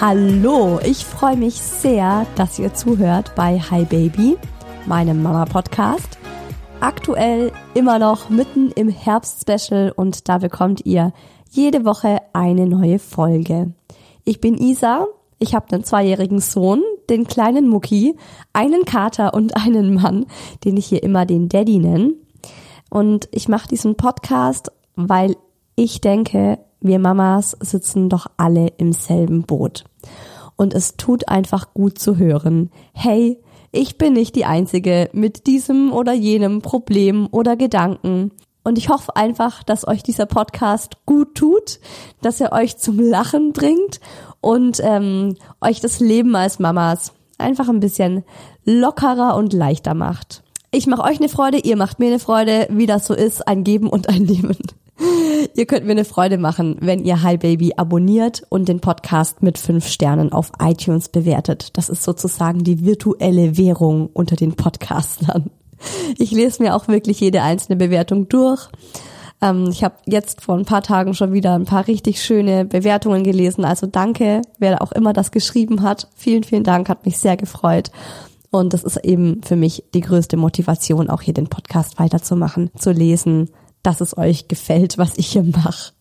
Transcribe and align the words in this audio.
Hallo, 0.00 0.78
ich 0.84 1.04
freue 1.04 1.36
mich 1.36 1.54
sehr, 1.54 2.24
dass 2.36 2.60
ihr 2.60 2.72
zuhört 2.72 3.32
bei 3.34 3.58
Hi 3.58 3.84
Baby, 3.84 4.36
meinem 4.86 5.24
Mama-Podcast. 5.24 6.20
Aktuell 6.78 7.50
immer 7.74 7.98
noch 7.98 8.30
mitten 8.30 8.70
im 8.70 8.90
Herbst-Special 8.90 9.92
und 9.96 10.28
da 10.28 10.38
bekommt 10.38 10.86
ihr 10.86 11.12
jede 11.50 11.84
Woche 11.84 12.18
eine 12.32 12.68
neue 12.68 13.00
Folge. 13.00 13.72
Ich 14.24 14.40
bin 14.40 14.56
Isa, 14.56 15.08
ich 15.40 15.56
habe 15.56 15.72
einen 15.72 15.82
zweijährigen 15.82 16.38
Sohn, 16.38 16.80
den 17.10 17.26
kleinen 17.26 17.68
Mucki, 17.68 18.16
einen 18.52 18.84
Kater 18.84 19.34
und 19.34 19.56
einen 19.56 19.94
Mann, 19.94 20.26
den 20.64 20.76
ich 20.76 20.86
hier 20.86 21.02
immer 21.02 21.26
den 21.26 21.48
Daddy 21.48 21.80
nenne. 21.80 22.14
Und 22.88 23.28
ich 23.32 23.48
mache 23.48 23.66
diesen 23.66 23.96
Podcast, 23.96 24.70
weil 24.94 25.34
ich 25.74 26.00
denke, 26.00 26.60
wir 26.80 26.98
Mamas 26.98 27.56
sitzen 27.60 28.08
doch 28.08 28.26
alle 28.36 28.68
im 28.78 28.92
selben 28.92 29.42
Boot. 29.42 29.84
Und 30.56 30.74
es 30.74 30.96
tut 30.96 31.28
einfach 31.28 31.74
gut 31.74 31.98
zu 31.98 32.16
hören, 32.16 32.70
hey, 32.92 33.38
ich 33.70 33.98
bin 33.98 34.14
nicht 34.14 34.34
die 34.34 34.44
Einzige 34.44 35.10
mit 35.12 35.46
diesem 35.46 35.92
oder 35.92 36.12
jenem 36.12 36.62
Problem 36.62 37.28
oder 37.30 37.56
Gedanken. 37.56 38.32
Und 38.64 38.78
ich 38.78 38.88
hoffe 38.88 39.14
einfach, 39.16 39.62
dass 39.62 39.86
euch 39.86 40.02
dieser 40.02 40.26
Podcast 40.26 40.96
gut 41.06 41.34
tut, 41.34 41.80
dass 42.22 42.40
er 42.40 42.52
euch 42.52 42.76
zum 42.78 42.98
Lachen 42.98 43.52
bringt 43.52 44.00
und 44.40 44.80
ähm, 44.82 45.36
euch 45.60 45.80
das 45.80 46.00
Leben 46.00 46.34
als 46.34 46.58
Mamas 46.58 47.12
einfach 47.38 47.68
ein 47.68 47.80
bisschen 47.80 48.24
lockerer 48.64 49.36
und 49.36 49.52
leichter 49.52 49.94
macht. 49.94 50.42
Ich 50.70 50.86
mache 50.86 51.02
euch 51.02 51.18
eine 51.18 51.28
Freude, 51.28 51.58
ihr 51.58 51.76
macht 51.76 51.98
mir 51.98 52.08
eine 52.08 52.18
Freude, 52.18 52.66
wie 52.70 52.86
das 52.86 53.06
so 53.06 53.14
ist, 53.14 53.46
ein 53.48 53.64
Geben 53.64 53.88
und 53.88 54.08
ein 54.08 54.22
Nehmen. 54.22 54.58
Ihr 55.54 55.66
könnt 55.66 55.86
mir 55.86 55.92
eine 55.92 56.04
Freude 56.04 56.38
machen, 56.38 56.76
wenn 56.80 57.04
ihr 57.04 57.22
Hi 57.22 57.36
Baby 57.36 57.74
abonniert 57.76 58.42
und 58.48 58.68
den 58.68 58.80
Podcast 58.80 59.42
mit 59.42 59.58
fünf 59.58 59.86
Sternen 59.86 60.32
auf 60.32 60.50
iTunes 60.60 61.08
bewertet. 61.08 61.76
Das 61.76 61.88
ist 61.88 62.02
sozusagen 62.02 62.64
die 62.64 62.84
virtuelle 62.84 63.56
Währung 63.56 64.10
unter 64.12 64.36
den 64.36 64.54
Podcastern. 64.54 65.50
Ich 66.16 66.32
lese 66.32 66.62
mir 66.62 66.74
auch 66.74 66.88
wirklich 66.88 67.20
jede 67.20 67.42
einzelne 67.42 67.76
Bewertung 67.76 68.28
durch. 68.28 68.68
Ähm, 69.40 69.68
ich 69.70 69.84
habe 69.84 69.94
jetzt 70.06 70.40
vor 70.40 70.56
ein 70.56 70.64
paar 70.64 70.82
Tagen 70.82 71.14
schon 71.14 71.32
wieder 71.32 71.54
ein 71.54 71.64
paar 71.64 71.86
richtig 71.86 72.22
schöne 72.22 72.64
Bewertungen 72.64 73.22
gelesen. 73.22 73.64
Also 73.64 73.86
danke, 73.86 74.42
wer 74.58 74.82
auch 74.82 74.92
immer 74.92 75.12
das 75.12 75.30
geschrieben 75.30 75.82
hat. 75.82 76.08
Vielen, 76.16 76.44
vielen 76.44 76.64
Dank, 76.64 76.88
hat 76.88 77.06
mich 77.06 77.18
sehr 77.18 77.36
gefreut. 77.36 77.90
Und 78.50 78.72
das 78.72 78.82
ist 78.82 78.96
eben 79.04 79.42
für 79.42 79.56
mich 79.56 79.84
die 79.94 80.00
größte 80.00 80.36
Motivation, 80.36 81.10
auch 81.10 81.22
hier 81.22 81.34
den 81.34 81.48
Podcast 81.48 81.98
weiterzumachen, 81.98 82.70
zu 82.76 82.92
lesen, 82.92 83.50
dass 83.82 84.00
es 84.00 84.16
euch 84.16 84.48
gefällt, 84.48 84.98
was 84.98 85.16
ich 85.16 85.28
hier 85.28 85.44
mache. 85.44 85.92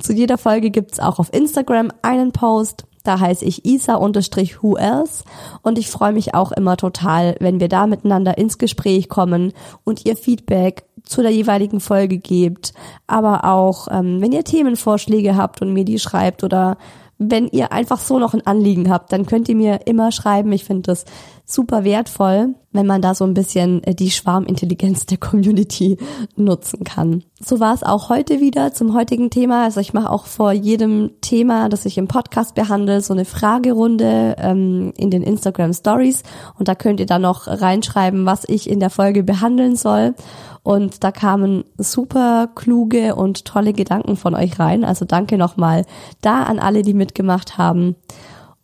Zu 0.00 0.12
jeder 0.12 0.38
Folge 0.38 0.70
gibt's 0.70 1.00
auch 1.00 1.18
auf 1.18 1.32
Instagram 1.32 1.90
einen 2.02 2.32
Post. 2.32 2.84
Da 3.04 3.20
heiße 3.20 3.44
ich 3.44 3.64
Isa-Who 3.64 4.76
else 4.76 5.24
und 5.62 5.78
ich 5.78 5.88
freue 5.88 6.12
mich 6.12 6.34
auch 6.34 6.52
immer 6.52 6.76
total, 6.76 7.36
wenn 7.40 7.58
wir 7.58 7.68
da 7.68 7.86
miteinander 7.86 8.36
ins 8.36 8.58
Gespräch 8.58 9.08
kommen 9.08 9.52
und 9.84 10.04
ihr 10.04 10.16
Feedback 10.16 10.84
zu 11.04 11.22
der 11.22 11.30
jeweiligen 11.30 11.80
Folge 11.80 12.18
gebt, 12.18 12.74
aber 13.06 13.44
auch 13.44 13.88
ähm, 13.90 14.20
wenn 14.20 14.32
ihr 14.32 14.44
Themenvorschläge 14.44 15.36
habt 15.36 15.62
und 15.62 15.72
mir 15.72 15.84
die 15.84 15.98
schreibt 15.98 16.44
oder 16.44 16.76
wenn 17.18 17.48
ihr 17.48 17.72
einfach 17.72 17.98
so 17.98 18.18
noch 18.18 18.34
ein 18.34 18.46
Anliegen 18.46 18.90
habt, 18.90 19.12
dann 19.12 19.26
könnt 19.26 19.48
ihr 19.48 19.56
mir 19.56 19.86
immer 19.86 20.12
schreiben. 20.12 20.52
Ich 20.52 20.64
finde 20.64 20.82
das 20.82 21.04
super 21.50 21.82
wertvoll, 21.82 22.54
wenn 22.72 22.86
man 22.86 23.00
da 23.00 23.14
so 23.14 23.24
ein 23.24 23.32
bisschen 23.32 23.82
äh, 23.84 23.94
die 23.94 24.10
Schwarmintelligenz 24.10 25.06
der 25.06 25.16
Community 25.16 25.96
nutzen 26.36 26.84
kann. 26.84 27.24
So 27.40 27.58
war 27.58 27.72
es 27.72 27.82
auch 27.82 28.10
heute 28.10 28.40
wieder 28.40 28.74
zum 28.74 28.94
heutigen 28.94 29.30
Thema. 29.30 29.64
Also 29.64 29.80
ich 29.80 29.94
mache 29.94 30.10
auch 30.10 30.26
vor 30.26 30.52
jedem 30.52 31.12
Thema, 31.22 31.70
das 31.70 31.86
ich 31.86 31.96
im 31.96 32.06
Podcast 32.06 32.54
behandle, 32.54 33.00
so 33.00 33.14
eine 33.14 33.24
Fragerunde 33.24 34.36
ähm, 34.38 34.92
in 34.98 35.10
den 35.10 35.22
Instagram 35.22 35.72
Stories 35.72 36.22
und 36.58 36.68
da 36.68 36.74
könnt 36.74 37.00
ihr 37.00 37.06
dann 37.06 37.22
noch 37.22 37.46
reinschreiben, 37.46 38.26
was 38.26 38.44
ich 38.46 38.68
in 38.68 38.78
der 38.78 38.90
Folge 38.90 39.22
behandeln 39.22 39.74
soll. 39.74 40.14
Und 40.62 41.02
da 41.02 41.12
kamen 41.12 41.64
super 41.78 42.50
kluge 42.54 43.14
und 43.14 43.46
tolle 43.46 43.72
Gedanken 43.72 44.16
von 44.16 44.34
euch 44.34 44.58
rein. 44.58 44.84
Also 44.84 45.06
danke 45.06 45.38
nochmal 45.38 45.86
da 46.20 46.42
an 46.42 46.58
alle, 46.58 46.82
die 46.82 46.92
mitgemacht 46.92 47.56
haben. 47.56 47.96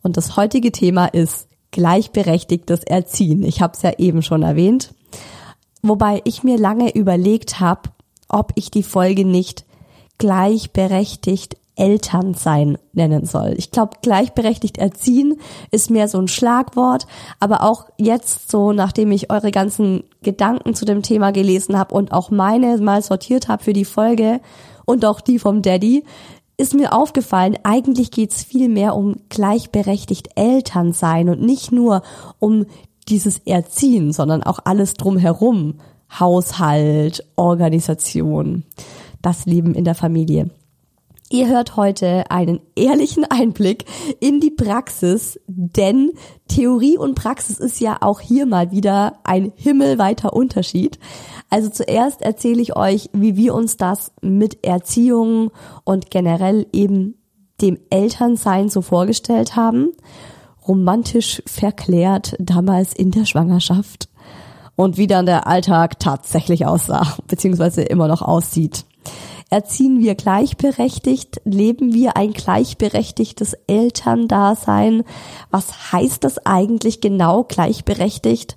Und 0.02 0.18
das 0.18 0.36
heutige 0.36 0.70
Thema 0.70 1.06
ist 1.06 1.48
gleichberechtigtes 1.74 2.84
Erziehen. 2.84 3.42
Ich 3.42 3.60
habe 3.60 3.74
es 3.74 3.82
ja 3.82 3.92
eben 3.98 4.22
schon 4.22 4.42
erwähnt. 4.42 4.94
Wobei 5.82 6.22
ich 6.24 6.44
mir 6.44 6.56
lange 6.56 6.94
überlegt 6.94 7.58
habe, 7.58 7.90
ob 8.28 8.52
ich 8.54 8.70
die 8.70 8.84
Folge 8.84 9.24
nicht 9.24 9.64
gleichberechtigt 10.18 11.56
Elternsein 11.74 12.78
nennen 12.92 13.26
soll. 13.26 13.54
Ich 13.58 13.72
glaube, 13.72 13.96
gleichberechtigt 14.00 14.78
erziehen 14.78 15.40
ist 15.72 15.90
mehr 15.90 16.06
so 16.06 16.18
ein 16.18 16.28
Schlagwort, 16.28 17.08
aber 17.40 17.64
auch 17.64 17.86
jetzt 17.98 18.48
so, 18.48 18.72
nachdem 18.72 19.10
ich 19.10 19.32
eure 19.32 19.50
ganzen 19.50 20.04
Gedanken 20.22 20.74
zu 20.74 20.84
dem 20.84 21.02
Thema 21.02 21.32
gelesen 21.32 21.76
habe 21.76 21.92
und 21.92 22.12
auch 22.12 22.30
meine 22.30 22.78
mal 22.78 23.02
sortiert 23.02 23.48
habe 23.48 23.64
für 23.64 23.72
die 23.72 23.84
Folge 23.84 24.40
und 24.84 25.04
auch 25.04 25.20
die 25.20 25.40
vom 25.40 25.62
Daddy, 25.62 26.04
ist 26.56 26.74
mir 26.74 26.92
aufgefallen, 26.92 27.58
eigentlich 27.64 28.10
geht's 28.10 28.44
viel 28.44 28.68
mehr 28.68 28.94
um 28.94 29.16
gleichberechtigt 29.28 30.30
Elternsein 30.36 31.28
und 31.28 31.42
nicht 31.42 31.72
nur 31.72 32.02
um 32.38 32.66
dieses 33.08 33.38
Erziehen, 33.38 34.12
sondern 34.12 34.42
auch 34.42 34.60
alles 34.64 34.94
drumherum. 34.94 35.80
Haushalt, 36.18 37.24
Organisation, 37.34 38.62
das 39.20 39.46
Leben 39.46 39.74
in 39.74 39.84
der 39.84 39.96
Familie. 39.96 40.50
Ihr 41.34 41.48
hört 41.48 41.74
heute 41.74 42.30
einen 42.30 42.60
ehrlichen 42.76 43.24
Einblick 43.24 43.86
in 44.20 44.38
die 44.38 44.52
Praxis, 44.52 45.40
denn 45.48 46.12
Theorie 46.46 46.96
und 46.96 47.16
Praxis 47.16 47.58
ist 47.58 47.80
ja 47.80 47.96
auch 48.02 48.20
hier 48.20 48.46
mal 48.46 48.70
wieder 48.70 49.18
ein 49.24 49.52
himmelweiter 49.56 50.32
Unterschied. 50.32 51.00
Also 51.50 51.70
zuerst 51.70 52.22
erzähle 52.22 52.62
ich 52.62 52.76
euch, 52.76 53.10
wie 53.12 53.34
wir 53.34 53.52
uns 53.52 53.76
das 53.76 54.12
mit 54.22 54.64
Erziehung 54.64 55.50
und 55.82 56.08
generell 56.08 56.68
eben 56.72 57.16
dem 57.60 57.80
Elternsein 57.90 58.68
so 58.68 58.80
vorgestellt 58.80 59.56
haben. 59.56 59.90
Romantisch 60.68 61.42
verklärt 61.46 62.36
damals 62.38 62.94
in 62.94 63.10
der 63.10 63.24
Schwangerschaft 63.24 64.08
und 64.76 64.98
wie 64.98 65.08
dann 65.08 65.26
der 65.26 65.48
Alltag 65.48 65.98
tatsächlich 65.98 66.64
aussah, 66.64 67.16
beziehungsweise 67.26 67.82
immer 67.82 68.06
noch 68.06 68.22
aussieht. 68.22 68.84
Erziehen 69.54 70.00
wir 70.00 70.16
gleichberechtigt? 70.16 71.40
Leben 71.44 71.94
wir 71.94 72.16
ein 72.16 72.32
gleichberechtigtes 72.32 73.52
Elterndasein? 73.68 75.04
Was 75.52 75.92
heißt 75.92 76.24
das 76.24 76.44
eigentlich 76.44 77.00
genau 77.00 77.44
gleichberechtigt? 77.44 78.56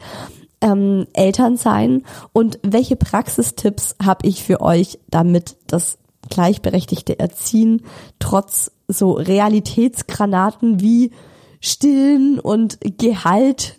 Ähm, 0.60 1.06
Elternsein 1.14 2.04
und 2.34 2.58
welche 2.64 2.96
Praxistipps 2.96 3.96
habe 4.04 4.28
ich 4.28 4.44
für 4.44 4.60
euch, 4.60 4.98
damit 5.08 5.58
das 5.68 6.00
gleichberechtigte 6.32 7.20
Erziehen 7.20 7.84
trotz 8.18 8.72
so 8.88 9.12
Realitätsgranaten 9.12 10.82
wie 10.82 11.12
Stillen 11.60 12.40
und 12.40 12.80
Gehalt, 12.98 13.78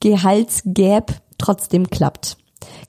Gehaltsgap 0.00 1.22
trotzdem 1.38 1.88
klappt. 1.88 2.36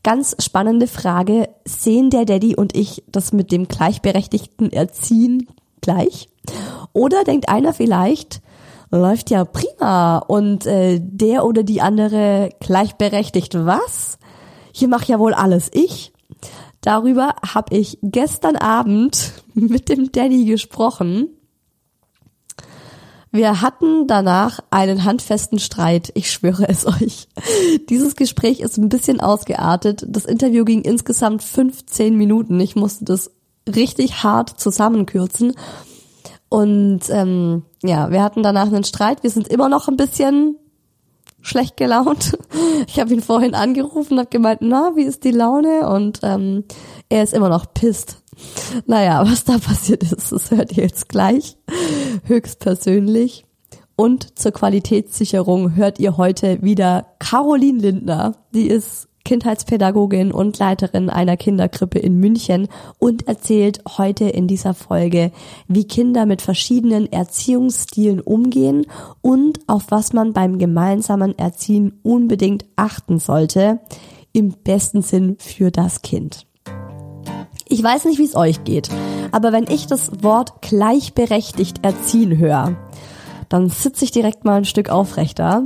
Ganz 0.05 0.35
spannende 0.37 0.85
Frage. 0.85 1.49
Sehen 1.65 2.11
der 2.11 2.25
Daddy 2.25 2.55
und 2.55 2.77
ich 2.77 3.03
das 3.07 3.33
mit 3.33 3.51
dem 3.51 3.67
gleichberechtigten 3.67 4.71
Erziehen 4.71 5.47
gleich? 5.81 6.29
Oder 6.93 7.23
denkt 7.23 7.49
einer 7.49 7.73
vielleicht, 7.73 8.43
läuft 8.91 9.31
ja 9.31 9.45
prima 9.45 10.19
und 10.19 10.67
äh, 10.67 10.99
der 11.01 11.43
oder 11.43 11.63
die 11.63 11.81
andere 11.81 12.51
gleichberechtigt 12.59 13.55
was? 13.65 14.19
Hier 14.71 14.89
macht 14.89 15.07
ja 15.07 15.17
wohl 15.17 15.33
alles 15.33 15.71
ich. 15.73 16.13
Darüber 16.81 17.33
habe 17.43 17.75
ich 17.75 17.97
gestern 18.03 18.57
Abend 18.57 19.31
mit 19.55 19.89
dem 19.89 20.11
Daddy 20.11 20.45
gesprochen 20.45 21.29
wir 23.35 23.61
hatten 23.61 24.07
danach 24.07 24.59
einen 24.69 25.03
handfesten 25.03 25.59
Streit, 25.59 26.11
ich 26.15 26.31
schwöre 26.31 26.67
es 26.69 26.85
euch. 26.85 27.27
Dieses 27.89 28.15
Gespräch 28.15 28.61
ist 28.61 28.77
ein 28.77 28.89
bisschen 28.89 29.19
ausgeartet. 29.19 30.05
Das 30.07 30.25
Interview 30.25 30.65
ging 30.65 30.81
insgesamt 30.81 31.43
15 31.43 32.15
Minuten. 32.15 32.59
Ich 32.59 32.75
musste 32.75 33.05
das 33.05 33.31
richtig 33.67 34.23
hart 34.23 34.59
zusammenkürzen. 34.59 35.53
Und 36.49 37.01
ähm, 37.09 37.63
ja, 37.83 38.11
wir 38.11 38.23
hatten 38.23 38.43
danach 38.43 38.67
einen 38.67 38.83
Streit. 38.83 39.23
Wir 39.23 39.29
sind 39.29 39.47
immer 39.47 39.69
noch 39.69 39.87
ein 39.87 39.97
bisschen 39.97 40.57
schlecht 41.41 41.77
gelaunt. 41.77 42.37
Ich 42.87 42.99
habe 42.99 43.13
ihn 43.13 43.21
vorhin 43.21 43.55
angerufen, 43.55 44.19
habe 44.19 44.29
gemeint, 44.29 44.59
na, 44.61 44.91
wie 44.95 45.03
ist 45.03 45.23
die 45.23 45.31
Laune? 45.31 45.89
Und 45.89 46.19
ähm, 46.23 46.65
er 47.09 47.23
ist 47.23 47.33
immer 47.33 47.49
noch 47.49 47.73
pisst. 47.73 48.21
Naja, 48.85 49.23
was 49.25 49.43
da 49.43 49.57
passiert 49.57 50.03
ist, 50.03 50.31
das 50.31 50.51
hört 50.51 50.75
ihr 50.77 50.83
jetzt 50.83 51.09
gleich. 51.09 51.57
Höchstpersönlich. 52.25 53.45
Und 53.95 54.37
zur 54.37 54.51
Qualitätssicherung 54.51 55.75
hört 55.75 55.99
ihr 55.99 56.17
heute 56.17 56.61
wieder 56.61 57.07
Caroline 57.19 57.79
Lindner. 57.79 58.35
Die 58.53 58.67
ist 58.67 59.07
Kindheitspädagogin 59.25 60.31
und 60.31 60.57
Leiterin 60.59 61.09
einer 61.09 61.35
Kinderkrippe 61.35 61.99
in 61.99 62.19
München 62.19 62.67
und 62.99 63.27
erzählt 63.27 63.81
heute 63.97 64.25
in 64.25 64.47
dieser 64.47 64.73
Folge, 64.73 65.31
wie 65.67 65.85
Kinder 65.85 66.25
mit 66.25 66.41
verschiedenen 66.41 67.11
Erziehungsstilen 67.11 68.21
umgehen 68.21 68.85
und 69.21 69.59
auf 69.67 69.85
was 69.89 70.13
man 70.13 70.31
beim 70.31 70.59
gemeinsamen 70.59 71.37
Erziehen 71.37 71.99
unbedingt 72.03 72.65
achten 72.75 73.19
sollte, 73.19 73.79
im 74.31 74.51
besten 74.51 75.01
Sinn 75.01 75.37
für 75.39 75.71
das 75.71 76.01
Kind. 76.01 76.45
Ich 77.67 77.81
weiß 77.81 78.05
nicht, 78.05 78.19
wie 78.19 78.25
es 78.25 78.35
euch 78.35 78.63
geht, 78.63 78.89
aber 79.31 79.51
wenn 79.51 79.65
ich 79.67 79.87
das 79.87 80.23
Wort 80.23 80.61
gleichberechtigt 80.61 81.83
erziehen 81.83 82.37
höre, 82.37 82.75
dann 83.49 83.69
sitze 83.69 84.05
ich 84.05 84.11
direkt 84.11 84.45
mal 84.45 84.57
ein 84.57 84.65
Stück 84.65 84.89
aufrechter 84.89 85.65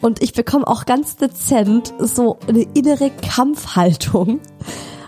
und 0.00 0.22
ich 0.22 0.34
bekomme 0.34 0.66
auch 0.68 0.86
ganz 0.86 1.16
dezent 1.16 1.92
so 1.98 2.38
eine 2.46 2.62
innere 2.74 3.10
Kampfhaltung, 3.10 4.38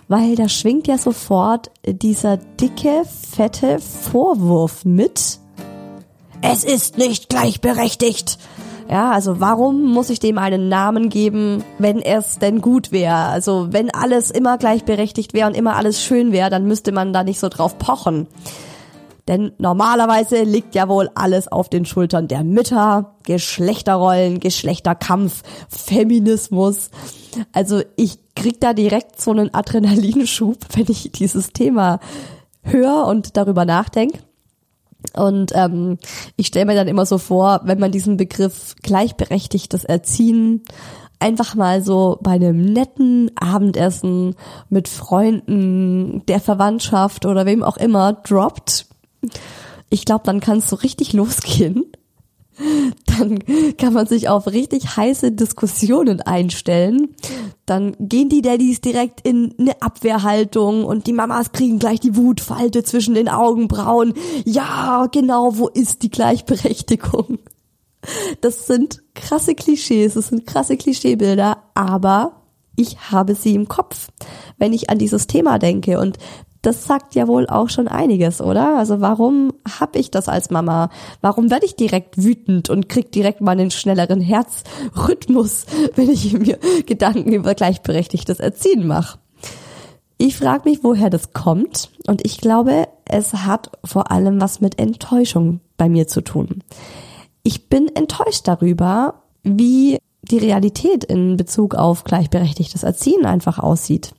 weil 0.08 0.34
da 0.34 0.48
schwingt 0.48 0.88
ja 0.88 0.98
sofort 0.98 1.70
dieser 1.86 2.37
dicke, 2.37 3.04
fette 3.04 3.78
Vorwurf 3.78 4.84
mit. 4.84 5.38
Es 6.42 6.64
ist 6.64 6.98
nicht 6.98 7.28
gleichberechtigt. 7.28 8.38
Ja, 8.88 9.10
also 9.12 9.40
warum 9.40 9.82
muss 9.82 10.10
ich 10.10 10.20
dem 10.20 10.38
einen 10.38 10.69
Namen 10.69 11.08
geben, 11.08 11.64
wenn 11.78 12.00
es 12.00 12.38
denn 12.38 12.60
gut 12.60 12.92
wäre? 12.92 13.16
Also 13.16 13.69
wenn 13.70 13.90
alles 13.90 14.31
immer 14.31 14.58
gleichberechtigt 14.58 15.32
wäre 15.32 15.48
und 15.48 15.56
immer 15.56 15.76
alles 15.76 16.02
schön 16.02 16.32
wäre, 16.32 16.50
dann 16.50 16.66
müsste 16.66 16.92
man 16.92 17.12
da 17.12 17.25
nicht 17.25 17.40
so 17.40 17.48
drauf 17.48 17.78
pochen. 17.78 18.28
Denn 19.26 19.52
normalerweise 19.56 20.42
liegt 20.42 20.75
ja 20.75 20.86
wohl 20.88 21.08
alles 21.14 21.48
auf 21.48 21.70
den 21.70 21.86
Schultern 21.86 22.28
der 22.28 22.44
Mütter, 22.44 23.14
Geschlechterrollen, 23.25 24.38
Geschlechterkampf, 24.38 25.42
Feminismus. 25.70 26.90
Also 27.52 27.80
ich 27.96 28.19
krieg 28.37 28.60
da 28.60 28.75
direkt 28.75 29.20
so 29.20 29.30
einen 29.30 29.54
Adrenalinschub, 29.54 30.58
wenn 30.75 30.87
ich 30.88 31.10
dieses 31.12 31.52
Thema 31.54 32.00
höre 32.62 33.06
und 33.06 33.38
darüber 33.38 33.64
nachdenke. 33.64 34.19
Und 35.12 35.52
ähm, 35.54 35.98
ich 36.36 36.46
stelle 36.48 36.66
mir 36.66 36.74
dann 36.74 36.88
immer 36.88 37.06
so 37.06 37.18
vor, 37.18 37.60
wenn 37.64 37.78
man 37.78 37.92
diesen 37.92 38.16
Begriff 38.16 38.74
gleichberechtigtes 38.82 39.84
Erziehen 39.84 40.62
einfach 41.20 41.54
mal 41.54 41.82
so 41.82 42.18
bei 42.20 42.32
einem 42.32 42.60
netten 42.60 43.30
Abendessen 43.36 44.36
mit 44.68 44.88
Freunden, 44.88 46.24
der 46.26 46.40
Verwandtschaft 46.40 47.24
oder 47.24 47.46
wem 47.46 47.62
auch 47.62 47.76
immer 47.76 48.12
droppt, 48.12 48.86
ich 49.90 50.04
glaube, 50.04 50.24
dann 50.24 50.40
kann 50.40 50.58
es 50.58 50.68
so 50.68 50.76
richtig 50.76 51.12
losgehen 51.14 51.84
dann 53.06 53.38
kann 53.76 53.92
man 53.92 54.06
sich 54.06 54.28
auf 54.28 54.46
richtig 54.46 54.96
heiße 54.96 55.32
Diskussionen 55.32 56.20
einstellen. 56.20 57.14
Dann 57.66 57.96
gehen 57.99 58.28
die 58.28 58.42
Daddys 58.42 58.80
direkt 58.80 59.26
in 59.26 59.54
eine 59.58 59.80
Abwehrhaltung 59.80 60.84
und 60.84 61.06
die 61.06 61.12
Mamas 61.12 61.52
kriegen 61.52 61.78
gleich 61.78 62.00
die 62.00 62.16
Wutfalte 62.16 62.82
zwischen 62.82 63.14
den 63.14 63.28
Augenbrauen. 63.28 64.14
Ja, 64.44 65.08
genau, 65.11 65.58
wo 65.58 65.68
ist 65.68 66.02
die 66.02 66.11
Gleichberechtigung? 66.11 67.38
Das 68.40 68.66
sind 68.66 69.02
krasse 69.14 69.54
Klischees, 69.54 70.14
das 70.14 70.28
sind 70.28 70.46
krasse 70.46 70.76
Klischeebilder, 70.76 71.62
aber 71.75 72.42
ich 72.76 73.11
habe 73.11 73.34
sie 73.34 73.54
im 73.54 73.68
Kopf, 73.68 74.08
wenn 74.58 74.73
ich 74.73 74.90
an 74.90 74.99
dieses 74.99 75.26
Thema 75.26 75.58
denke. 75.58 75.99
Und 75.99 76.18
das 76.66 76.85
sagt 76.85 77.14
ja 77.14 77.28
wohl 77.28 77.47
auch 77.47 77.68
schon 77.68 77.88
einiges, 77.88 78.40
oder? 78.40 78.78
Also 78.78 79.00
warum 79.00 79.52
hab 79.78 79.97
ich 79.97 80.11
das 80.11 80.28
als 80.28 80.50
Mama? 80.50 80.90
Warum 81.21 81.50
werde 81.50 81.66
ich 81.66 81.76
direkt 81.76 82.23
wütend 82.23 82.71
und 82.71 82.88
krieg 82.88 83.12
direkt 83.12 83.40
mal 83.40 83.52
einen 83.52 83.71
schnelleren 83.71 84.21
Herzrhythmus, 84.21 85.66
wenn 85.94 86.11
ich 86.11 86.33
mir 86.33 86.59
Gedanken 86.87 87.33
über 87.33 87.54
gleichberechtigtes 87.54 88.40
Erziehen 88.40 88.87
mache? 88.87 89.18
Ich 90.16 90.37
frage 90.37 90.68
mich, 90.68 90.83
woher 90.83 91.11
das 91.11 91.33
kommt 91.33 91.90
und 92.06 92.25
ich 92.25 92.38
glaube, 92.38 92.88
es 93.04 93.35
hat 93.35 93.71
vor 93.85 94.11
allem 94.11 94.40
was 94.40 94.61
mit 94.61 94.78
Enttäuschung 94.78 95.61
bei 95.76 95.88
mir 95.88 96.06
zu 96.06 96.23
tun. 96.23 96.62
Ich 97.42 97.68
bin 97.68 97.88
enttäuscht 97.88 98.49
darüber, 98.49 99.23
wie 99.42 99.99
die 100.23 100.38
Realität 100.38 101.04
in 101.04 101.37
Bezug 101.37 101.75
auf 101.75 102.04
gleichberechtigtes 102.04 102.85
Erziehen 102.85 103.26
einfach 103.26 103.59
aussieht. 103.59 104.14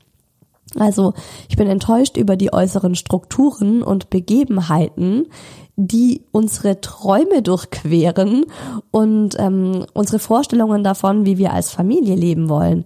Also 0.78 1.14
ich 1.50 1.56
bin 1.56 1.68
enttäuscht 1.68 2.18
über 2.18 2.36
die 2.36 2.54
äußeren 2.54 2.96
Strukturen 2.96 3.84
und 3.84 4.10
Begebenheiten, 4.10 5.28
die 5.78 6.24
unsere 6.32 6.82
Träume 6.82 7.42
durchqueren 7.42 8.46
und 8.92 9.36
ähm, 9.40 9.86
unsere 9.94 10.20
Vorstellungen 10.20 10.84
davon, 10.84 11.26
wie 11.26 11.38
wir 11.38 11.54
als 11.54 11.72
Familie 11.72 12.16
leben 12.16 12.50
wollen. 12.50 12.86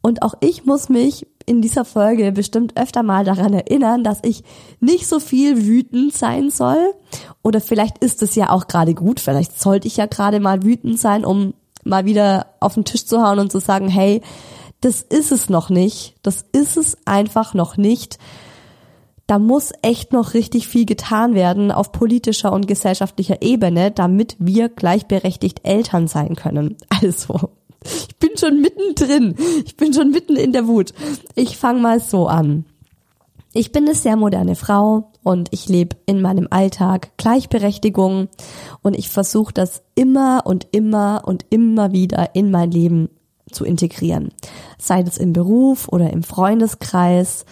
Und 0.00 0.22
auch 0.22 0.34
ich 0.40 0.66
muss 0.66 0.88
mich 0.88 1.26
in 1.46 1.62
dieser 1.62 1.84
Folge 1.84 2.32
bestimmt 2.32 2.78
öfter 2.78 3.02
mal 3.02 3.24
daran 3.24 3.52
erinnern, 3.52 4.04
dass 4.04 4.20
ich 4.22 4.42
nicht 4.80 5.06
so 5.06 5.20
viel 5.20 5.66
wütend 5.66 6.14
sein 6.14 6.50
soll. 6.50 6.92
Oder 7.42 7.60
vielleicht 7.60 7.98
ist 7.98 8.22
es 8.22 8.34
ja 8.34 8.50
auch 8.50 8.66
gerade 8.66 8.94
gut, 8.94 9.20
vielleicht 9.20 9.60
sollte 9.60 9.86
ich 9.86 9.96
ja 9.96 10.06
gerade 10.06 10.40
mal 10.40 10.62
wütend 10.62 10.98
sein, 10.98 11.24
um 11.24 11.54
mal 11.84 12.06
wieder 12.06 12.46
auf 12.60 12.74
den 12.74 12.84
Tisch 12.84 13.06
zu 13.06 13.22
hauen 13.22 13.38
und 13.38 13.52
zu 13.52 13.60
sagen, 13.60 13.88
hey, 13.88 14.22
das 14.84 15.00
ist 15.00 15.32
es 15.32 15.48
noch 15.48 15.70
nicht. 15.70 16.14
Das 16.22 16.44
ist 16.52 16.76
es 16.76 16.98
einfach 17.06 17.54
noch 17.54 17.78
nicht. 17.78 18.18
Da 19.26 19.38
muss 19.38 19.72
echt 19.80 20.12
noch 20.12 20.34
richtig 20.34 20.68
viel 20.68 20.84
getan 20.84 21.34
werden 21.34 21.72
auf 21.72 21.90
politischer 21.90 22.52
und 22.52 22.66
gesellschaftlicher 22.66 23.40
Ebene, 23.40 23.90
damit 23.90 24.36
wir 24.38 24.68
gleichberechtigt 24.68 25.60
Eltern 25.64 26.06
sein 26.06 26.36
können. 26.36 26.76
Also, 27.02 27.50
Ich 27.82 28.16
bin 28.18 28.36
schon 28.36 28.60
mittendrin. 28.60 29.34
Ich 29.64 29.76
bin 29.76 29.94
schon 29.94 30.10
mitten 30.10 30.36
in 30.36 30.52
der 30.52 30.66
Wut. 30.66 30.92
Ich 31.34 31.56
fange 31.56 31.80
mal 31.80 32.00
so 32.00 32.26
an. 32.26 32.66
Ich 33.54 33.72
bin 33.72 33.84
eine 33.84 33.94
sehr 33.94 34.16
moderne 34.16 34.56
Frau 34.56 35.12
und 35.22 35.48
ich 35.52 35.68
lebe 35.68 35.96
in 36.06 36.20
meinem 36.20 36.48
Alltag 36.50 37.16
Gleichberechtigung 37.16 38.28
und 38.82 38.98
ich 38.98 39.08
versuche 39.08 39.54
das 39.54 39.82
immer 39.94 40.42
und 40.44 40.66
immer 40.72 41.22
und 41.24 41.46
immer 41.50 41.92
wieder 41.92 42.34
in 42.34 42.50
mein 42.50 42.70
Leben 42.70 43.10
zu 43.54 43.64
integrieren. 43.64 44.32
Sei 44.78 45.00
es 45.00 45.18
im 45.18 45.32
Beruf 45.32 45.88
oder 45.88 46.12
im 46.12 46.22
Freundeskreis. 46.22 47.44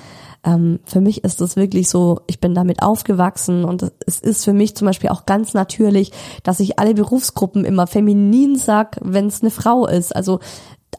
Ähm, 0.44 0.80
für 0.84 1.00
mich 1.00 1.24
ist 1.24 1.40
das 1.40 1.56
wirklich 1.56 1.88
so, 1.88 2.20
ich 2.26 2.40
bin 2.40 2.54
damit 2.54 2.82
aufgewachsen 2.82 3.64
und 3.64 3.92
es 4.06 4.20
ist 4.20 4.44
für 4.44 4.52
mich 4.52 4.74
zum 4.76 4.86
Beispiel 4.86 5.10
auch 5.10 5.24
ganz 5.24 5.54
natürlich, 5.54 6.12
dass 6.42 6.60
ich 6.60 6.78
alle 6.78 6.94
Berufsgruppen 6.94 7.64
immer 7.64 7.86
feminin 7.86 8.56
sag, 8.56 8.98
wenn 9.02 9.28
es 9.28 9.42
eine 9.42 9.50
Frau 9.50 9.86
ist. 9.86 10.14
Also 10.14 10.40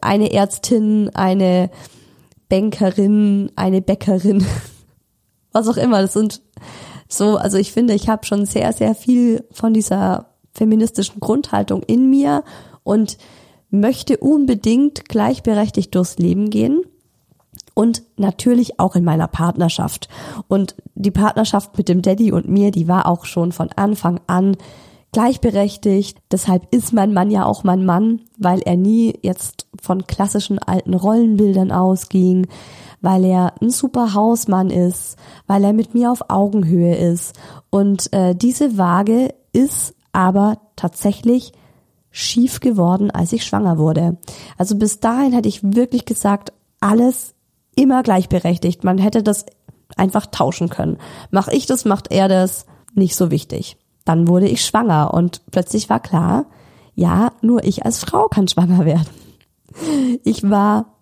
eine 0.00 0.32
Ärztin, 0.32 1.10
eine 1.14 1.70
Bankerin, 2.48 3.52
eine 3.56 3.82
Bäckerin, 3.82 4.44
was 5.52 5.68
auch 5.68 5.76
immer. 5.76 6.02
Das 6.02 6.14
sind 6.14 6.42
so, 7.08 7.36
also 7.36 7.58
ich 7.58 7.72
finde, 7.72 7.94
ich 7.94 8.08
habe 8.08 8.24
schon 8.26 8.46
sehr, 8.46 8.72
sehr 8.72 8.94
viel 8.94 9.44
von 9.50 9.74
dieser 9.74 10.34
feministischen 10.52 11.20
Grundhaltung 11.20 11.82
in 11.82 12.10
mir 12.10 12.44
und 12.82 13.18
möchte 13.74 14.18
unbedingt 14.18 15.08
gleichberechtigt 15.08 15.94
durchs 15.94 16.18
Leben 16.18 16.50
gehen 16.50 16.82
und 17.74 18.02
natürlich 18.16 18.78
auch 18.78 18.94
in 18.94 19.04
meiner 19.04 19.28
Partnerschaft. 19.28 20.08
Und 20.48 20.76
die 20.94 21.10
Partnerschaft 21.10 21.76
mit 21.76 21.88
dem 21.88 22.02
Daddy 22.02 22.32
und 22.32 22.48
mir, 22.48 22.70
die 22.70 22.88
war 22.88 23.06
auch 23.06 23.24
schon 23.24 23.52
von 23.52 23.70
Anfang 23.74 24.20
an 24.26 24.56
gleichberechtigt. 25.12 26.18
Deshalb 26.30 26.72
ist 26.74 26.92
mein 26.92 27.12
Mann 27.12 27.30
ja 27.30 27.44
auch 27.44 27.64
mein 27.64 27.84
Mann, 27.84 28.20
weil 28.38 28.60
er 28.60 28.76
nie 28.76 29.18
jetzt 29.22 29.66
von 29.80 30.06
klassischen 30.06 30.58
alten 30.58 30.94
Rollenbildern 30.94 31.72
ausging, 31.72 32.46
weil 33.00 33.24
er 33.24 33.54
ein 33.60 33.70
super 33.70 34.14
Hausmann 34.14 34.70
ist, 34.70 35.16
weil 35.46 35.64
er 35.64 35.72
mit 35.72 35.94
mir 35.94 36.10
auf 36.10 36.30
Augenhöhe 36.30 36.96
ist. 36.96 37.34
Und 37.70 38.12
äh, 38.12 38.34
diese 38.34 38.78
Waage 38.78 39.34
ist 39.52 39.94
aber 40.12 40.58
tatsächlich 40.76 41.52
schief 42.16 42.60
geworden, 42.60 43.10
als 43.10 43.32
ich 43.32 43.44
schwanger 43.44 43.76
wurde. 43.76 44.16
Also 44.56 44.76
bis 44.76 45.00
dahin 45.00 45.32
hätte 45.32 45.48
ich 45.48 45.74
wirklich 45.74 46.04
gesagt, 46.04 46.52
alles 46.78 47.34
immer 47.74 48.04
gleichberechtigt. 48.04 48.84
Man 48.84 48.98
hätte 48.98 49.24
das 49.24 49.46
einfach 49.96 50.26
tauschen 50.26 50.68
können. 50.68 50.98
Mach 51.32 51.48
ich 51.48 51.66
das, 51.66 51.84
macht 51.84 52.12
er 52.12 52.28
das, 52.28 52.66
nicht 52.94 53.16
so 53.16 53.32
wichtig. 53.32 53.78
Dann 54.04 54.28
wurde 54.28 54.46
ich 54.46 54.64
schwanger 54.64 55.12
und 55.12 55.42
plötzlich 55.50 55.90
war 55.90 55.98
klar, 55.98 56.46
ja, 56.94 57.32
nur 57.42 57.64
ich 57.64 57.84
als 57.84 58.04
Frau 58.04 58.28
kann 58.28 58.46
schwanger 58.46 58.84
werden. 58.84 59.08
Ich 60.22 60.48
war 60.48 60.94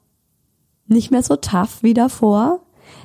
nicht 0.86 1.10
mehr 1.10 1.22
so 1.22 1.36
tough 1.36 1.82
wie 1.82 1.92
davor. 1.92 2.60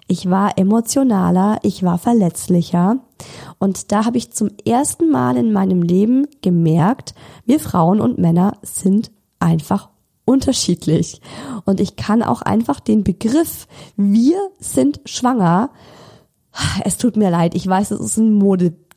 Ich 0.08 0.30
war 0.30 0.58
emotionaler, 0.58 1.60
ich 1.64 1.84
war 1.84 1.98
verletzlicher 1.98 3.00
und 3.60 3.92
da 3.92 4.06
habe 4.06 4.18
ich 4.18 4.32
zum 4.32 4.50
ersten 4.66 5.10
Mal 5.10 5.38
in 5.38 5.52
meinem 5.52 5.82
Leben 5.82 6.28
gemerkt, 6.42 7.16
wir 7.46 7.60
Frauen 7.60 8.00
und 8.00 8.18
Männer 8.18 8.58
sind 8.62 9.12
einfach 9.40 9.90
unterschiedlich. 10.26 11.22
Und 11.66 11.80
ich 11.80 11.96
kann 11.96 12.22
auch 12.22 12.42
einfach 12.42 12.80
den 12.80 13.04
Begriff, 13.04 13.68
wir 13.96 14.38
sind 14.60 15.00
schwanger, 15.06 15.70
es 16.84 16.98
tut 16.98 17.16
mir 17.16 17.30
leid, 17.30 17.56
ich 17.56 17.66
weiß, 17.66 17.92
es 17.92 18.00
ist 18.00 18.18
ein 18.18 18.34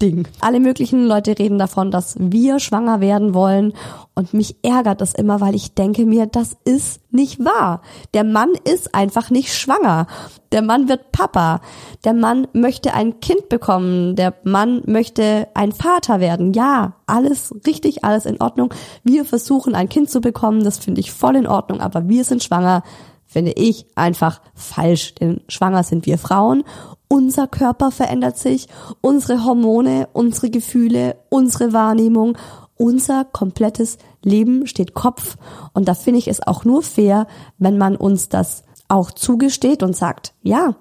Modeding. 0.00 0.26
Alle 0.40 0.60
möglichen 0.60 1.06
Leute 1.06 1.38
reden 1.38 1.58
davon, 1.58 1.90
dass 1.90 2.16
wir 2.18 2.58
schwanger 2.58 3.00
werden 3.00 3.34
wollen 3.34 3.74
und 4.14 4.34
mich 4.34 4.56
ärgert 4.62 5.00
das 5.00 5.14
immer, 5.14 5.40
weil 5.40 5.54
ich 5.54 5.74
denke 5.74 6.06
mir, 6.06 6.26
das 6.26 6.56
ist 6.64 7.00
nicht 7.12 7.44
wahr. 7.44 7.82
Der 8.14 8.24
Mann 8.24 8.50
ist 8.64 8.94
einfach 8.94 9.30
nicht 9.30 9.54
schwanger. 9.54 10.06
Der 10.52 10.62
Mann 10.62 10.88
wird 10.88 11.12
Papa. 11.12 11.60
Der 12.04 12.14
Mann 12.14 12.48
möchte 12.52 12.94
ein 12.94 13.20
Kind 13.20 13.48
bekommen. 13.48 14.16
Der 14.16 14.34
Mann 14.42 14.82
möchte 14.86 15.48
ein 15.54 15.72
Vater 15.72 16.20
werden. 16.20 16.52
Ja, 16.54 16.94
alles 17.06 17.54
richtig, 17.66 18.04
alles 18.04 18.26
in 18.26 18.40
Ordnung. 18.40 18.72
Wir 19.04 19.24
versuchen 19.24 19.74
ein 19.74 19.88
Kind 19.88 20.10
zu 20.10 20.20
bekommen, 20.20 20.64
das 20.64 20.78
finde 20.78 21.00
ich 21.00 21.12
voll 21.12 21.36
in 21.36 21.46
Ordnung, 21.46 21.80
aber 21.80 22.08
wir 22.08 22.24
sind 22.24 22.42
schwanger 22.42 22.82
finde 23.26 23.52
ich 23.52 23.86
einfach 23.94 24.40
falsch, 24.54 25.14
denn 25.14 25.42
schwanger 25.46 25.84
sind 25.84 26.04
wir 26.04 26.18
Frauen 26.18 26.64
unser 27.10 27.48
Körper 27.48 27.90
verändert 27.90 28.38
sich, 28.38 28.68
unsere 29.00 29.44
Hormone, 29.44 30.08
unsere 30.12 30.48
Gefühle, 30.48 31.16
unsere 31.28 31.72
Wahrnehmung, 31.72 32.38
unser 32.76 33.24
komplettes 33.24 33.98
Leben 34.22 34.66
steht 34.66 34.94
Kopf. 34.94 35.36
Und 35.74 35.88
da 35.88 35.94
finde 35.94 36.20
ich 36.20 36.28
es 36.28 36.46
auch 36.46 36.64
nur 36.64 36.82
fair, 36.82 37.26
wenn 37.58 37.76
man 37.76 37.96
uns 37.96 38.28
das 38.28 38.62
auch 38.88 39.10
zugesteht 39.10 39.82
und 39.82 39.96
sagt, 39.96 40.34
ja, 40.42 40.76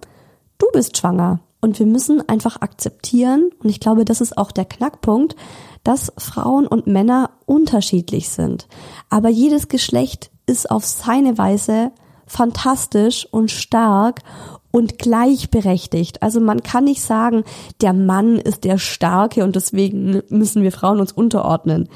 du 0.60 0.68
bist 0.72 0.98
schwanger. 0.98 1.40
Und 1.62 1.80
wir 1.80 1.88
müssen 1.88 2.28
einfach 2.30 2.62
akzeptieren, 2.62 3.50
und 3.62 3.70
ich 3.70 3.80
glaube, 3.80 4.06
das 4.06 4.22
ist 4.22 4.38
auch 4.38 4.52
der 4.52 4.66
Knackpunkt, 4.66 5.36
dass 5.84 6.14
Frauen 6.18 6.68
und 6.68 6.88
Männer 6.88 7.32
unterschiedlich 7.46 8.30
sind. 8.30 8.68
Aber 9.10 9.30
jedes 9.30 9.68
Geschlecht 9.68 10.30
ist 10.46 10.70
auf 10.70 10.86
seine 10.86 11.38
Weise 11.38 11.92
fantastisch 12.28 13.28
und 13.32 13.50
stark 13.52 14.22
und 14.72 15.00
gleichberechtigt. 15.00 16.22
Also 16.22 16.40
man 16.40 16.62
kann 16.62 16.84
nicht 16.84 17.02
sagen, 17.02 17.44
der 17.82 17.94
Mann 17.94 18.38
ist 18.38 18.64
der 18.64 18.78
Starke 18.78 19.44
und 19.44 19.56
deswegen 19.56 20.22
müssen 20.30 20.64
wir 20.64 20.72
Frauen 20.72 21.00
uns 21.00 21.12
unterordnen. 21.12 21.90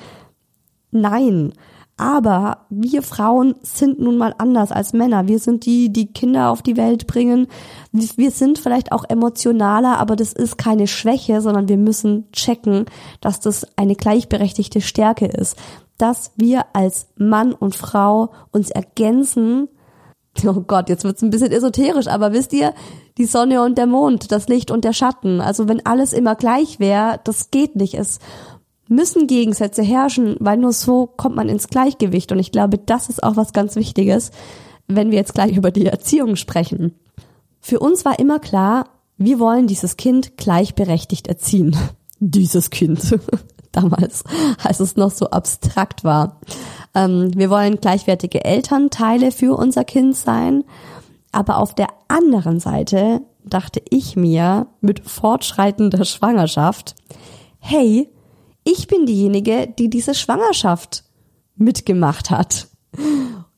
Nein. 0.92 1.54
Aber 1.96 2.66
wir 2.72 3.04
Frauen 3.04 3.54
sind 3.62 4.00
nun 4.00 4.18
mal 4.18 4.34
anders 4.40 4.72
als 4.72 4.94
Männer. 4.94 5.28
Wir 5.28 5.38
sind 5.38 5.66
die, 5.66 5.94
die 5.94 6.08
Kinder 6.08 6.50
auf 6.50 6.64
die 6.64 6.76
Welt 6.76 7.06
bringen. 7.06 7.48
Wir 7.92 8.32
sind 8.32 8.58
vielleicht 8.58 8.92
auch 8.92 9.04
emotionaler, 9.08 10.00
aber 10.00 10.16
das 10.16 10.34
ist 10.34 10.58
keine 10.58 10.88
Schwäche, 10.88 11.40
sondern 11.42 11.68
wir 11.68 11.78
müssen 11.78 12.32
checken, 12.32 12.86
dass 13.22 13.40
das 13.40 13.68
eine 13.78 13.96
gleichberechtigte 13.96 14.82
Stärke 14.82 15.28
ist. 15.28 15.56
Dass 16.00 16.32
wir 16.36 16.66
als 16.74 17.10
Mann 17.16 17.54
und 17.54 17.76
Frau 17.76 18.32
uns 18.52 18.72
ergänzen 18.72 19.70
oh 20.46 20.62
Gott, 20.62 20.90
jetzt 20.90 21.04
wird's 21.04 21.22
ein 21.22 21.30
bisschen 21.30 21.52
esoterisch, 21.52 22.08
aber 22.08 22.34
wisst 22.34 22.54
ihr, 22.54 22.74
die 23.18 23.26
Sonne 23.26 23.62
und 23.64 23.78
der 23.78 23.86
Mond, 23.86 24.32
das 24.32 24.48
Licht 24.48 24.72
und 24.72 24.84
der 24.84 24.94
Schatten, 24.94 25.42
also 25.42 25.68
wenn 25.68 25.86
alles 25.86 26.14
immer 26.14 26.36
gleich 26.36 26.80
wäre, 26.80 27.20
das 27.24 27.52
geht 27.52 27.76
nicht. 27.76 27.94
Es 27.94 28.20
müssen 28.88 29.28
Gegensätze 29.28 29.82
herrschen, 29.84 30.36
weil 30.40 30.58
nur 30.58 30.74
so 30.74 31.08
kommt 31.08 31.36
man 31.36 31.50
ins 31.50 31.68
Gleichgewicht. 31.68 32.32
Und 32.32 32.40
ich 32.40 32.52
glaube, 32.52 32.78
das 32.78 33.10
ist 33.10 33.24
auch 33.24 33.36
was 33.36 33.54
ganz 33.54 33.76
Wichtiges, 33.76 34.32
wenn 34.88 35.12
wir 35.12 35.18
jetzt 35.18 35.34
gleich 35.34 35.56
über 35.58 35.72
die 35.72 35.86
Erziehung 35.86 36.36
sprechen. 36.36 36.96
Für 37.60 37.80
uns 37.80 38.04
war 38.06 38.20
immer 38.20 38.40
klar, 38.40 38.90
wir 39.18 39.40
wollen 39.40 39.68
dieses 39.68 39.96
Kind 39.98 40.38
gleichberechtigt 40.38 41.28
erziehen. 41.28 41.76
Dieses 42.26 42.70
Kind. 42.70 43.20
Damals, 43.74 44.24
als 44.64 44.80
es 44.80 44.96
noch 44.96 45.12
so 45.12 45.30
abstrakt 45.30 46.06
war. 46.06 46.40
Ähm, 46.96 47.32
wir 47.36 47.50
wollen 47.50 47.82
gleichwertige 47.82 48.46
Elternteile 48.46 49.32
für 49.32 49.58
unser 49.58 49.84
Kind 49.84 50.16
sein. 50.16 50.64
Aber 51.34 51.58
auf 51.58 51.76
der 51.76 51.88
anderen 52.08 52.62
Seite 52.62 53.22
dachte 53.44 53.82
ich 53.90 54.16
mir 54.16 54.68
mit 54.80 55.02
fortschreitender 55.02 56.06
Schwangerschaft, 56.06 56.96
hey, 57.60 58.10
ich 58.64 58.88
bin 58.88 59.06
diejenige, 59.06 59.68
die 59.68 59.90
diese 59.90 60.16
Schwangerschaft 60.16 61.04
mitgemacht 61.56 62.30
hat. 62.30 62.68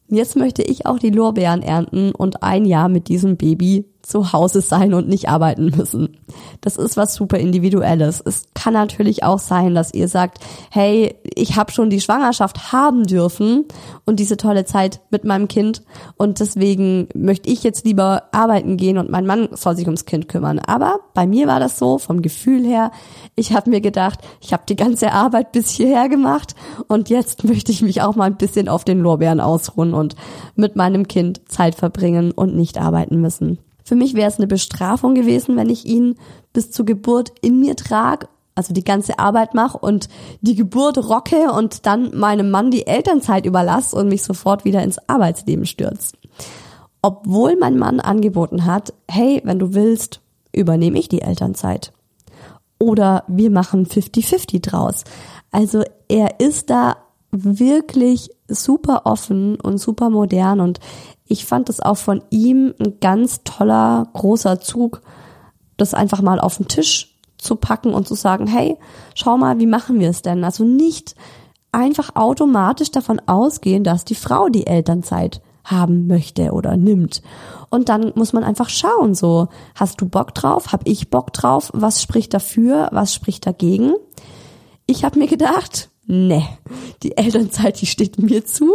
Jetzt 0.07 0.35
möchte 0.35 0.61
ich 0.63 0.85
auch 0.85 0.99
die 0.99 1.09
Lorbeeren 1.09 1.61
ernten 1.61 2.11
und 2.11 2.43
ein 2.43 2.65
Jahr 2.65 2.89
mit 2.89 3.09
diesem 3.09 3.37
Baby 3.37 3.85
zu 4.05 4.33
Hause 4.33 4.61
sein 4.61 4.93
und 4.93 5.07
nicht 5.07 5.29
arbeiten 5.29 5.71
müssen. 5.75 6.17
Das 6.61 6.77
ist 6.77 6.95
was 6.95 7.15
super 7.15 7.37
individuelles. 7.37 8.21
Es 8.23 8.45
kann 8.53 8.73
natürlich 8.73 9.23
auch 9.23 9.39
sein, 9.39 9.73
dass 9.73 9.93
ihr 9.93 10.07
sagt, 10.07 10.39
hey, 10.69 11.15
ich 11.23 11.55
habe 11.55 11.71
schon 11.71 11.89
die 11.89 12.01
Schwangerschaft 12.01 12.71
haben 12.71 13.05
dürfen 13.05 13.65
und 14.05 14.19
diese 14.19 14.37
tolle 14.37 14.65
Zeit 14.65 15.01
mit 15.09 15.23
meinem 15.23 15.47
Kind 15.47 15.81
und 16.17 16.39
deswegen 16.39 17.07
möchte 17.15 17.49
ich 17.49 17.63
jetzt 17.63 17.85
lieber 17.85 18.23
arbeiten 18.31 18.77
gehen 18.77 18.97
und 18.97 19.09
mein 19.09 19.25
Mann 19.25 19.49
soll 19.53 19.75
sich 19.75 19.87
ums 19.87 20.05
Kind 20.05 20.27
kümmern. 20.27 20.59
Aber 20.59 20.99
bei 21.13 21.25
mir 21.25 21.47
war 21.47 21.59
das 21.59 21.79
so 21.79 21.97
vom 21.97 22.21
Gefühl 22.21 22.63
her, 22.63 22.91
ich 23.35 23.53
habe 23.53 23.69
mir 23.71 23.81
gedacht, 23.81 24.19
ich 24.39 24.53
habe 24.53 24.63
die 24.69 24.75
ganze 24.75 25.11
Arbeit 25.11 25.51
bis 25.51 25.69
hierher 25.69 26.09
gemacht 26.09 26.55
und 26.87 27.09
jetzt 27.09 27.43
möchte 27.43 27.71
ich 27.71 27.81
mich 27.81 28.03
auch 28.03 28.15
mal 28.15 28.25
ein 28.25 28.37
bisschen 28.37 28.69
auf 28.69 28.83
den 28.83 28.99
Lorbeeren 28.99 29.39
ausruhen 29.39 29.93
und 29.95 30.15
mit 30.55 30.75
meinem 30.75 31.07
Kind 31.07 31.41
Zeit 31.49 31.73
verbringen 31.73 32.31
und 32.31 32.55
nicht 32.55 32.77
arbeiten 32.77 33.19
müssen. 33.19 33.57
Für 33.85 33.95
mich 33.95 34.15
wäre 34.15 34.27
es 34.27 34.37
eine 34.37 34.47
Bestrafung 34.47 35.13
gewesen, 35.13 35.55
wenn 35.55 35.69
ich 35.69 35.85
ihn 35.85 36.15
bis 36.53 36.71
zur 36.71 36.85
Geburt 36.85 37.31
in 37.41 37.59
mir 37.59 37.75
trage, 37.75 38.27
also 38.55 38.73
die 38.73 38.83
ganze 38.83 39.19
Arbeit 39.19 39.53
mache 39.53 39.77
und 39.77 40.09
die 40.41 40.55
Geburt 40.55 40.97
rocke 40.97 41.51
und 41.51 41.85
dann 41.85 42.17
meinem 42.17 42.49
Mann 42.49 42.71
die 42.71 42.87
Elternzeit 42.87 43.45
überlasse 43.45 43.95
und 43.95 44.07
mich 44.07 44.23
sofort 44.23 44.65
wieder 44.65 44.81
ins 44.81 44.97
Arbeitsleben 45.07 45.67
stürzt. 45.67 46.17
Obwohl 47.03 47.57
mein 47.57 47.77
Mann 47.77 47.99
angeboten 47.99 48.65
hat, 48.65 48.91
hey, 49.07 49.41
wenn 49.43 49.59
du 49.59 49.75
willst, 49.75 50.21
übernehme 50.51 50.97
ich 50.97 51.07
die 51.07 51.21
Elternzeit. 51.21 51.93
Oder 52.79 53.23
wir 53.27 53.51
machen 53.51 53.85
50-50 53.85 54.61
draus. 54.61 55.03
Also 55.51 55.83
er 56.07 56.39
ist 56.39 56.71
da 56.71 56.97
wirklich 57.29 58.31
super 58.47 59.05
offen 59.05 59.59
und 59.59 59.77
super 59.77 60.09
modern 60.09 60.59
und 60.59 60.79
ich 61.27 61.45
fand 61.45 61.69
es 61.69 61.79
auch 61.79 61.97
von 61.97 62.23
ihm 62.29 62.73
ein 62.79 62.99
ganz 62.99 63.41
toller, 63.43 64.07
großer 64.13 64.59
Zug, 64.59 65.01
das 65.77 65.93
einfach 65.93 66.21
mal 66.21 66.39
auf 66.39 66.57
den 66.57 66.67
Tisch 66.67 67.17
zu 67.37 67.55
packen 67.55 67.93
und 67.93 68.07
zu 68.07 68.15
sagen, 68.15 68.47
hey, 68.47 68.77
schau 69.13 69.37
mal, 69.37 69.59
wie 69.59 69.65
machen 69.65 69.99
wir 69.99 70.09
es 70.09 70.21
denn? 70.21 70.43
Also 70.43 70.63
nicht 70.63 71.15
einfach 71.71 72.15
automatisch 72.15 72.91
davon 72.91 73.21
ausgehen, 73.25 73.83
dass 73.83 74.05
die 74.05 74.15
Frau 74.15 74.49
die 74.49 74.67
Elternzeit 74.67 75.41
haben 75.63 76.07
möchte 76.07 76.51
oder 76.51 76.77
nimmt. 76.77 77.21
Und 77.69 77.89
dann 77.89 78.13
muss 78.15 78.33
man 78.33 78.43
einfach 78.43 78.69
schauen, 78.69 79.15
so, 79.15 79.49
hast 79.73 79.99
du 79.99 80.07
Bock 80.07 80.33
drauf? 80.33 80.71
Hab 80.71 80.87
ich 80.87 81.09
Bock 81.09 81.33
drauf? 81.33 81.71
Was 81.73 82.01
spricht 82.01 82.33
dafür? 82.33 82.89
Was 82.91 83.13
spricht 83.13 83.45
dagegen? 83.45 83.93
Ich 84.85 85.03
habe 85.03 85.19
mir 85.19 85.27
gedacht, 85.27 85.89
ne, 86.05 86.47
die 87.03 87.17
Elternzeit, 87.17 87.81
die 87.81 87.87
steht 87.87 88.19
mir 88.19 88.45
zu. 88.45 88.71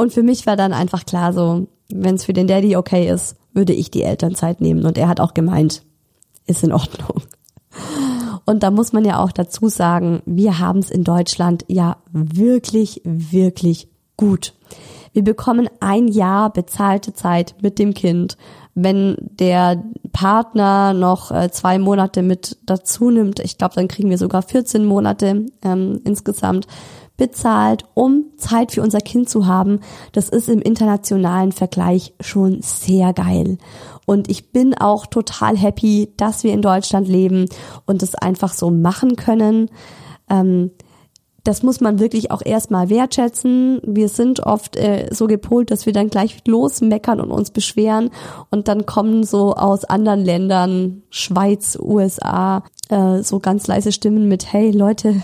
Und 0.00 0.12
für 0.12 0.22
mich 0.22 0.46
war 0.46 0.56
dann 0.56 0.72
einfach 0.72 1.04
klar 1.04 1.32
so, 1.32 1.66
wenn 1.92 2.14
es 2.14 2.24
für 2.24 2.32
den 2.32 2.46
Daddy 2.46 2.76
okay 2.76 3.10
ist, 3.10 3.36
würde 3.52 3.72
ich 3.72 3.90
die 3.90 4.04
Elternzeit 4.04 4.60
nehmen. 4.60 4.86
Und 4.86 4.96
er 4.96 5.08
hat 5.08 5.18
auch 5.18 5.34
gemeint, 5.34 5.82
ist 6.46 6.62
in 6.62 6.72
Ordnung. 6.72 7.22
Und 8.44 8.62
da 8.62 8.70
muss 8.70 8.92
man 8.92 9.04
ja 9.04 9.22
auch 9.22 9.32
dazu 9.32 9.68
sagen, 9.68 10.22
wir 10.24 10.60
haben 10.60 10.78
es 10.78 10.90
in 10.90 11.02
Deutschland 11.02 11.64
ja 11.66 11.96
wirklich, 12.12 13.02
wirklich 13.04 13.88
gut. 14.16 14.54
Wir 15.12 15.24
bekommen 15.24 15.68
ein 15.80 16.06
Jahr 16.06 16.52
bezahlte 16.52 17.12
Zeit 17.12 17.56
mit 17.60 17.80
dem 17.80 17.92
Kind. 17.92 18.36
Wenn 18.74 19.16
der 19.18 19.82
Partner 20.12 20.94
noch 20.94 21.32
äh, 21.32 21.50
zwei 21.50 21.80
Monate 21.80 22.22
mit 22.22 22.56
dazu 22.64 23.10
nimmt, 23.10 23.40
ich 23.40 23.58
glaube, 23.58 23.74
dann 23.74 23.88
kriegen 23.88 24.10
wir 24.10 24.18
sogar 24.18 24.42
14 24.42 24.84
Monate 24.84 25.46
ähm, 25.62 26.00
insgesamt 26.04 26.68
bezahlt, 27.18 27.84
um 27.92 28.24
Zeit 28.38 28.72
für 28.72 28.80
unser 28.80 29.00
Kind 29.00 29.28
zu 29.28 29.46
haben. 29.46 29.80
Das 30.12 30.30
ist 30.30 30.48
im 30.48 30.62
internationalen 30.62 31.52
Vergleich 31.52 32.14
schon 32.20 32.62
sehr 32.62 33.12
geil. 33.12 33.58
Und 34.06 34.30
ich 34.30 34.52
bin 34.52 34.74
auch 34.74 35.04
total 35.04 35.58
happy, 35.58 36.14
dass 36.16 36.44
wir 36.44 36.54
in 36.54 36.62
Deutschland 36.62 37.06
leben 37.06 37.46
und 37.84 38.02
es 38.02 38.14
einfach 38.14 38.54
so 38.54 38.70
machen 38.70 39.16
können. 39.16 39.68
Ähm, 40.30 40.70
das 41.44 41.62
muss 41.62 41.80
man 41.80 41.98
wirklich 41.98 42.30
auch 42.30 42.42
erstmal 42.44 42.90
wertschätzen. 42.90 43.80
Wir 43.84 44.08
sind 44.08 44.40
oft 44.40 44.76
äh, 44.76 45.08
so 45.10 45.26
gepolt, 45.26 45.70
dass 45.70 45.86
wir 45.86 45.92
dann 45.92 46.10
gleich 46.10 46.42
losmeckern 46.46 47.20
und 47.20 47.30
uns 47.30 47.50
beschweren 47.50 48.10
und 48.50 48.68
dann 48.68 48.86
kommen 48.86 49.24
so 49.24 49.54
aus 49.54 49.84
anderen 49.84 50.24
Ländern, 50.24 51.02
Schweiz, 51.10 51.78
USA, 51.80 52.64
äh, 52.90 53.22
so 53.22 53.40
ganz 53.40 53.66
leise 53.66 53.92
Stimmen 53.92 54.28
mit, 54.28 54.52
hey 54.52 54.70
Leute, 54.72 55.22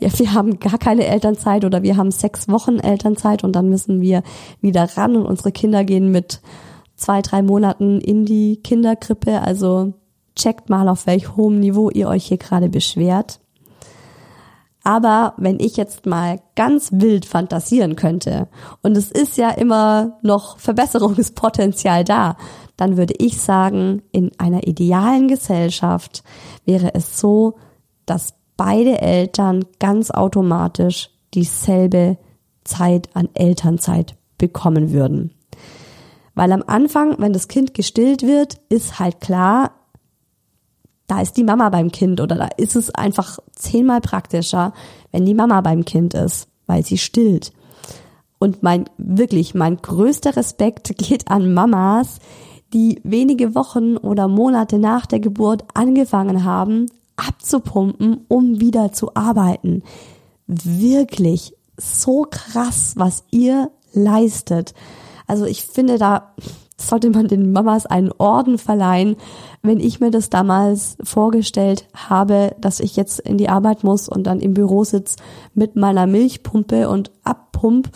ja, 0.00 0.08
wir 0.18 0.32
haben 0.32 0.60
gar 0.60 0.78
keine 0.78 1.06
Elternzeit 1.06 1.64
oder 1.64 1.82
wir 1.82 1.96
haben 1.96 2.10
sechs 2.10 2.48
Wochen 2.48 2.78
Elternzeit 2.78 3.44
und 3.44 3.54
dann 3.54 3.68
müssen 3.68 4.00
wir 4.00 4.22
wieder 4.60 4.96
ran 4.96 5.16
und 5.16 5.26
unsere 5.26 5.52
Kinder 5.52 5.84
gehen 5.84 6.10
mit 6.10 6.40
zwei, 6.94 7.22
drei 7.22 7.42
Monaten 7.42 8.00
in 8.00 8.24
die 8.24 8.60
Kinderkrippe. 8.62 9.40
Also 9.40 9.94
checkt 10.36 10.68
mal, 10.68 10.88
auf 10.88 11.06
welch 11.06 11.36
hohem 11.36 11.58
Niveau 11.58 11.90
ihr 11.90 12.08
euch 12.08 12.26
hier 12.26 12.38
gerade 12.38 12.68
beschwert. 12.68 13.40
Aber 14.84 15.34
wenn 15.36 15.60
ich 15.60 15.76
jetzt 15.76 16.06
mal 16.06 16.40
ganz 16.54 16.90
wild 16.92 17.26
fantasieren 17.26 17.96
könnte, 17.96 18.48
und 18.82 18.96
es 18.96 19.10
ist 19.10 19.36
ja 19.36 19.50
immer 19.50 20.18
noch 20.22 20.58
Verbesserungspotenzial 20.58 22.04
da, 22.04 22.36
dann 22.76 22.96
würde 22.96 23.14
ich 23.18 23.40
sagen, 23.40 24.02
in 24.12 24.30
einer 24.38 24.66
idealen 24.66 25.28
Gesellschaft 25.28 26.22
wäre 26.64 26.94
es 26.94 27.18
so, 27.18 27.56
dass 28.06 28.37
beide 28.58 29.00
Eltern 29.00 29.64
ganz 29.78 30.10
automatisch 30.10 31.08
dieselbe 31.32 32.18
Zeit 32.64 33.08
an 33.14 33.30
Elternzeit 33.32 34.16
bekommen 34.36 34.92
würden. 34.92 35.32
Weil 36.34 36.52
am 36.52 36.62
Anfang, 36.66 37.16
wenn 37.18 37.32
das 37.32 37.48
Kind 37.48 37.72
gestillt 37.72 38.22
wird, 38.22 38.60
ist 38.68 38.98
halt 38.98 39.20
klar, 39.20 39.72
da 41.06 41.22
ist 41.22 41.36
die 41.36 41.44
Mama 41.44 41.70
beim 41.70 41.90
Kind 41.90 42.20
oder 42.20 42.36
da 42.36 42.48
ist 42.58 42.76
es 42.76 42.94
einfach 42.94 43.38
zehnmal 43.52 44.00
praktischer, 44.00 44.74
wenn 45.10 45.24
die 45.24 45.34
Mama 45.34 45.62
beim 45.62 45.84
Kind 45.84 46.12
ist, 46.14 46.48
weil 46.66 46.84
sie 46.84 46.98
stillt. 46.98 47.52
Und 48.38 48.62
mein, 48.62 48.84
wirklich, 48.98 49.54
mein 49.54 49.78
größter 49.78 50.36
Respekt 50.36 50.94
geht 50.98 51.30
an 51.30 51.54
Mamas, 51.54 52.18
die 52.74 53.00
wenige 53.02 53.54
Wochen 53.54 53.96
oder 53.96 54.28
Monate 54.28 54.78
nach 54.78 55.06
der 55.06 55.20
Geburt 55.20 55.64
angefangen 55.74 56.44
haben, 56.44 56.86
abzupumpen, 57.18 58.24
um 58.28 58.60
wieder 58.60 58.92
zu 58.92 59.14
arbeiten. 59.14 59.82
Wirklich 60.46 61.54
so 61.76 62.26
krass, 62.28 62.94
was 62.96 63.24
ihr 63.30 63.70
leistet. 63.92 64.74
Also 65.26 65.44
ich 65.44 65.64
finde, 65.64 65.98
da 65.98 66.34
sollte 66.80 67.10
man 67.10 67.28
den 67.28 67.52
Mamas 67.52 67.86
einen 67.86 68.12
Orden 68.12 68.56
verleihen, 68.56 69.16
wenn 69.62 69.80
ich 69.80 70.00
mir 70.00 70.10
das 70.10 70.30
damals 70.30 70.96
vorgestellt 71.02 71.86
habe, 71.94 72.54
dass 72.60 72.80
ich 72.80 72.96
jetzt 72.96 73.18
in 73.20 73.36
die 73.36 73.48
Arbeit 73.48 73.84
muss 73.84 74.08
und 74.08 74.24
dann 74.24 74.40
im 74.40 74.54
Büro 74.54 74.84
sitze 74.84 75.16
mit 75.54 75.76
meiner 75.76 76.06
Milchpumpe 76.06 76.88
und 76.88 77.10
abpump 77.24 77.90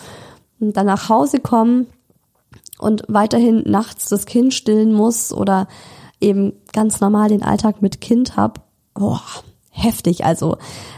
und 0.60 0.76
dann 0.76 0.86
nach 0.86 1.08
Hause 1.08 1.38
komme 1.38 1.86
und 2.78 3.04
weiterhin 3.08 3.62
nachts 3.66 4.08
das 4.08 4.26
Kind 4.26 4.52
stillen 4.52 4.92
muss 4.92 5.32
oder 5.32 5.68
eben 6.20 6.52
ganz 6.72 7.00
normal 7.00 7.28
den 7.28 7.42
Alltag 7.42 7.82
mit 7.82 8.00
Kind 8.00 8.36
hab. 8.36 8.71
Oh, 8.94 9.18
heftig. 9.70 10.24
Also 10.24 10.56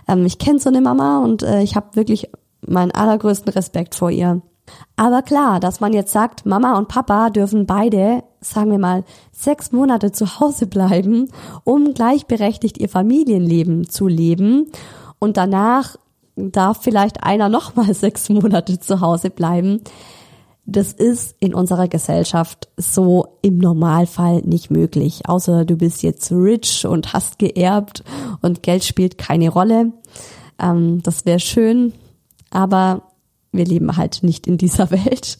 ähm, 0.08 0.26
ich 0.26 0.38
kenne 0.38 0.58
so 0.58 0.68
eine 0.68 0.80
Mama 0.80 1.22
und 1.22 1.42
äh, 1.42 1.62
ich 1.62 1.76
habe 1.76 1.96
wirklich 1.96 2.30
meinen 2.66 2.90
allergrößten 2.90 3.52
Respekt 3.52 3.94
vor 3.94 4.10
ihr. 4.10 4.42
Aber 4.96 5.22
klar, 5.22 5.60
dass 5.60 5.80
man 5.80 5.92
jetzt 5.92 6.12
sagt, 6.12 6.46
Mama 6.46 6.78
und 6.78 6.88
Papa 6.88 7.30
dürfen 7.30 7.66
beide, 7.66 8.24
sagen 8.40 8.70
wir 8.70 8.78
mal, 8.78 9.04
sechs 9.32 9.72
Monate 9.72 10.12
zu 10.12 10.40
Hause 10.40 10.66
bleiben, 10.66 11.28
um 11.64 11.92
gleichberechtigt 11.94 12.78
ihr 12.78 12.88
Familienleben 12.88 13.88
zu 13.88 14.08
leben 14.08 14.70
und 15.18 15.36
danach 15.36 15.96
darf 16.36 16.82
vielleicht 16.82 17.22
einer 17.22 17.48
nochmal 17.48 17.92
sechs 17.94 18.28
Monate 18.28 18.78
zu 18.80 19.00
Hause 19.00 19.30
bleiben. 19.30 19.82
Das 20.66 20.92
ist 20.92 21.36
in 21.40 21.54
unserer 21.54 21.88
Gesellschaft 21.88 22.68
so 22.76 23.38
im 23.42 23.58
Normalfall 23.58 24.40
nicht 24.42 24.70
möglich. 24.70 25.22
Außer 25.28 25.64
du 25.64 25.76
bist 25.76 26.02
jetzt 26.02 26.32
rich 26.32 26.86
und 26.86 27.12
hast 27.12 27.38
geerbt 27.38 28.02
und 28.40 28.62
Geld 28.62 28.84
spielt 28.84 29.18
keine 29.18 29.50
Rolle. 29.50 29.92
Ähm, 30.58 31.02
das 31.02 31.26
wäre 31.26 31.40
schön, 31.40 31.92
aber 32.50 33.02
wir 33.52 33.66
leben 33.66 33.96
halt 33.96 34.22
nicht 34.22 34.46
in 34.46 34.56
dieser 34.56 34.90
Welt. 34.90 35.38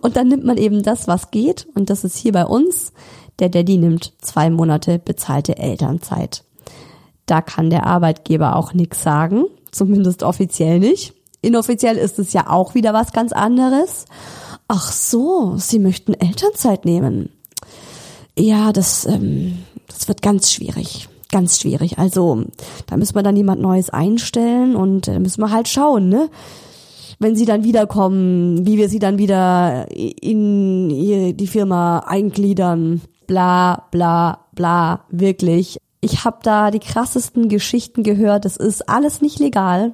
Und 0.00 0.16
dann 0.16 0.28
nimmt 0.28 0.44
man 0.44 0.56
eben 0.56 0.82
das, 0.82 1.08
was 1.08 1.30
geht. 1.30 1.66
Und 1.74 1.90
das 1.90 2.04
ist 2.04 2.16
hier 2.16 2.32
bei 2.32 2.46
uns. 2.46 2.92
Der 3.38 3.48
Daddy 3.48 3.78
nimmt 3.78 4.12
zwei 4.20 4.50
Monate 4.50 4.98
bezahlte 4.98 5.56
Elternzeit. 5.56 6.44
Da 7.26 7.40
kann 7.40 7.70
der 7.70 7.86
Arbeitgeber 7.86 8.56
auch 8.56 8.74
nichts 8.74 9.02
sagen. 9.02 9.44
Zumindest 9.70 10.22
offiziell 10.22 10.78
nicht. 10.78 11.14
Inoffiziell 11.42 11.96
ist 11.96 12.18
es 12.18 12.32
ja 12.32 12.48
auch 12.48 12.74
wieder 12.74 12.92
was 12.92 13.12
ganz 13.12 13.32
anderes. 13.32 14.04
Ach 14.68 14.92
so, 14.92 15.54
Sie 15.56 15.78
möchten 15.78 16.14
Elternzeit 16.14 16.84
nehmen. 16.84 17.30
Ja, 18.38 18.72
das, 18.72 19.06
ähm, 19.06 19.58
das 19.88 20.08
wird 20.08 20.22
ganz 20.22 20.52
schwierig. 20.52 21.08
Ganz 21.32 21.60
schwierig. 21.60 21.98
Also, 21.98 22.44
da 22.86 22.96
müssen 22.96 23.14
wir 23.14 23.22
dann 23.22 23.36
jemand 23.36 23.60
Neues 23.60 23.90
einstellen 23.90 24.76
und 24.76 25.08
äh, 25.08 25.18
müssen 25.18 25.42
wir 25.42 25.50
halt 25.50 25.68
schauen, 25.68 26.08
ne? 26.08 26.28
wenn 27.20 27.36
sie 27.36 27.44
dann 27.44 27.64
wiederkommen, 27.64 28.66
wie 28.66 28.78
wir 28.78 28.88
sie 28.88 28.98
dann 28.98 29.18
wieder 29.18 29.86
in 29.90 30.88
die 31.36 31.46
Firma 31.46 31.98
eingliedern, 32.00 33.02
bla 33.26 33.86
bla 33.90 34.46
bla, 34.54 35.04
wirklich. 35.10 35.78
Ich 36.00 36.24
habe 36.24 36.38
da 36.42 36.70
die 36.70 36.78
krassesten 36.78 37.50
Geschichten 37.50 38.02
gehört. 38.02 38.46
Das 38.46 38.56
ist 38.56 38.88
alles 38.88 39.20
nicht 39.20 39.38
legal. 39.38 39.92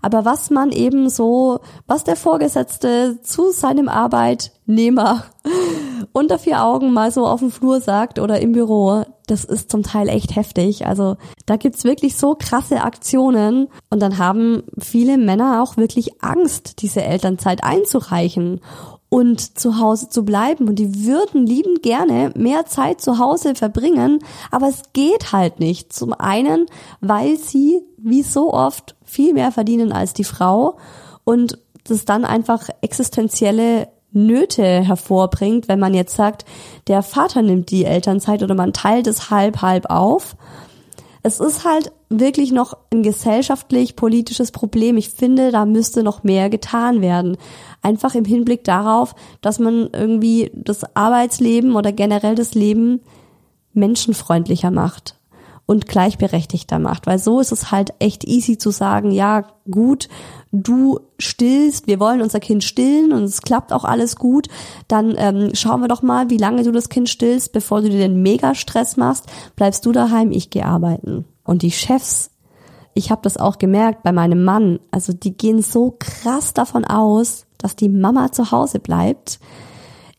Aber 0.00 0.24
was 0.24 0.50
man 0.50 0.70
eben 0.70 1.08
so, 1.08 1.60
was 1.86 2.04
der 2.04 2.16
Vorgesetzte 2.16 3.20
zu 3.22 3.50
seinem 3.50 3.88
Arbeitnehmer 3.88 5.24
unter 6.12 6.38
vier 6.38 6.64
Augen 6.64 6.92
mal 6.92 7.10
so 7.10 7.26
auf 7.26 7.40
dem 7.40 7.50
Flur 7.50 7.80
sagt 7.80 8.18
oder 8.18 8.40
im 8.40 8.52
Büro, 8.52 9.04
das 9.26 9.44
ist 9.44 9.70
zum 9.70 9.82
Teil 9.82 10.08
echt 10.08 10.36
heftig. 10.36 10.86
Also 10.86 11.16
da 11.46 11.56
gibt's 11.56 11.84
wirklich 11.84 12.16
so 12.16 12.36
krasse 12.38 12.82
Aktionen 12.82 13.68
und 13.90 14.00
dann 14.00 14.18
haben 14.18 14.64
viele 14.78 15.18
Männer 15.18 15.62
auch 15.62 15.76
wirklich 15.76 16.22
Angst, 16.22 16.82
diese 16.82 17.02
Elternzeit 17.02 17.64
einzureichen 17.64 18.60
und 19.12 19.58
zu 19.58 19.78
Hause 19.78 20.08
zu 20.08 20.24
bleiben. 20.24 20.68
Und 20.68 20.76
die 20.76 21.04
würden 21.04 21.46
liebend 21.46 21.82
gerne 21.82 22.32
mehr 22.34 22.64
Zeit 22.64 23.02
zu 23.02 23.18
Hause 23.18 23.54
verbringen, 23.54 24.20
aber 24.50 24.70
es 24.70 24.84
geht 24.94 25.32
halt 25.32 25.60
nicht. 25.60 25.92
Zum 25.92 26.14
einen, 26.14 26.64
weil 27.02 27.36
sie, 27.36 27.82
wie 27.98 28.22
so 28.22 28.54
oft, 28.54 28.96
viel 29.04 29.34
mehr 29.34 29.52
verdienen 29.52 29.92
als 29.92 30.14
die 30.14 30.24
Frau 30.24 30.78
und 31.24 31.58
das 31.84 32.06
dann 32.06 32.24
einfach 32.24 32.70
existenzielle 32.80 33.88
Nöte 34.12 34.62
hervorbringt, 34.62 35.68
wenn 35.68 35.78
man 35.78 35.92
jetzt 35.92 36.16
sagt, 36.16 36.46
der 36.86 37.02
Vater 37.02 37.42
nimmt 37.42 37.70
die 37.70 37.84
Elternzeit 37.84 38.42
oder 38.42 38.54
man 38.54 38.72
teilt 38.72 39.06
es 39.06 39.28
halb 39.28 39.60
halb 39.60 39.90
auf. 39.90 40.36
Es 41.24 41.38
ist 41.38 41.64
halt 41.64 41.92
wirklich 42.08 42.50
noch 42.50 42.76
ein 42.90 43.02
gesellschaftlich-politisches 43.02 44.50
Problem. 44.50 44.96
Ich 44.96 45.10
finde, 45.10 45.52
da 45.52 45.64
müsste 45.64 46.02
noch 46.02 46.24
mehr 46.24 46.50
getan 46.50 47.00
werden. 47.00 47.36
Einfach 47.80 48.14
im 48.14 48.24
Hinblick 48.24 48.64
darauf, 48.64 49.14
dass 49.40 49.60
man 49.60 49.88
irgendwie 49.92 50.50
das 50.54 50.96
Arbeitsleben 50.96 51.76
oder 51.76 51.92
generell 51.92 52.34
das 52.34 52.54
Leben 52.54 53.00
menschenfreundlicher 53.72 54.70
macht 54.70 55.16
und 55.72 55.88
gleichberechtigter 55.88 56.78
macht. 56.78 57.06
Weil 57.06 57.18
so 57.18 57.40
ist 57.40 57.50
es 57.50 57.72
halt 57.72 57.92
echt 57.98 58.24
easy 58.24 58.58
zu 58.58 58.70
sagen, 58.70 59.10
ja, 59.10 59.44
gut, 59.70 60.08
du 60.52 61.00
stillst, 61.18 61.86
wir 61.88 61.98
wollen 61.98 62.22
unser 62.22 62.38
Kind 62.38 62.62
stillen 62.62 63.12
und 63.12 63.24
es 63.24 63.42
klappt 63.42 63.72
auch 63.72 63.84
alles 63.84 64.16
gut, 64.16 64.48
dann 64.86 65.14
ähm, 65.16 65.50
schauen 65.54 65.80
wir 65.80 65.88
doch 65.88 66.02
mal, 66.02 66.30
wie 66.30 66.36
lange 66.36 66.62
du 66.62 66.70
das 66.70 66.88
Kind 66.88 67.08
stillst, 67.08 67.52
bevor 67.52 67.80
du 67.80 67.88
dir 67.88 67.98
den 67.98 68.22
Mega-Stress 68.22 68.96
machst, 68.96 69.26
bleibst 69.56 69.84
du 69.84 69.92
daheim, 69.92 70.30
ich 70.30 70.50
gehe 70.50 70.66
arbeiten. 70.66 71.24
Und 71.44 71.62
die 71.62 71.72
Chefs, 71.72 72.30
ich 72.94 73.10
habe 73.10 73.22
das 73.22 73.36
auch 73.36 73.58
gemerkt 73.58 74.02
bei 74.02 74.12
meinem 74.12 74.44
Mann, 74.44 74.78
also 74.90 75.12
die 75.12 75.36
gehen 75.36 75.62
so 75.62 75.96
krass 75.98 76.54
davon 76.54 76.84
aus, 76.84 77.46
dass 77.58 77.74
die 77.74 77.88
Mama 77.88 78.30
zu 78.30 78.50
Hause 78.50 78.78
bleibt. 78.78 79.40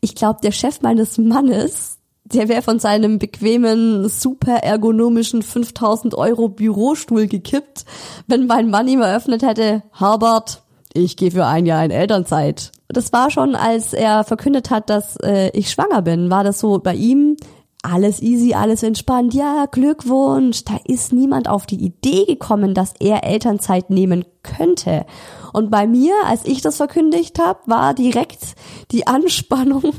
Ich 0.00 0.14
glaube, 0.14 0.40
der 0.42 0.52
Chef 0.52 0.82
meines 0.82 1.16
Mannes, 1.16 1.98
der 2.24 2.48
wäre 2.48 2.62
von 2.62 2.78
seinem 2.78 3.18
bequemen, 3.18 4.08
super 4.08 4.56
ergonomischen 4.56 5.42
5000 5.42 6.14
Euro 6.14 6.48
Bürostuhl 6.48 7.26
gekippt, 7.26 7.84
wenn 8.26 8.46
mein 8.46 8.70
Mann 8.70 8.88
ihm 8.88 9.02
eröffnet 9.02 9.42
hätte, 9.42 9.82
Herbert, 9.92 10.62
ich 10.94 11.16
gehe 11.16 11.30
für 11.30 11.46
ein 11.46 11.66
Jahr 11.66 11.84
in 11.84 11.90
Elternzeit. 11.90 12.72
Das 12.88 13.12
war 13.12 13.30
schon, 13.30 13.56
als 13.56 13.92
er 13.92 14.24
verkündet 14.24 14.70
hat, 14.70 14.88
dass 14.88 15.16
äh, 15.16 15.50
ich 15.52 15.70
schwanger 15.70 16.02
bin, 16.02 16.30
war 16.30 16.44
das 16.44 16.60
so 16.60 16.78
bei 16.78 16.94
ihm 16.94 17.36
alles 17.84 18.22
easy, 18.22 18.54
alles 18.54 18.82
entspannt. 18.82 19.34
Ja, 19.34 19.66
Glückwunsch. 19.70 20.64
Da 20.64 20.78
ist 20.84 21.12
niemand 21.12 21.48
auf 21.48 21.66
die 21.66 21.84
Idee 21.84 22.24
gekommen, 22.24 22.74
dass 22.74 22.94
er 22.98 23.24
Elternzeit 23.24 23.90
nehmen 23.90 24.24
könnte. 24.42 25.04
Und 25.52 25.70
bei 25.70 25.86
mir, 25.86 26.14
als 26.26 26.46
ich 26.46 26.62
das 26.62 26.78
verkündigt 26.78 27.38
habe, 27.38 27.60
war 27.66 27.94
direkt 27.94 28.54
die 28.90 29.06
Anspannung 29.06 29.92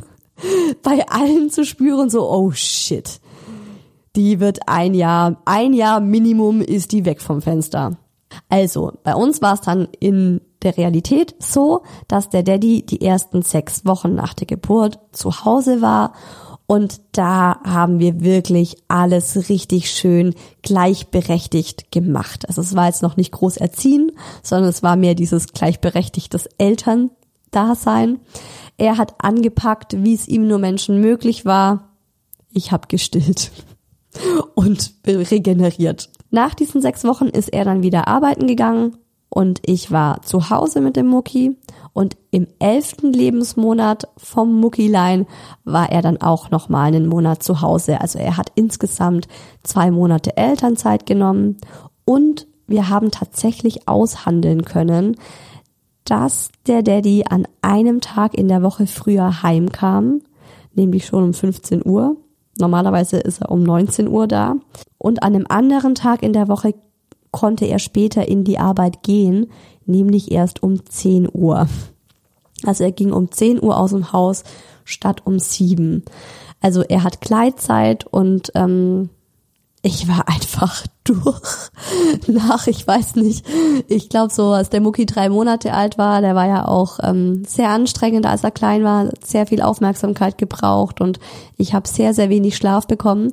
bei 0.84 1.08
allen 1.08 1.50
zu 1.50 1.66
spüren, 1.66 2.10
so, 2.10 2.30
oh 2.30 2.52
shit, 2.52 3.20
die 4.16 4.40
wird 4.40 4.68
ein 4.68 4.94
Jahr, 4.94 5.42
ein 5.46 5.74
Jahr 5.74 6.00
Minimum 6.00 6.62
ist 6.62 6.92
die 6.92 7.06
weg 7.06 7.22
vom 7.22 7.42
Fenster. 7.42 7.98
Also, 8.50 8.94
bei 9.04 9.16
uns 9.16 9.42
war 9.42 9.54
es 9.54 9.62
dann 9.62 9.88
in 10.00 10.42
der 10.62 10.78
Realität 10.78 11.36
so, 11.40 11.84
dass 12.08 12.30
der 12.30 12.44
Daddy 12.44 12.86
die 12.86 13.02
ersten 13.02 13.44
sechs 13.44 13.86
Wochen 13.86 14.16
nach 14.16 14.34
der 14.34 14.48
Geburt 14.48 15.00
zu 15.12 15.46
Hause 15.46 15.82
war 15.82 16.14
und 16.68 17.02
da 17.12 17.60
haben 17.64 18.00
wir 18.00 18.22
wirklich 18.22 18.78
alles 18.88 19.50
richtig 19.50 19.92
schön 19.92 20.34
gleichberechtigt 20.64 21.92
gemacht. 21.92 22.48
Also 22.48 22.62
es 22.62 22.76
war 22.76 22.88
jetzt 22.88 23.04
noch 23.04 23.18
nicht 23.18 23.32
groß 23.32 23.58
erziehen, 23.58 24.12
sondern 24.42 24.70
es 24.70 24.82
war 24.82 24.96
mehr 24.96 25.14
dieses 25.14 25.48
gleichberechtigtes 25.54 26.50
Elterndasein. 26.58 28.20
Er 28.78 28.98
hat 28.98 29.16
angepackt, 29.20 30.04
wie 30.04 30.14
es 30.14 30.28
ihm 30.28 30.48
nur 30.48 30.60
Menschen 30.60 31.00
möglich 31.00 31.46
war. 31.46 31.90
Ich 32.52 32.72
habe 32.72 32.88
gestillt 32.88 33.52
und 34.56 34.94
regeneriert. 35.06 36.10
Nach 36.32 36.54
diesen 36.54 36.82
sechs 36.82 37.04
Wochen 37.04 37.28
ist 37.28 37.50
er 37.50 37.66
dann 37.66 37.84
wieder 37.84 38.08
arbeiten 38.08 38.48
gegangen 38.48 38.98
und 39.30 39.62
ich 39.66 39.92
war 39.92 40.22
zu 40.22 40.50
Hause 40.50 40.82
mit 40.82 40.96
dem 40.96 41.08
Mucki 41.08 41.58
und 41.94 42.18
im 42.32 42.48
elften 42.60 43.14
Lebensmonat 43.14 44.10
vom 44.18 44.60
Muckilein 44.60 45.28
war 45.64 45.92
er 45.92 46.02
dann 46.02 46.22
auch 46.22 46.52
noch 46.52 46.70
mal 46.70 46.86
einen 46.86 47.08
Monat 47.08 47.44
zu 47.44 47.62
Hause. 47.62 48.02
Also 48.02 48.20
er 48.20 48.38
hat 48.38 48.52
insgesamt 48.56 49.28
zwei 49.64 49.92
Monate 49.92 50.36
Elternzeit 50.38 51.06
genommen 51.06 51.58
und 52.04 52.48
wir 52.68 52.90
haben 52.90 53.12
tatsächlich 53.12 53.88
aushandeln 53.88 54.66
können, 54.66 55.18
dass 56.06 56.52
der 56.68 56.84
Daddy 56.84 57.26
an 57.30 57.48
einem 57.62 58.00
Tag 58.00 58.36
in 58.36 58.48
der 58.48 58.62
Woche 58.62 58.88
früher 58.88 59.44
heimkam, 59.44 60.22
nämlich 60.74 61.06
schon 61.08 61.24
um 61.24 61.34
15 61.34 61.86
Uhr. 61.86 62.16
Normalerweise 62.58 63.18
ist 63.18 63.42
er 63.42 63.52
um 63.52 63.64
19 63.64 64.08
Uhr 64.08 64.28
da. 64.28 64.56
Und 64.98 65.24
an 65.24 65.36
einem 65.36 65.46
anderen 65.50 65.96
Tag 65.96 66.24
in 66.24 66.32
der 66.32 66.48
Woche 66.48 66.74
konnte 67.32 67.66
er 67.66 67.80
später 67.80 68.28
in 68.28 68.44
die 68.44 68.60
Arbeit 68.60 69.04
gehen, 69.04 69.48
nämlich 69.86 70.32
erst 70.32 70.64
um 70.64 70.86
10 70.86 71.28
Uhr. 71.34 71.68
Also 72.64 72.84
er 72.84 72.92
ging 72.92 73.12
um 73.12 73.32
10 73.32 73.62
Uhr 73.62 73.78
aus 73.78 73.92
dem 73.92 74.14
Haus 74.14 74.44
statt 74.86 75.22
um 75.26 75.40
7. 75.40 76.04
Also 76.62 76.82
er 76.82 77.04
hat 77.04 77.20
Gleitzeit 77.22 78.06
und 78.06 78.52
ähm, 78.56 79.10
ich 79.82 80.08
war 80.08 80.28
einfach 80.34 80.86
durch 81.06 81.42
nach, 82.28 82.68
ich 82.68 82.86
weiß 82.86 83.16
nicht, 83.16 83.46
ich 83.88 84.10
glaube 84.10 84.34
so, 84.34 84.48
als 84.48 84.70
der 84.70 84.82
Mucki 84.82 85.06
drei 85.06 85.30
Monate 85.30 85.74
alt 85.74 85.98
war, 85.98 86.22
der 86.22 86.36
war 86.36 86.48
ja 86.48 86.68
auch 86.68 87.00
ähm, 87.02 87.46
sehr 87.46 87.70
anstrengend, 87.70 88.26
als 88.26 88.44
er 88.44 88.52
klein 88.52 88.84
war, 88.84 89.10
sehr 89.24 89.48
viel 89.48 89.62
Aufmerksamkeit 89.62 90.38
gebraucht 90.38 91.00
und 91.02 91.20
ich 91.58 91.74
habe 91.74 91.88
sehr, 91.88 92.14
sehr 92.14 92.30
wenig 92.30 92.58
Schlaf 92.58 92.88
bekommen. 92.88 93.32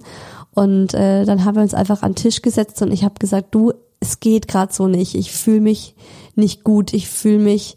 Und 0.54 0.92
äh, 0.92 1.24
dann 1.24 1.44
haben 1.46 1.54
wir 1.54 1.62
uns 1.62 1.72
einfach 1.72 2.02
an 2.02 2.12
den 2.12 2.16
Tisch 2.16 2.42
gesetzt 2.42 2.82
und 2.82 2.92
ich 2.92 3.04
habe 3.04 3.14
gesagt, 3.18 3.54
du, 3.54 3.72
es 4.00 4.20
geht 4.20 4.48
gerade 4.48 4.72
so 4.72 4.86
nicht, 4.86 5.14
ich 5.14 5.32
fühle 5.32 5.60
mich 5.60 5.94
nicht 6.34 6.62
gut, 6.64 6.92
ich 6.92 7.08
fühle 7.08 7.38
mich, 7.38 7.76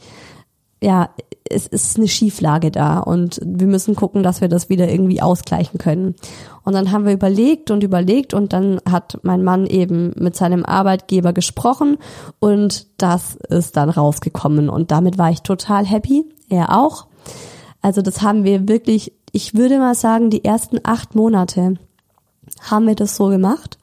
ja, 0.81 1.10
es 1.49 1.67
ist 1.67 1.97
eine 1.97 2.08
Schieflage 2.08 2.71
da 2.71 2.99
und 2.99 3.39
wir 3.43 3.67
müssen 3.67 3.95
gucken, 3.95 4.23
dass 4.23 4.41
wir 4.41 4.47
das 4.47 4.69
wieder 4.69 4.89
irgendwie 4.89 5.21
ausgleichen 5.21 5.77
können. 5.77 6.15
Und 6.63 6.73
dann 6.73 6.91
haben 6.91 7.05
wir 7.05 7.13
überlegt 7.13 7.69
und 7.69 7.84
überlegt 7.84 8.34
und 8.34 8.51
dann 8.51 8.81
hat 8.89 9.19
mein 9.21 9.43
Mann 9.43 9.67
eben 9.67 10.13
mit 10.17 10.36
seinem 10.36 10.65
Arbeitgeber 10.65 11.34
gesprochen 11.34 11.97
und 12.39 12.88
das 12.97 13.36
ist 13.49 13.77
dann 13.77 13.89
rausgekommen 13.89 14.69
und 14.69 14.89
damit 14.89 15.17
war 15.19 15.29
ich 15.29 15.41
total 15.41 15.86
happy, 15.86 16.25
er 16.49 16.75
auch. 16.77 17.05
Also 17.81 18.01
das 18.01 18.23
haben 18.23 18.43
wir 18.43 18.67
wirklich, 18.67 19.13
ich 19.31 19.53
würde 19.53 19.77
mal 19.77 19.93
sagen, 19.93 20.31
die 20.31 20.43
ersten 20.43 20.79
acht 20.84 21.13
Monate 21.13 21.75
haben 22.62 22.88
wir 22.88 22.95
das 22.95 23.15
so 23.15 23.27
gemacht 23.27 23.77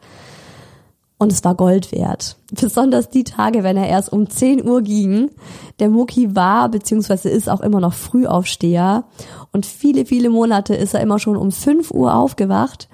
und 1.23 1.31
es 1.31 1.45
war 1.45 1.55
Gold 1.55 1.93
wert. 1.93 2.37
Besonders 2.51 3.09
die 3.09 3.23
Tage, 3.23 3.63
wenn 3.63 3.77
er 3.77 3.87
erst 3.87 4.13
um 4.13 4.29
10 4.29 4.69
Uhr 4.69 4.83
ging. 4.83 5.31
Der 5.79 5.89
Mucki 5.89 6.35
war, 6.35 6.69
beziehungsweise 6.69 7.29
ist 7.29 7.49
auch 7.49 7.61
immer 7.61 7.79
noch 7.79 7.95
Frühaufsteher. 7.95 9.05
Und 9.53 9.65
viele, 9.65 10.05
viele 10.05 10.31
Monate 10.31 10.75
ist 10.75 10.95
er 10.95 11.01
immer 11.01 11.21
schon 11.21 11.37
um 11.37 11.53
5 11.53 11.93
Uhr 11.93 12.17
aufgewacht. 12.17 12.89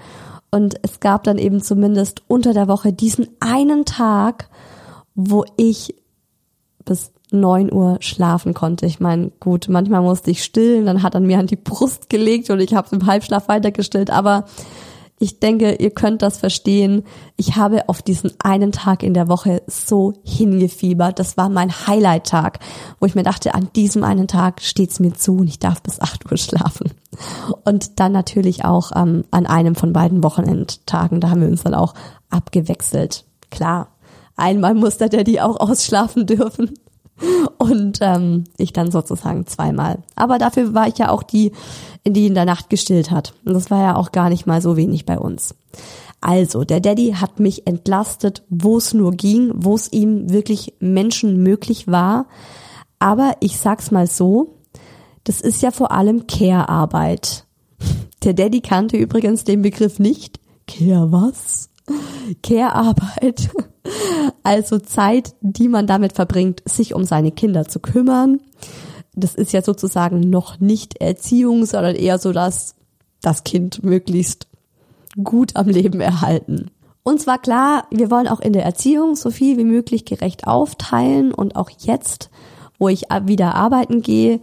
Und 0.51 0.75
es 0.83 1.01
gab 1.01 1.25
dann 1.25 1.39
eben 1.39 1.63
zumindest 1.63 2.21
unter 2.29 2.53
der 2.53 2.69
Woche 2.69 2.93
diesen 2.93 3.29
einen 3.41 3.87
Tag, 3.87 4.51
wo 5.15 5.47
ich 5.57 5.95
bis 6.85 7.13
9 7.31 7.73
Uhr 7.73 7.97
schlafen 8.01 8.53
konnte. 8.53 8.85
Ich 8.85 9.01
meine, 9.01 9.31
gut, 9.41 9.69
manchmal 9.71 10.03
musste 10.03 10.31
ich 10.31 10.45
stillen, 10.45 10.85
dann 10.85 11.03
hat 11.03 11.15
er 11.15 11.21
mir 11.21 11.39
an 11.39 11.47
die 11.47 11.57
Brust 11.57 12.11
gelegt 12.11 12.51
und 12.51 12.61
ich 12.61 12.75
habe 12.75 12.95
im 12.95 13.07
Halbschlaf 13.07 13.49
weitergestillt, 13.49 14.11
aber 14.11 14.45
ich 15.21 15.41
denke, 15.41 15.75
ihr 15.75 15.91
könnt 15.91 16.23
das 16.23 16.39
verstehen. 16.39 17.05
Ich 17.37 17.57
habe 17.57 17.89
auf 17.89 18.03
diesen 18.03 18.33
einen 18.39 18.71
Tag 18.71 19.03
in 19.03 19.15
der 19.15 19.29
Woche 19.29 19.63
so 19.67 20.15
hingefiebert. 20.23 21.19
Das 21.19 21.37
war 21.37 21.49
mein 21.49 21.71
Highlight-Tag, 21.71 22.61
wo 23.01 23.07
ich 23.07 23.15
mir 23.15 23.25
dachte, 23.25 23.55
an 23.55 23.69
diesem 23.75 24.05
einen 24.05 24.29
Tag 24.29 24.63
steht's 24.63 25.01
mir 25.01 25.15
zu 25.15 25.39
und 25.39 25.49
ich 25.49 25.59
darf 25.59 25.83
bis 25.83 26.01
acht 26.01 26.31
Uhr 26.31 26.37
schlafen. 26.37 26.93
Und 27.65 27.99
dann 27.99 28.13
natürlich 28.13 28.65
auch 28.65 28.93
ähm, 28.95 29.25
an 29.31 29.47
einem 29.47 29.75
von 29.75 29.93
beiden 29.93 30.23
Wochenendtagen, 30.23 31.21
da 31.21 31.31
haben 31.31 31.41
wir 31.41 31.49
uns 31.49 31.65
dann 31.65 31.75
auch 31.75 31.95
abgewechselt. 32.31 33.25
Klar, 33.51 33.89
einmal 34.37 34.75
muss 34.75 34.99
der 34.99 35.09
Daddy 35.09 35.41
auch 35.41 35.59
ausschlafen 35.59 36.27
dürfen 36.27 36.75
und 37.59 37.99
ähm, 38.01 38.45
ich 38.57 38.73
dann 38.73 38.91
sozusagen 38.91 39.47
zweimal. 39.47 39.99
Aber 40.15 40.39
dafür 40.39 40.75
war 40.75 40.89
ich 40.89 40.99
ja 40.99 41.11
auch 41.11 41.23
die, 41.23 41.53
die 42.07 42.27
in 42.27 42.35
der 42.35 42.45
Nacht 42.45 42.71
gestillt 42.71 43.11
hat. 43.11 43.35
Und 43.45 43.55
das 43.55 43.71
war 43.71 43.83
ja 43.83 43.97
auch 43.97 44.13
gar 44.13 44.29
nicht 44.29 44.47
mal 44.47 44.63
so 44.63 44.77
wenig 44.77 45.07
bei 45.07 45.19
uns. 45.19 45.55
Also, 46.21 46.65
der 46.65 46.81
Daddy 46.81 47.13
hat 47.13 47.39
mich 47.39 47.67
entlastet, 47.67 48.43
wo 48.49 48.79
es 48.79 48.93
nur 48.93 49.13
ging, 49.13 49.53
wo 49.55 49.75
es 49.75 49.93
ihm 49.93 50.31
wirklich 50.31 50.75
menschenmöglich 50.81 51.87
war. 51.87 52.27
Aber 52.99 53.37
ich 53.41 53.59
sag's 53.59 53.93
mal 53.93 54.09
so, 54.09 54.57
das 55.23 55.41
ist 55.41 55.63
ja 55.63 55.71
vor 55.71 55.93
allem 55.93 56.27
Care-Arbeit. 56.27 57.45
Der 58.25 58.35
Daddy 58.35 58.61
kannte 58.61 58.97
übrigens 58.97 59.45
den 59.45 59.63
Begriff 59.63 60.01
nicht. 60.01 60.41
Care 60.67 61.13
was? 61.13 61.71
Care-Arbeit. 62.43 63.51
Also 64.43 64.79
Zeit, 64.79 65.35
die 65.41 65.69
man 65.69 65.87
damit 65.87 66.13
verbringt, 66.13 66.63
sich 66.65 66.95
um 66.95 67.05
seine 67.05 67.33
Kinder 67.33 67.67
zu 67.67 67.81
kümmern. 67.81 68.41
Das 69.15 69.35
ist 69.35 69.53
ja 69.53 69.63
sozusagen 69.63 70.21
noch 70.21 70.61
nicht 70.61 71.01
Erziehung, 71.01 71.65
sondern 71.65 71.97
eher 71.97 72.19
so, 72.19 72.33
dass 72.33 72.75
das 73.21 73.45
Kind 73.45 73.83
möglichst 73.83 74.47
gut 75.23 75.57
am 75.57 75.69
Leben 75.69 76.01
erhalten. 76.01 76.71
Und 77.03 77.21
zwar 77.21 77.39
klar, 77.39 77.87
wir 77.91 78.11
wollen 78.11 78.29
auch 78.29 78.41
in 78.41 78.53
der 78.53 78.65
Erziehung 78.65 79.17
so 79.17 79.31
viel 79.31 79.57
wie 79.57 79.65
möglich 79.65 80.05
gerecht 80.05 80.47
aufteilen 80.47 81.33
und 81.33 81.57
auch 81.57 81.71
jetzt, 81.79 82.31
wo 82.79 82.89
ich 82.89 83.05
wieder 83.25 83.55
arbeiten 83.55 84.03
gehe, 84.03 84.41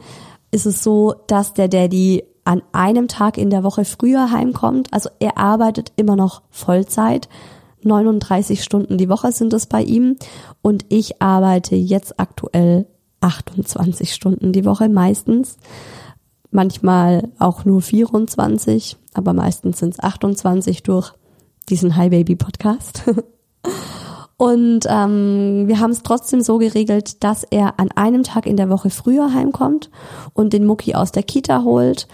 ist 0.52 0.66
es 0.66 0.84
so, 0.84 1.14
dass 1.28 1.54
der 1.54 1.68
Daddy 1.68 2.24
an 2.46 2.62
einem 2.72 3.08
Tag 3.08 3.38
in 3.38 3.50
der 3.50 3.64
Woche 3.64 3.84
früher 3.84 4.32
heimkommt. 4.32 4.94
Also 4.94 5.10
er 5.20 5.38
arbeitet 5.38 5.92
immer 5.98 6.16
noch 6.16 6.44
Vollzeit, 6.50 7.28
39 7.84 8.64
Stunden 8.64 8.98
die 8.98 9.10
Woche 9.10 9.32
sind 9.32 9.54
es 9.54 9.68
bei 9.68 9.84
ihm 9.84 10.18
und 10.62 10.86
ich 10.90 11.22
arbeite 11.22 11.76
jetzt 11.76 12.20
aktuell 12.20 12.88
28 13.22 14.14
Stunden 14.14 14.54
die 14.54 14.66
Woche 14.66 14.90
meistens. 14.90 15.58
Manchmal 16.52 17.30
auch 17.38 17.66
nur 17.66 17.82
24, 17.82 18.98
aber 19.14 19.34
meistens 19.34 19.80
sind 19.80 19.94
es 19.94 20.00
28 20.00 20.84
durch 20.84 21.14
diesen 21.70 21.96
Hi 21.96 22.10
Baby 22.10 22.36
Podcast. 22.36 23.04
Und 24.38 24.82
ähm, 24.90 25.64
wir 25.68 25.80
haben 25.80 25.92
es 25.92 26.04
trotzdem 26.04 26.42
so 26.42 26.58
geregelt, 26.58 27.24
dass 27.24 27.44
er 27.44 27.80
an 27.80 27.90
einem 27.96 28.24
Tag 28.24 28.46
in 28.46 28.58
der 28.58 28.70
Woche 28.70 28.90
früher 28.90 29.34
heimkommt 29.34 29.90
und 30.34 30.52
den 30.52 30.66
Mucki 30.66 30.94
aus 30.94 31.12
der 31.14 31.24
Kita 31.24 31.64
holt. 31.64 32.08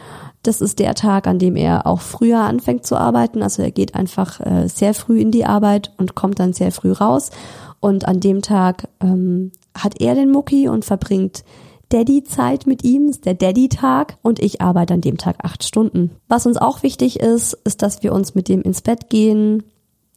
Das 0.43 0.61
ist 0.61 0.79
der 0.79 0.93
Tag, 0.93 1.27
an 1.27 1.39
dem 1.39 1.55
er 1.55 1.87
auch 1.87 2.01
früher 2.01 2.39
anfängt 2.39 2.85
zu 2.85 2.95
arbeiten. 2.95 3.41
Also 3.41 3.63
er 3.63 3.71
geht 3.71 3.95
einfach 3.95 4.39
äh, 4.39 4.67
sehr 4.67 4.93
früh 4.93 5.19
in 5.19 5.31
die 5.31 5.45
Arbeit 5.45 5.93
und 5.97 6.15
kommt 6.15 6.39
dann 6.39 6.53
sehr 6.53 6.71
früh 6.71 6.91
raus. 6.91 7.31
Und 7.79 8.07
an 8.07 8.19
dem 8.19 8.43
Tag 8.43 8.87
ähm, 9.01 9.51
hat 9.75 9.99
er 9.99 10.13
den 10.13 10.31
Mucki 10.31 10.67
und 10.67 10.85
verbringt 10.85 11.43
Daddy-Zeit 11.89 12.67
mit 12.67 12.83
ihm, 12.83 13.09
ist 13.09 13.25
der 13.25 13.33
Daddy-Tag 13.33 14.17
und 14.21 14.39
ich 14.39 14.61
arbeite 14.61 14.93
an 14.93 15.01
dem 15.01 15.17
Tag 15.17 15.37
acht 15.43 15.63
Stunden. 15.63 16.11
Was 16.27 16.45
uns 16.45 16.57
auch 16.57 16.83
wichtig 16.83 17.19
ist, 17.19 17.53
ist, 17.65 17.81
dass 17.81 18.01
wir 18.01 18.13
uns 18.13 18.33
mit 18.33 18.47
dem 18.47 18.61
ins 18.61 18.81
Bett 18.81 19.09
gehen, 19.09 19.63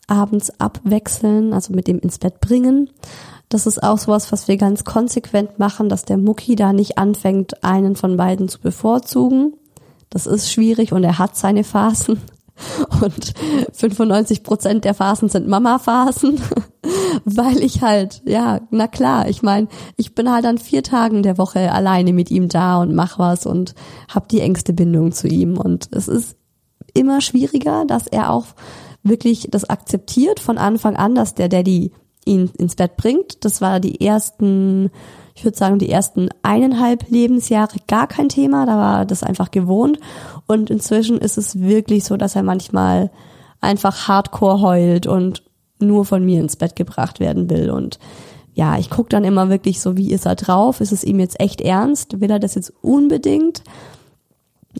abends 0.06 0.52
abwechseln, 0.60 1.52
also 1.52 1.72
mit 1.72 1.86
dem 1.86 1.98
ins 1.98 2.18
Bett 2.18 2.40
bringen. 2.40 2.90
Das 3.48 3.66
ist 3.66 3.82
auch 3.82 3.98
sowas, 3.98 4.32
was 4.32 4.48
wir 4.48 4.56
ganz 4.56 4.84
konsequent 4.84 5.58
machen, 5.58 5.88
dass 5.88 6.04
der 6.04 6.18
Mucki 6.18 6.56
da 6.56 6.72
nicht 6.72 6.98
anfängt, 6.98 7.62
einen 7.62 7.96
von 7.96 8.16
beiden 8.16 8.48
zu 8.48 8.60
bevorzugen. 8.60 9.54
Das 10.10 10.26
ist 10.26 10.50
schwierig 10.50 10.92
und 10.92 11.04
er 11.04 11.18
hat 11.18 11.36
seine 11.36 11.64
Phasen. 11.64 12.20
Und 13.00 13.34
95 13.72 14.44
Prozent 14.44 14.84
der 14.84 14.94
Phasen 14.94 15.28
sind 15.28 15.48
Mama-Phasen, 15.48 16.40
weil 17.24 17.60
ich 17.60 17.82
halt, 17.82 18.22
ja, 18.24 18.60
na 18.70 18.86
klar, 18.86 19.28
ich 19.28 19.42
meine, 19.42 19.66
ich 19.96 20.14
bin 20.14 20.30
halt 20.30 20.46
an 20.46 20.58
vier 20.58 20.84
Tagen 20.84 21.24
der 21.24 21.36
Woche 21.36 21.72
alleine 21.72 22.12
mit 22.12 22.30
ihm 22.30 22.48
da 22.48 22.80
und 22.80 22.94
mach 22.94 23.18
was 23.18 23.44
und 23.46 23.74
hab 24.08 24.28
die 24.28 24.40
engste 24.40 24.72
Bindung 24.72 25.10
zu 25.10 25.26
ihm. 25.26 25.58
Und 25.58 25.88
es 25.90 26.06
ist 26.06 26.36
immer 26.92 27.20
schwieriger, 27.20 27.84
dass 27.86 28.06
er 28.06 28.30
auch 28.30 28.46
wirklich 29.04 29.48
das 29.50 29.68
akzeptiert 29.68 30.40
von 30.40 30.58
Anfang 30.58 30.96
an, 30.96 31.14
dass 31.14 31.34
der 31.34 31.48
Daddy 31.48 31.92
ihn 32.24 32.50
ins 32.58 32.74
Bett 32.74 32.96
bringt. 32.96 33.44
Das 33.44 33.60
war 33.60 33.80
die 33.80 34.00
ersten, 34.00 34.90
ich 35.34 35.44
würde 35.44 35.56
sagen, 35.56 35.78
die 35.78 35.90
ersten 35.90 36.30
eineinhalb 36.42 37.08
Lebensjahre 37.10 37.76
gar 37.86 38.06
kein 38.06 38.28
Thema. 38.28 38.66
Da 38.66 38.76
war 38.76 39.04
das 39.04 39.22
einfach 39.22 39.50
gewohnt. 39.50 39.98
Und 40.46 40.70
inzwischen 40.70 41.18
ist 41.18 41.38
es 41.38 41.60
wirklich 41.60 42.04
so, 42.04 42.16
dass 42.16 42.34
er 42.34 42.42
manchmal 42.42 43.10
einfach 43.60 44.08
hardcore 44.08 44.60
heult 44.60 45.06
und 45.06 45.42
nur 45.78 46.04
von 46.04 46.24
mir 46.24 46.40
ins 46.40 46.56
Bett 46.56 46.76
gebracht 46.76 47.20
werden 47.20 47.50
will. 47.50 47.70
Und 47.70 47.98
ja, 48.54 48.78
ich 48.78 48.88
gucke 48.88 49.08
dann 49.08 49.24
immer 49.24 49.48
wirklich 49.50 49.80
so, 49.80 49.96
wie 49.96 50.12
ist 50.12 50.26
er 50.26 50.36
drauf? 50.36 50.80
Ist 50.80 50.92
es 50.92 51.04
ihm 51.04 51.18
jetzt 51.18 51.40
echt 51.40 51.60
ernst? 51.60 52.20
Will 52.20 52.30
er 52.30 52.38
das 52.38 52.54
jetzt 52.54 52.72
unbedingt? 52.82 53.62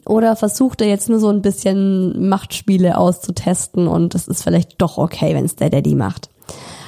Oder 0.07 0.37
versucht 0.37 0.81
er 0.81 0.89
jetzt 0.89 1.09
nur 1.09 1.19
so 1.19 1.29
ein 1.29 1.43
bisschen 1.43 2.29
Machtspiele 2.29 2.99
auszutesten 2.99 3.89
und 3.89 4.15
es 4.15 4.29
ist 4.29 4.43
vielleicht 4.43 4.81
doch 4.81 4.99
okay, 4.99 5.35
wenn 5.35 5.45
es 5.45 5.57
der 5.57 5.71
Daddy 5.71 5.95
macht. 5.95 6.29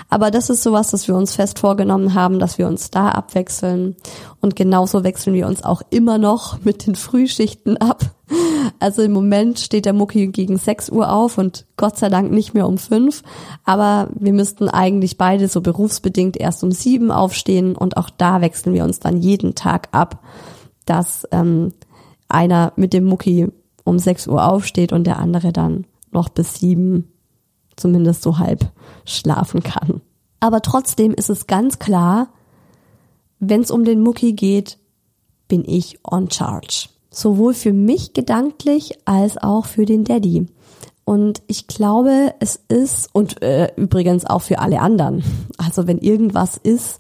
Aber 0.09 0.31
das 0.31 0.51
ist 0.51 0.63
sowas, 0.63 0.93
das 0.93 1.09
wir 1.09 1.17
uns 1.17 1.35
fest 1.35 1.59
vorgenommen 1.59 2.15
haben, 2.15 2.39
dass 2.39 2.59
wir 2.59 2.69
uns 2.69 2.91
da 2.91 3.09
abwechseln. 3.09 3.97
Und 4.41 4.55
genauso 4.55 5.03
wechseln 5.03 5.35
wir 5.35 5.49
uns 5.49 5.65
auch 5.65 5.83
immer 5.91 6.19
noch 6.19 6.63
mit 6.65 6.87
den 6.87 6.95
Frühschichten 6.95 7.77
ab. 7.77 8.05
Also 8.79 9.03
im 9.03 9.13
Moment 9.13 9.59
steht 9.59 9.85
der 9.85 9.93
Mucki 9.93 10.29
gegen 10.29 10.59
6 10.59 10.91
Uhr 10.91 11.13
auf 11.13 11.39
und 11.39 11.67
Gott 11.77 11.97
sei 11.97 12.09
Dank 12.09 12.31
nicht 12.31 12.55
mehr 12.55 12.69
um 12.69 12.79
5. 12.79 13.23
Aber 13.65 14.09
wir 14.15 14.33
müssten 14.33 14.69
eigentlich 14.69 15.19
beide 15.19 15.49
so 15.49 15.61
berufsbedingt 15.61 16.37
erst 16.37 16.63
um 16.63 16.71
7 16.71 17.11
aufstehen 17.11 17.75
und 17.75 17.97
auch 17.97 18.11
da 18.11 18.41
wechseln 18.41 18.75
wir 18.75 18.85
uns 18.85 19.01
dann 19.01 19.17
jeden 19.17 19.55
Tag 19.55 19.89
ab, 19.93 20.23
dass 20.85 21.27
ähm, 21.33 21.73
einer 22.29 22.73
mit 22.77 22.93
dem 22.93 23.05
Mucki 23.05 23.49
um 23.85 23.99
6 23.99 24.27
Uhr 24.29 24.47
aufsteht 24.47 24.93
und 24.93 25.07
der 25.07 25.19
andere 25.19 25.53
dann 25.53 25.87
noch 26.11 26.29
bis 26.29 26.55
7 26.55 27.11
zumindest 27.77 28.23
so 28.23 28.39
halb 28.39 28.71
schlafen 29.05 29.62
kann. 29.62 30.01
Aber 30.41 30.62
trotzdem 30.62 31.12
ist 31.12 31.31
es 31.31 31.47
ganz 31.47 31.79
klar, 31.79 32.29
wenn 33.39 33.61
es 33.61 33.71
um 33.71 33.85
den 33.85 34.01
Mucki 34.01 34.33
geht, 34.33 34.79
bin 35.49 35.65
ich 35.67 36.01
on 36.05 36.31
charge. 36.31 36.89
Sowohl 37.11 37.55
für 37.55 37.73
mich 37.73 38.12
gedanklich 38.12 38.99
als 39.07 39.39
auch 39.39 39.67
für 39.67 39.85
den 39.85 40.05
Daddy. 40.05 40.47
Und 41.05 41.43
ich 41.47 41.67
glaube, 41.67 42.35
es 42.41 42.57
ist, 42.69 43.09
und 43.12 43.41
äh, 43.43 43.73
übrigens 43.77 44.25
auch 44.25 44.43
für 44.43 44.59
alle 44.59 44.81
anderen, 44.81 45.23
also 45.57 45.87
wenn 45.87 45.99
irgendwas 45.99 46.57
ist, 46.57 46.99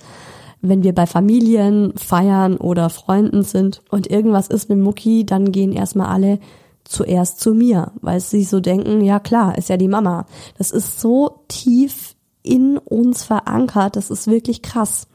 wenn 0.68 0.82
wir 0.82 0.94
bei 0.94 1.06
Familien 1.06 1.92
feiern 1.96 2.56
oder 2.56 2.90
Freunden 2.90 3.42
sind 3.42 3.82
und 3.90 4.10
irgendwas 4.10 4.48
ist 4.48 4.68
mit 4.68 4.78
Mucki, 4.78 5.24
dann 5.24 5.52
gehen 5.52 5.72
erstmal 5.72 6.08
alle 6.08 6.38
zuerst 6.84 7.40
zu 7.40 7.52
mir, 7.54 7.92
weil 8.00 8.20
sie 8.20 8.44
so 8.44 8.60
denken, 8.60 9.02
ja 9.02 9.18
klar, 9.18 9.58
ist 9.58 9.68
ja 9.68 9.76
die 9.76 9.88
Mama. 9.88 10.26
Das 10.56 10.70
ist 10.70 11.00
so 11.00 11.40
tief 11.48 12.14
in 12.42 12.78
uns 12.78 13.24
verankert, 13.24 13.96
das 13.96 14.10
ist 14.10 14.28
wirklich 14.28 14.62
krass. 14.62 15.08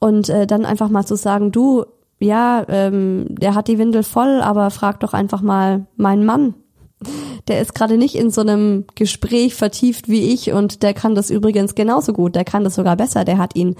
Und 0.00 0.28
äh, 0.28 0.46
dann 0.46 0.64
einfach 0.64 0.88
mal 0.88 1.06
zu 1.06 1.16
sagen, 1.16 1.52
du, 1.52 1.84
ja, 2.18 2.64
ähm, 2.68 3.26
der 3.28 3.54
hat 3.54 3.68
die 3.68 3.78
Windel 3.78 4.02
voll, 4.02 4.40
aber 4.40 4.70
frag 4.70 5.00
doch 5.00 5.14
einfach 5.14 5.40
mal 5.40 5.86
meinen 5.96 6.24
Mann. 6.24 6.54
Der 7.46 7.60
ist 7.60 7.76
gerade 7.76 7.96
nicht 7.96 8.16
in 8.16 8.30
so 8.30 8.40
einem 8.40 8.84
Gespräch 8.96 9.54
vertieft 9.54 10.08
wie 10.08 10.32
ich 10.32 10.52
und 10.52 10.82
der 10.82 10.94
kann 10.94 11.14
das 11.14 11.30
übrigens 11.30 11.76
genauso 11.76 12.12
gut, 12.12 12.34
der 12.34 12.44
kann 12.44 12.64
das 12.64 12.74
sogar 12.74 12.96
besser, 12.96 13.24
der 13.24 13.38
hat 13.38 13.54
ihn 13.54 13.76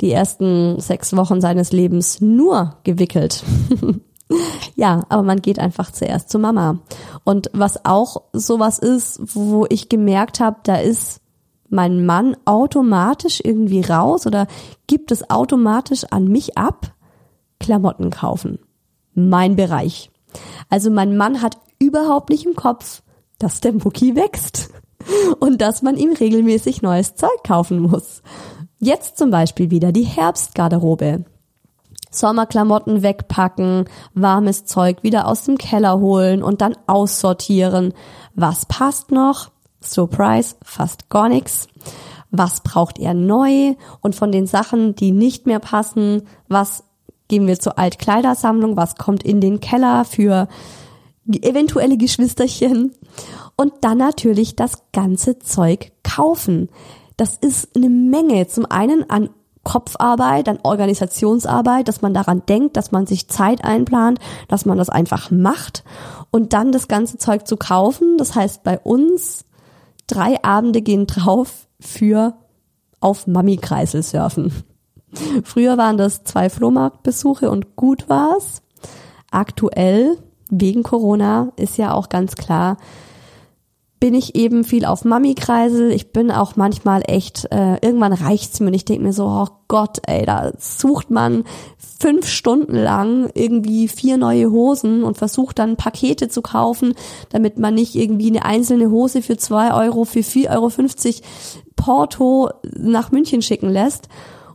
die 0.00 0.12
ersten 0.12 0.80
sechs 0.80 1.16
Wochen 1.16 1.40
seines 1.40 1.72
Lebens 1.72 2.20
nur 2.20 2.76
gewickelt. 2.84 3.42
ja, 4.74 5.04
aber 5.08 5.22
man 5.22 5.40
geht 5.40 5.58
einfach 5.58 5.90
zuerst 5.90 6.30
zu 6.30 6.38
Mama. 6.38 6.80
Und 7.24 7.50
was 7.52 7.84
auch 7.84 8.22
sowas 8.32 8.78
ist, 8.78 9.20
wo 9.34 9.66
ich 9.68 9.88
gemerkt 9.88 10.40
habe, 10.40 10.58
da 10.64 10.76
ist 10.76 11.20
mein 11.68 12.06
Mann 12.06 12.36
automatisch 12.44 13.40
irgendwie 13.42 13.80
raus 13.80 14.26
oder 14.26 14.46
gibt 14.86 15.10
es 15.10 15.30
automatisch 15.30 16.04
an 16.10 16.28
mich 16.28 16.56
ab? 16.56 16.92
Klamotten 17.58 18.10
kaufen. 18.10 18.58
Mein 19.14 19.56
Bereich. 19.56 20.10
Also 20.68 20.90
mein 20.90 21.16
Mann 21.16 21.42
hat 21.42 21.58
überhaupt 21.78 22.30
nicht 22.30 22.46
im 22.46 22.54
Kopf, 22.54 23.02
dass 23.38 23.60
der 23.60 23.72
Mucki 23.72 24.14
wächst 24.14 24.70
und 25.40 25.60
dass 25.60 25.82
man 25.82 25.96
ihm 25.96 26.12
regelmäßig 26.12 26.82
neues 26.82 27.14
Zeug 27.16 27.42
kaufen 27.44 27.80
muss. 27.80 28.22
Jetzt 28.86 29.18
zum 29.18 29.32
Beispiel 29.32 29.72
wieder 29.72 29.90
die 29.90 30.04
Herbstgarderobe. 30.04 31.24
Sommerklamotten 32.12 33.02
wegpacken, 33.02 33.86
warmes 34.14 34.64
Zeug 34.64 35.02
wieder 35.02 35.26
aus 35.26 35.42
dem 35.42 35.58
Keller 35.58 35.98
holen 35.98 36.40
und 36.40 36.60
dann 36.60 36.76
aussortieren. 36.86 37.94
Was 38.36 38.64
passt 38.66 39.10
noch? 39.10 39.50
Surprise, 39.82 40.54
fast 40.62 41.10
gar 41.10 41.28
nichts. 41.28 41.66
Was 42.30 42.60
braucht 42.60 43.00
er 43.00 43.12
neu? 43.12 43.74
Und 44.02 44.14
von 44.14 44.30
den 44.30 44.46
Sachen, 44.46 44.94
die 44.94 45.10
nicht 45.10 45.46
mehr 45.46 45.58
passen, 45.58 46.22
was 46.46 46.84
gehen 47.26 47.48
wir 47.48 47.58
zur 47.58 47.80
Altkleidersammlung? 47.80 48.76
Was 48.76 48.94
kommt 48.94 49.24
in 49.24 49.40
den 49.40 49.58
Keller 49.58 50.04
für 50.04 50.46
eventuelle 51.28 51.96
Geschwisterchen? 51.96 52.92
Und 53.56 53.72
dann 53.80 53.98
natürlich 53.98 54.54
das 54.54 54.84
ganze 54.92 55.40
Zeug 55.40 55.90
kaufen. 56.04 56.68
Das 57.16 57.36
ist 57.36 57.74
eine 57.76 57.88
Menge. 57.88 58.46
Zum 58.46 58.66
einen 58.66 59.08
an 59.08 59.30
Kopfarbeit, 59.64 60.48
an 60.48 60.60
Organisationsarbeit, 60.62 61.88
dass 61.88 62.00
man 62.00 62.14
daran 62.14 62.42
denkt, 62.48 62.76
dass 62.76 62.92
man 62.92 63.06
sich 63.06 63.26
Zeit 63.28 63.64
einplant, 63.64 64.20
dass 64.46 64.64
man 64.64 64.78
das 64.78 64.90
einfach 64.90 65.32
macht 65.32 65.82
und 66.30 66.52
dann 66.52 66.70
das 66.70 66.86
ganze 66.86 67.18
Zeug 67.18 67.48
zu 67.48 67.56
kaufen. 67.56 68.16
Das 68.16 68.36
heißt 68.36 68.62
bei 68.62 68.78
uns 68.78 69.44
drei 70.06 70.42
Abende 70.44 70.82
gehen 70.82 71.08
drauf 71.08 71.66
für 71.80 72.34
auf 73.00 73.26
Mami-Kreisel 73.26 74.04
surfen. 74.04 74.52
Früher 75.42 75.76
waren 75.76 75.96
das 75.96 76.22
zwei 76.22 76.48
Flohmarktbesuche 76.48 77.50
und 77.50 77.74
gut 77.74 78.08
war's. 78.08 78.62
Aktuell, 79.30 80.16
wegen 80.48 80.84
Corona, 80.84 81.52
ist 81.56 81.76
ja 81.76 81.92
auch 81.92 82.08
ganz 82.08 82.36
klar, 82.36 82.76
bin 84.06 84.14
ich 84.14 84.36
eben 84.36 84.62
viel 84.62 84.84
auf 84.84 85.04
Mami-Kreisel. 85.04 85.90
Ich 85.90 86.12
bin 86.12 86.30
auch 86.30 86.54
manchmal 86.54 87.02
echt, 87.08 87.48
äh, 87.50 87.84
irgendwann 87.84 88.12
reicht's 88.12 88.60
mir 88.60 88.68
und 88.68 88.74
ich 88.74 88.84
denke 88.84 89.02
mir 89.02 89.12
so, 89.12 89.24
oh 89.26 89.48
Gott, 89.66 89.98
ey, 90.06 90.24
da 90.24 90.52
sucht 90.60 91.10
man 91.10 91.42
fünf 91.98 92.28
Stunden 92.28 92.76
lang 92.76 93.28
irgendwie 93.34 93.88
vier 93.88 94.16
neue 94.16 94.52
Hosen 94.52 95.02
und 95.02 95.18
versucht 95.18 95.58
dann 95.58 95.74
Pakete 95.74 96.28
zu 96.28 96.40
kaufen, 96.40 96.94
damit 97.30 97.58
man 97.58 97.74
nicht 97.74 97.96
irgendwie 97.96 98.28
eine 98.28 98.44
einzelne 98.44 98.92
Hose 98.92 99.22
für 99.22 99.38
zwei 99.38 99.74
Euro, 99.74 100.04
für 100.04 100.22
vier 100.22 100.50
Euro 100.50 100.68
fünfzig 100.68 101.24
Porto 101.74 102.50
nach 102.78 103.10
München 103.10 103.42
schicken 103.42 103.70
lässt. 103.70 104.06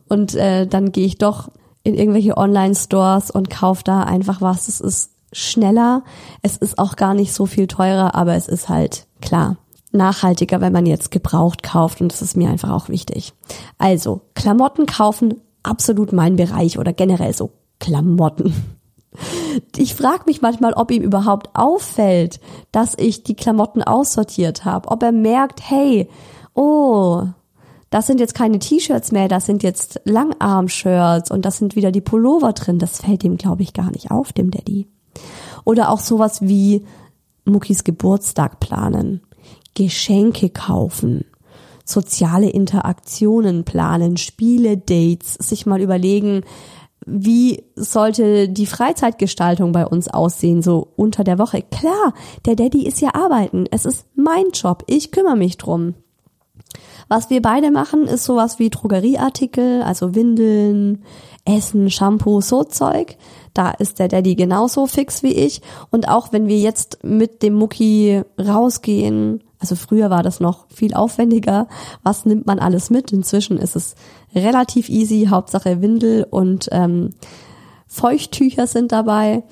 Und 0.07 0.33
äh, 0.33 0.65
dann 0.65 0.93
gehe 0.93 1.07
ich 1.07 1.17
doch 1.17 1.49
in 1.83 1.95
irgendwelche 1.95 2.37
Online-Stores 2.37 3.31
und 3.31 3.49
kaufe 3.49 3.83
da 3.83 4.03
einfach 4.03 4.39
was. 4.39 4.69
Es 4.69 4.79
ist 4.79 5.10
schneller, 5.31 6.03
es 6.41 6.57
ist 6.57 6.77
auch 6.77 6.95
gar 6.95 7.13
nicht 7.13 7.33
so 7.33 7.45
viel 7.45 7.67
teurer, 7.67 8.15
aber 8.15 8.35
es 8.35 8.47
ist 8.47 8.69
halt 8.69 9.07
klar, 9.21 9.57
nachhaltiger, 9.91 10.61
wenn 10.61 10.73
man 10.73 10.85
jetzt 10.85 11.11
gebraucht 11.11 11.63
kauft 11.63 12.01
und 12.01 12.11
das 12.11 12.21
ist 12.21 12.37
mir 12.37 12.49
einfach 12.49 12.71
auch 12.71 12.89
wichtig. 12.89 13.33
Also, 13.77 14.21
Klamotten 14.35 14.85
kaufen, 14.85 15.41
absolut 15.63 16.13
mein 16.13 16.35
Bereich 16.35 16.79
oder 16.79 16.93
generell 16.93 17.33
so 17.33 17.51
Klamotten. 17.79 18.53
Ich 19.75 19.95
frage 19.95 20.23
mich 20.25 20.41
manchmal, 20.41 20.71
ob 20.71 20.89
ihm 20.89 21.03
überhaupt 21.03 21.49
auffällt, 21.53 22.39
dass 22.71 22.95
ich 22.97 23.23
die 23.23 23.35
Klamotten 23.35 23.83
aussortiert 23.83 24.63
habe, 24.63 24.87
ob 24.89 25.03
er 25.03 25.11
merkt, 25.11 25.69
hey, 25.69 26.07
oh, 26.53 27.23
das 27.89 28.07
sind 28.07 28.21
jetzt 28.21 28.35
keine 28.35 28.59
T-Shirts 28.59 29.11
mehr, 29.11 29.27
das 29.27 29.45
sind 29.45 29.63
jetzt 29.63 29.99
Langarm-Shirts 30.05 31.29
und 31.29 31.43
das 31.43 31.57
sind 31.57 31.75
wieder 31.75 31.91
die 31.91 31.99
Pullover 31.99 32.53
drin. 32.53 32.79
Das 32.79 33.01
fällt 33.01 33.25
ihm, 33.25 33.35
glaube 33.35 33.63
ich, 33.63 33.73
gar 33.73 33.91
nicht 33.91 34.11
auf, 34.11 34.31
dem 34.31 34.49
Daddy. 34.49 34.87
Oder 35.63 35.89
auch 35.89 35.99
sowas 35.99 36.41
wie 36.41 36.85
Muckis 37.45 37.83
Geburtstag 37.83 38.59
planen, 38.59 39.21
Geschenke 39.73 40.49
kaufen, 40.49 41.25
soziale 41.85 42.49
Interaktionen 42.49 43.63
planen, 43.63 44.17
Spiele, 44.17 44.77
Dates, 44.77 45.33
sich 45.35 45.65
mal 45.65 45.81
überlegen, 45.81 46.43
wie 47.05 47.63
sollte 47.75 48.47
die 48.47 48.67
Freizeitgestaltung 48.67 49.71
bei 49.71 49.87
uns 49.87 50.07
aussehen, 50.07 50.61
so 50.61 50.87
unter 50.95 51.23
der 51.23 51.39
Woche? 51.39 51.63
Klar, 51.63 52.13
der 52.45 52.55
Daddy 52.55 52.85
ist 52.85 53.01
ja 53.01 53.15
arbeiten. 53.15 53.65
Es 53.71 53.85
ist 53.85 54.05
mein 54.15 54.51
Job. 54.53 54.83
Ich 54.87 55.11
kümmere 55.11 55.35
mich 55.35 55.57
drum. 55.57 55.95
Was 57.07 57.29
wir 57.29 57.41
beide 57.41 57.71
machen, 57.71 58.03
ist 58.07 58.23
sowas 58.23 58.59
wie 58.59 58.69
Drogerieartikel, 58.69 59.81
also 59.81 60.15
Windeln, 60.15 61.03
Essen, 61.43 61.89
Shampoo, 61.89 62.39
so 62.39 62.63
Zeug. 62.63 63.17
Da 63.53 63.71
ist 63.71 63.99
der 63.99 64.07
Daddy 64.07 64.35
genauso 64.35 64.87
fix 64.87 65.23
wie 65.23 65.33
ich. 65.33 65.61
Und 65.89 66.07
auch 66.07 66.31
wenn 66.31 66.47
wir 66.47 66.59
jetzt 66.59 66.99
mit 67.03 67.43
dem 67.43 67.53
Mucki 67.53 68.21
rausgehen, 68.39 69.43
also 69.59 69.75
früher 69.75 70.09
war 70.09 70.23
das 70.23 70.39
noch 70.39 70.65
viel 70.69 70.93
aufwendiger. 70.93 71.67
Was 72.01 72.25
nimmt 72.25 72.47
man 72.47 72.59
alles 72.59 72.89
mit? 72.89 73.11
Inzwischen 73.11 73.57
ist 73.57 73.75
es 73.75 73.95
relativ 74.33 74.89
easy. 74.89 75.27
Hauptsache 75.29 75.81
Windel 75.81 76.25
und 76.29 76.69
ähm, 76.71 77.11
Feuchttücher 77.87 78.67
sind 78.67 78.91
dabei. 78.91 79.43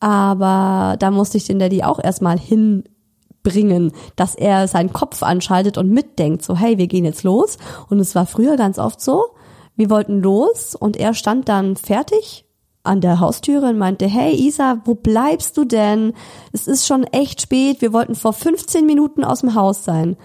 Aber 0.00 0.96
da 0.98 1.10
musste 1.10 1.36
ich 1.36 1.44
den 1.44 1.58
Daddy 1.58 1.82
auch 1.82 2.02
erstmal 2.02 2.38
hin 2.38 2.84
bringen, 3.42 3.92
dass 4.16 4.34
er 4.34 4.66
seinen 4.66 4.92
Kopf 4.92 5.22
anschaltet 5.22 5.78
und 5.78 5.90
mitdenkt, 5.90 6.42
so 6.42 6.56
hey, 6.56 6.78
wir 6.78 6.88
gehen 6.88 7.04
jetzt 7.04 7.22
los. 7.22 7.58
Und 7.90 8.00
es 8.00 8.14
war 8.14 8.26
früher 8.26 8.56
ganz 8.56 8.78
oft 8.78 9.00
so, 9.00 9.26
wir 9.76 9.90
wollten 9.90 10.20
los 10.20 10.74
und 10.74 10.96
er 10.96 11.14
stand 11.14 11.48
dann 11.48 11.76
fertig 11.76 12.43
an 12.84 13.00
der 13.00 13.18
Haustüre 13.18 13.70
und 13.70 13.78
meinte, 13.78 14.06
hey 14.06 14.34
Isa, 14.34 14.80
wo 14.84 14.94
bleibst 14.94 15.56
du 15.56 15.64
denn? 15.64 16.12
Es 16.52 16.68
ist 16.68 16.86
schon 16.86 17.04
echt 17.04 17.40
spät, 17.40 17.80
wir 17.80 17.92
wollten 17.92 18.14
vor 18.14 18.32
15 18.32 18.86
Minuten 18.86 19.24
aus 19.24 19.40
dem 19.40 19.54
Haus 19.54 19.84
sein. 19.84 20.16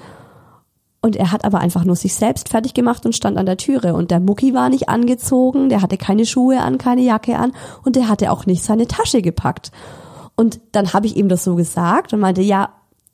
Und 1.02 1.16
er 1.16 1.32
hat 1.32 1.46
aber 1.46 1.60
einfach 1.60 1.86
nur 1.86 1.96
sich 1.96 2.14
selbst 2.14 2.50
fertig 2.50 2.74
gemacht 2.74 3.06
und 3.06 3.16
stand 3.16 3.38
an 3.38 3.46
der 3.46 3.56
Türe. 3.56 3.94
Und 3.94 4.12
der 4.12 4.20
Mucki 4.20 4.54
war 4.54 4.68
nicht 4.68 4.90
angezogen, 4.90 5.70
der 5.70 5.82
hatte 5.82 5.98
keine 5.98 6.26
Schuhe 6.26 6.60
an, 6.60 6.78
keine 6.78 7.02
Jacke 7.02 7.38
an 7.38 7.54
und 7.86 7.96
der 7.96 8.10
hatte 8.10 8.32
auch 8.32 8.46
nicht 8.46 8.64
seine 8.64 8.88
Tasche 8.88 9.22
gepackt. 9.22 9.72
Und 10.36 10.60
dann 10.74 10.92
habe 10.92 11.08
ich 11.08 11.16
ihm 11.16 11.30
das 11.30 11.46
so 11.46 11.56
gesagt 11.56 12.14
und 12.14 12.20
meinte, 12.20 12.42
ja, 12.42 12.70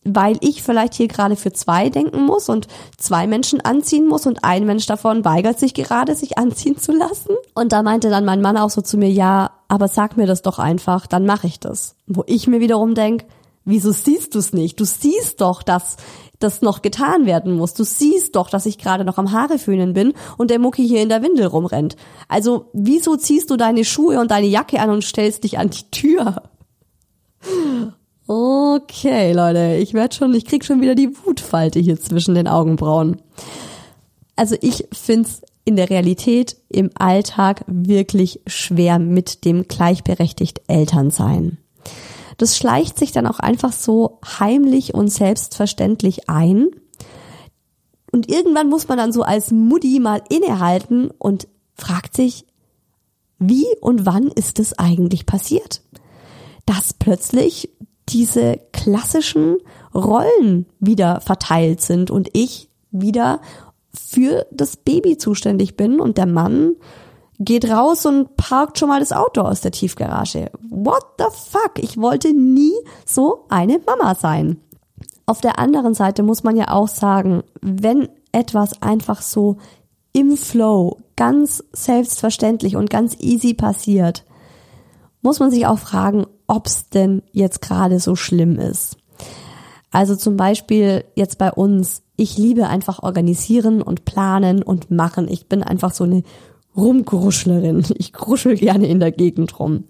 weil 0.06 0.38
ich 0.42 0.64
vielleicht 0.64 0.94
hier 0.94 1.08
gerade 1.08 1.36
für 1.36 1.52
zwei 1.52 1.90
denken 1.90 2.26
muss 2.26 2.48
und 2.48 2.68
zwei 2.98 3.28
Menschen 3.28 3.60
anziehen 3.60 4.08
muss 4.08 4.26
und 4.28 4.44
ein 4.44 4.66
Mensch 4.66 4.86
davon 4.86 5.26
weigert 5.26 5.60
sich 5.60 5.74
gerade, 5.74 6.16
sich 6.16 6.38
anziehen 6.38 6.78
zu 6.78 6.94
lassen. 6.94 7.36
Und 7.54 7.72
da 7.72 7.84
meinte 7.84 8.10
dann 8.10 8.24
mein 8.24 8.42
Mann 8.42 8.58
auch 8.58 8.70
so 8.70 8.82
zu 8.82 8.98
mir, 8.98 9.10
ja, 9.10 9.52
aber 9.68 9.88
sag 9.88 10.16
mir 10.16 10.28
das 10.28 10.44
doch 10.44 10.60
einfach, 10.60 11.08
dann 11.08 11.26
mache 11.26 11.48
ich 11.48 11.60
das. 11.60 11.96
Wo 12.06 12.24
ich 12.28 12.48
mir 12.48 12.60
wiederum 12.60 12.94
denk, 12.94 13.26
wieso 13.66 13.92
siehst 13.92 14.36
du 14.36 14.40
es 14.40 14.54
nicht? 14.54 14.80
Du 14.80 14.86
siehst 14.86 15.42
doch, 15.42 15.64
dass 15.64 15.98
das 16.40 16.62
noch 16.62 16.82
getan 16.82 17.26
werden 17.26 17.56
muss. 17.56 17.74
Du 17.74 17.84
siehst 17.84 18.36
doch, 18.36 18.50
dass 18.50 18.66
ich 18.66 18.78
gerade 18.78 19.06
noch 19.06 19.18
am 19.18 19.32
Haare 19.32 19.58
föhnen 19.58 19.94
bin 19.94 20.14
und 20.38 20.52
der 20.52 20.60
Mucki 20.60 20.88
hier 20.88 21.02
in 21.02 21.10
der 21.10 21.24
Windel 21.24 21.48
rumrennt. 21.48 21.96
Also, 22.28 22.70
wieso 22.74 23.16
ziehst 23.16 23.50
du 23.50 23.58
deine 23.58 23.86
Schuhe 23.86 24.20
und 24.20 24.32
deine 24.32 24.48
Jacke 24.48 24.80
an 24.80 24.92
und 24.92 25.04
stellst 25.04 25.44
dich 25.44 25.58
an 25.58 25.70
die 25.70 25.90
Tür? 25.90 26.44
Okay, 28.28 29.34
Leute, 29.34 29.78
ich 29.80 29.94
werde 29.94 30.16
schon, 30.16 30.34
ich 30.34 30.46
krieg 30.46 30.66
schon 30.66 30.82
wieder 30.82 30.96
die 30.96 31.16
Wutfalte 31.26 31.80
hier 31.80 32.00
zwischen 32.00 32.34
den 32.34 32.48
Augenbrauen. 32.48 33.22
Also 34.36 34.56
ich 34.62 34.88
find's 34.92 35.42
in 35.64 35.76
der 35.76 35.90
Realität 35.90 36.58
im 36.70 36.90
Alltag 36.96 37.64
wirklich 37.68 38.42
schwer 38.48 39.00
mit 39.00 39.46
dem 39.46 39.68
gleichberechtigt 39.68 40.62
Elternsein. 40.68 41.58
Das 42.38 42.58
schleicht 42.58 42.98
sich 42.98 43.12
dann 43.12 43.28
auch 43.28 43.40
einfach 43.40 43.72
so 43.72 44.20
heimlich 44.40 44.94
und 44.94 45.10
selbstverständlich 45.10 46.30
ein. 46.30 46.68
Und 48.12 48.30
irgendwann 48.30 48.70
muss 48.70 48.88
man 48.88 48.98
dann 48.98 49.14
so 49.14 49.24
als 49.24 49.52
Mutti 49.52 50.00
mal 50.00 50.22
innehalten 50.30 51.12
und 51.18 51.48
fragt 51.76 52.16
sich, 52.16 52.46
wie 53.40 53.66
und 53.82 54.06
wann 54.06 54.28
ist 54.28 54.60
es 54.60 54.78
eigentlich 54.78 55.26
passiert? 55.26 55.82
Dass 56.66 56.94
plötzlich 56.94 57.70
diese 58.10 58.60
klassischen 58.72 59.58
Rollen 59.94 60.66
wieder 60.80 61.22
verteilt 61.22 61.82
sind 61.82 62.12
und 62.12 62.30
ich 62.34 62.70
wieder 62.92 63.42
für 63.94 64.46
das 64.52 64.78
Baby 64.78 65.18
zuständig 65.18 65.78
bin 65.78 66.00
und 66.00 66.18
der 66.18 66.26
Mann 66.26 66.76
geht 67.40 67.70
raus 67.70 68.06
und 68.06 68.38
parkt 68.38 68.80
schon 68.80 68.90
mal 68.90 69.00
das 69.00 69.12
Auto 69.12 69.42
aus 69.42 69.62
der 69.62 69.72
Tiefgarage. 69.72 70.52
What 70.70 71.04
the 71.18 71.26
fuck? 71.32 71.80
Ich 71.80 71.98
wollte 71.98 72.34
nie 72.34 72.74
so 73.06 73.46
eine 73.50 73.80
Mama 73.86 74.16
sein. 74.16 74.62
Auf 75.26 75.42
der 75.42 75.60
anderen 75.60 75.94
Seite 75.94 76.24
muss 76.24 76.44
man 76.44 76.56
ja 76.56 76.70
auch 76.70 76.88
sagen, 76.88 77.44
wenn 77.62 78.10
etwas 78.32 78.82
einfach 78.82 79.22
so 79.22 79.58
im 80.14 80.38
Flow 80.38 80.98
ganz 81.16 81.64
selbstverständlich 81.74 82.76
und 82.76 82.90
ganz 82.90 83.18
easy 83.20 83.54
passiert, 83.54 84.24
muss 85.22 85.40
man 85.40 85.52
sich 85.52 85.66
auch 85.66 85.80
fragen, 85.80 86.26
ob's 86.48 86.90
denn 86.90 87.22
jetzt 87.32 87.62
gerade 87.62 88.00
so 88.00 88.16
schlimm 88.16 88.60
ist. 88.60 88.98
Also 89.92 90.16
zum 90.16 90.36
Beispiel 90.36 91.06
jetzt 91.16 91.38
bei 91.38 91.52
uns, 91.52 92.04
ich 92.18 92.38
liebe 92.38 92.68
einfach 92.68 93.02
organisieren 93.02 93.82
und 93.82 94.06
planen 94.06 94.62
und 94.62 94.92
machen. 94.92 95.28
Ich 95.30 95.48
bin 95.48 95.64
einfach 95.64 95.94
so 95.94 96.04
eine 96.04 96.24
Rumgruschlerin. 96.76 97.86
Ich 97.98 98.14
gruschel 98.14 98.56
gerne 98.56 98.88
in 98.88 99.00
der 99.00 99.12
Gegend 99.12 99.58
rum. 99.60 99.86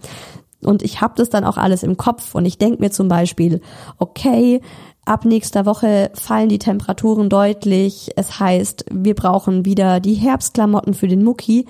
Und 0.61 0.83
ich 0.83 1.01
habe 1.01 1.13
das 1.17 1.29
dann 1.29 1.43
auch 1.43 1.57
alles 1.57 1.83
im 1.83 1.97
Kopf 1.97 2.35
und 2.35 2.45
ich 2.45 2.57
denke 2.57 2.81
mir 2.81 2.91
zum 2.91 3.07
Beispiel, 3.07 3.61
okay, 3.97 4.61
ab 5.05 5.25
nächster 5.25 5.65
Woche 5.65 6.11
fallen 6.13 6.49
die 6.49 6.59
Temperaturen 6.59 7.29
deutlich. 7.29 8.11
Es 8.15 8.39
heißt, 8.39 8.85
wir 8.91 9.15
brauchen 9.15 9.65
wieder 9.65 9.99
die 9.99 10.15
Herbstklamotten 10.15 10.93
für 10.93 11.07
den 11.07 11.23
Mucki 11.23 11.65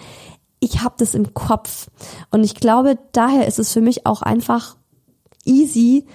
ich 0.65 0.83
habe 0.83 0.95
das 0.97 1.13
im 1.13 1.33
Kopf. 1.33 1.89
Und 2.31 2.43
ich 2.43 2.55
glaube, 2.55 2.97
daher 3.11 3.47
ist 3.47 3.59
es 3.59 3.71
für 3.71 3.81
mich 3.81 4.05
auch 4.05 4.23
einfach 4.23 4.75
easy, 5.45 6.05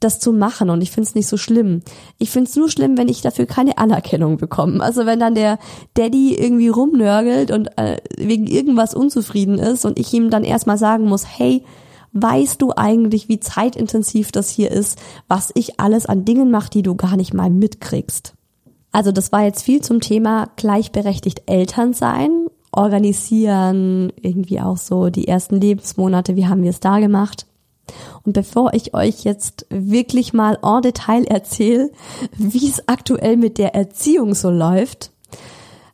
das 0.00 0.20
zu 0.20 0.34
machen 0.34 0.68
und 0.68 0.82
ich 0.82 0.90
finde 0.90 1.08
es 1.08 1.14
nicht 1.14 1.26
so 1.26 1.38
schlimm. 1.38 1.80
Ich 2.18 2.30
finde 2.30 2.50
es 2.50 2.56
nur 2.56 2.68
schlimm, 2.68 2.98
wenn 2.98 3.08
ich 3.08 3.22
dafür 3.22 3.46
keine 3.46 3.78
Anerkennung 3.78 4.36
bekomme. 4.36 4.82
Also 4.82 5.06
wenn 5.06 5.18
dann 5.18 5.34
der 5.34 5.58
Daddy 5.94 6.34
irgendwie 6.34 6.68
rumnörgelt 6.68 7.50
und 7.50 7.68
äh, 7.78 7.96
wegen 8.18 8.46
irgendwas 8.46 8.94
unzufrieden 8.94 9.58
ist 9.58 9.86
und 9.86 9.98
ich 9.98 10.12
ihm 10.12 10.28
dann 10.28 10.44
erstmal 10.44 10.76
sagen 10.76 11.06
muss, 11.06 11.24
hey, 11.26 11.64
weißt 12.12 12.60
du 12.60 12.72
eigentlich, 12.76 13.30
wie 13.30 13.40
zeitintensiv 13.40 14.32
das 14.32 14.50
hier 14.50 14.70
ist, 14.70 14.98
was 15.28 15.50
ich 15.54 15.80
alles 15.80 16.04
an 16.04 16.26
Dingen 16.26 16.50
mache, 16.50 16.68
die 16.70 16.82
du 16.82 16.94
gar 16.94 17.16
nicht 17.16 17.32
mal 17.32 17.48
mitkriegst. 17.48 18.34
Also 18.92 19.12
das 19.12 19.32
war 19.32 19.44
jetzt 19.44 19.62
viel 19.62 19.80
zum 19.80 20.00
Thema 20.00 20.50
gleichberechtigt 20.56 21.44
Eltern 21.46 21.94
sein 21.94 22.46
organisieren, 22.76 24.12
irgendwie 24.20 24.60
auch 24.60 24.76
so 24.76 25.10
die 25.10 25.28
ersten 25.28 25.60
Lebensmonate, 25.60 26.36
wie 26.36 26.46
haben 26.46 26.62
wir 26.62 26.70
es 26.70 26.80
da 26.80 26.98
gemacht. 26.98 27.46
Und 28.24 28.32
bevor 28.32 28.74
ich 28.74 28.94
euch 28.94 29.24
jetzt 29.24 29.66
wirklich 29.70 30.32
mal 30.32 30.58
en 30.62 30.82
Detail 30.82 31.24
erzähle, 31.24 31.90
wie 32.36 32.68
es 32.68 32.88
aktuell 32.88 33.36
mit 33.36 33.58
der 33.58 33.74
Erziehung 33.74 34.34
so 34.34 34.50
läuft, 34.50 35.12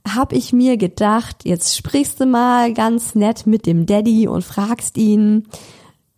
habe 0.08 0.34
ich 0.34 0.52
mir 0.52 0.76
gedacht, 0.76 1.44
jetzt 1.44 1.76
sprichst 1.76 2.20
du 2.20 2.26
mal 2.26 2.72
ganz 2.74 3.14
nett 3.14 3.46
mit 3.46 3.66
dem 3.66 3.86
Daddy 3.86 4.26
und 4.26 4.42
fragst 4.42 4.96
ihn, 4.96 5.46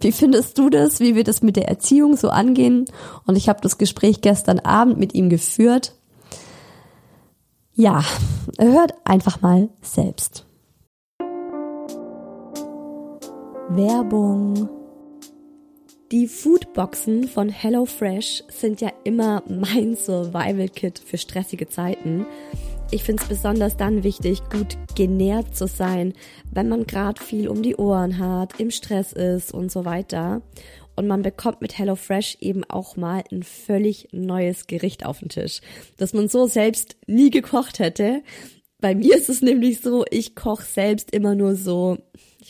wie 0.00 0.12
findest 0.12 0.58
du 0.58 0.70
das, 0.70 1.00
wie 1.00 1.14
wir 1.14 1.24
das 1.24 1.42
mit 1.42 1.56
der 1.56 1.68
Erziehung 1.68 2.16
so 2.16 2.28
angehen? 2.28 2.86
Und 3.26 3.36
ich 3.36 3.48
habe 3.48 3.60
das 3.60 3.78
Gespräch 3.78 4.20
gestern 4.20 4.58
Abend 4.60 4.98
mit 4.98 5.14
ihm 5.14 5.28
geführt. 5.28 5.94
Ja, 7.74 8.04
hört 8.58 8.94
einfach 9.04 9.40
mal 9.40 9.68
selbst. 9.82 10.43
Werbung. 13.76 14.68
Die 16.12 16.28
Foodboxen 16.28 17.26
von 17.26 17.48
HelloFresh 17.48 18.44
sind 18.48 18.80
ja 18.80 18.92
immer 19.02 19.42
mein 19.48 19.96
Survival-Kit 19.96 21.00
für 21.00 21.18
stressige 21.18 21.68
Zeiten. 21.68 22.24
Ich 22.92 23.02
finde 23.02 23.22
es 23.22 23.28
besonders 23.28 23.76
dann 23.76 24.04
wichtig, 24.04 24.42
gut 24.48 24.76
genährt 24.94 25.56
zu 25.56 25.66
sein, 25.66 26.12
wenn 26.52 26.68
man 26.68 26.86
gerade 26.86 27.20
viel 27.20 27.48
um 27.48 27.64
die 27.64 27.74
Ohren 27.74 28.18
hat, 28.18 28.60
im 28.60 28.70
Stress 28.70 29.12
ist 29.12 29.52
und 29.52 29.72
so 29.72 29.84
weiter. 29.84 30.42
und 30.96 31.06
man 31.06 31.22
bekommt 31.22 31.60
mit 31.60 31.76
HelloFresh 31.76 32.38
eben 32.40 32.64
auch 32.64 32.96
mal 32.96 33.24
ein 33.32 33.42
völlig 33.42 34.08
neues 34.12 34.66
Gericht 34.66 35.04
auf 35.04 35.18
den 35.18 35.28
Tisch, 35.28 35.60
das 35.96 36.12
man 36.12 36.28
so 36.28 36.46
selbst 36.46 36.96
nie 37.06 37.30
gekocht 37.30 37.78
hätte. 37.78 38.22
Bei 38.80 38.94
mir 38.94 39.16
ist 39.16 39.28
es 39.28 39.40
nämlich 39.40 39.80
so, 39.80 40.04
ich 40.10 40.34
koche 40.34 40.64
selbst 40.64 41.10
immer 41.12 41.34
nur 41.34 41.56
so, 41.56 41.98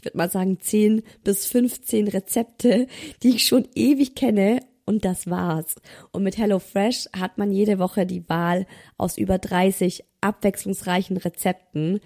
ich 0.04 0.06
würde 0.06 0.18
mal 0.18 0.30
sagen 0.30 0.60
10 0.60 1.02
bis 1.24 1.46
15 1.46 2.08
Rezepte, 2.08 2.88
die 3.22 3.30
ich 3.30 3.46
schon 3.46 3.66
ewig 3.74 4.14
kenne 4.14 4.60
und 4.84 5.06
das 5.06 5.30
war's. 5.30 5.76
Und 6.12 6.24
mit 6.24 6.36
HelloFresh 6.36 7.08
hat 7.18 7.38
man 7.38 7.50
jede 7.50 7.78
Woche 7.78 8.04
die 8.04 8.28
Wahl 8.28 8.66
aus 8.98 9.16
über 9.16 9.38
30 9.38 10.04
abwechslungsreichen 10.20 11.16
Rezepten, 11.16 12.00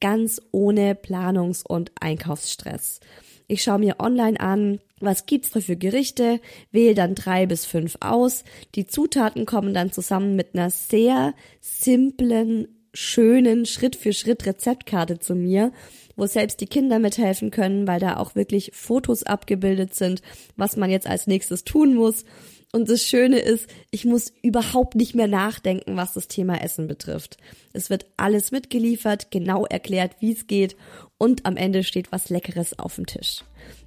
ganz 0.00 0.40
ohne 0.52 0.94
Planungs- 0.94 1.66
und 1.66 1.90
Einkaufsstress. 2.00 3.00
Ich 3.48 3.64
schaue 3.64 3.80
mir 3.80 3.98
online 3.98 4.38
an, 4.38 4.78
was 5.00 5.26
gibt's 5.26 5.50
da 5.50 5.58
für 5.58 5.76
Gerichte, 5.76 6.38
wähle 6.70 6.94
dann 6.94 7.16
drei 7.16 7.46
bis 7.46 7.66
fünf 7.66 7.96
aus. 7.98 8.44
Die 8.76 8.86
Zutaten 8.86 9.46
kommen 9.46 9.74
dann 9.74 9.90
zusammen 9.90 10.36
mit 10.36 10.54
einer 10.54 10.70
sehr 10.70 11.34
simplen, 11.60 12.68
schönen 12.94 13.66
Schritt-für-Schritt 13.66 14.46
Rezeptkarte 14.46 15.18
zu 15.18 15.34
mir, 15.34 15.72
wo 16.16 16.26
selbst 16.26 16.60
die 16.60 16.66
Kinder 16.66 16.98
mithelfen 16.98 17.50
können, 17.50 17.86
weil 17.86 18.00
da 18.00 18.16
auch 18.16 18.34
wirklich 18.34 18.72
Fotos 18.74 19.22
abgebildet 19.22 19.94
sind, 19.94 20.22
was 20.56 20.76
man 20.76 20.90
jetzt 20.90 21.06
als 21.06 21.26
nächstes 21.26 21.64
tun 21.64 21.94
muss. 21.94 22.24
Und 22.72 22.88
das 22.88 23.02
Schöne 23.02 23.38
ist, 23.38 23.68
ich 23.90 24.06
muss 24.06 24.32
überhaupt 24.42 24.94
nicht 24.94 25.14
mehr 25.14 25.26
nachdenken, 25.26 25.96
was 25.96 26.14
das 26.14 26.26
Thema 26.26 26.62
Essen 26.62 26.86
betrifft. 26.86 27.36
Es 27.74 27.90
wird 27.90 28.06
alles 28.16 28.50
mitgeliefert, 28.50 29.30
genau 29.30 29.66
erklärt, 29.66 30.16
wie 30.20 30.32
es 30.32 30.46
geht 30.46 30.76
und 31.18 31.44
am 31.44 31.56
Ende 31.56 31.84
steht 31.84 32.12
was 32.12 32.30
Leckeres 32.30 32.78
auf 32.78 32.96
dem 32.96 33.06
Tisch. 33.06 33.44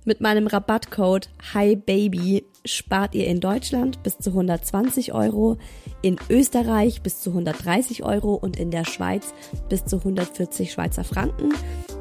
Mit 0.08 0.22
meinem 0.22 0.46
Rabattcode 0.46 1.30
HiBaby 1.52 2.46
spart 2.64 3.16
ihr 3.16 3.26
in 3.26 3.40
Deutschland 3.40 4.04
bis 4.04 4.20
zu 4.20 4.30
120 4.30 5.14
Euro, 5.14 5.58
in 6.04 6.18
Österreich 6.30 7.02
bis 7.02 7.22
zu 7.22 7.32
130 7.32 8.04
Euro 8.04 8.36
und 8.36 8.56
in 8.56 8.70
der 8.70 8.86
Schweiz 8.86 9.34
bis 9.68 9.84
zu 9.86 9.98
140 9.98 10.72
Schweizer 10.72 11.04
Franken. 11.04 11.54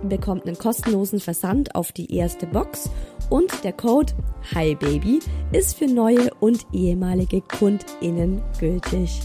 Bekommt 0.02 0.46
einen 0.46 0.59
kostenlosen 0.59 1.18
Versand 1.18 1.74
auf 1.74 1.92
die 1.92 2.14
erste 2.14 2.46
Box 2.46 2.90
und 3.30 3.64
der 3.64 3.72
Code 3.72 4.12
HiBaby 4.52 5.20
ist 5.52 5.78
für 5.78 5.86
neue 5.86 6.28
und 6.40 6.66
ehemalige 6.74 7.40
KundInnen 7.40 8.42
gültig. 8.61 9.18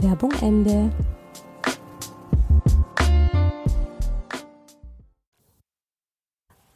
Werbung 0.00 0.32
Ende. 0.42 0.90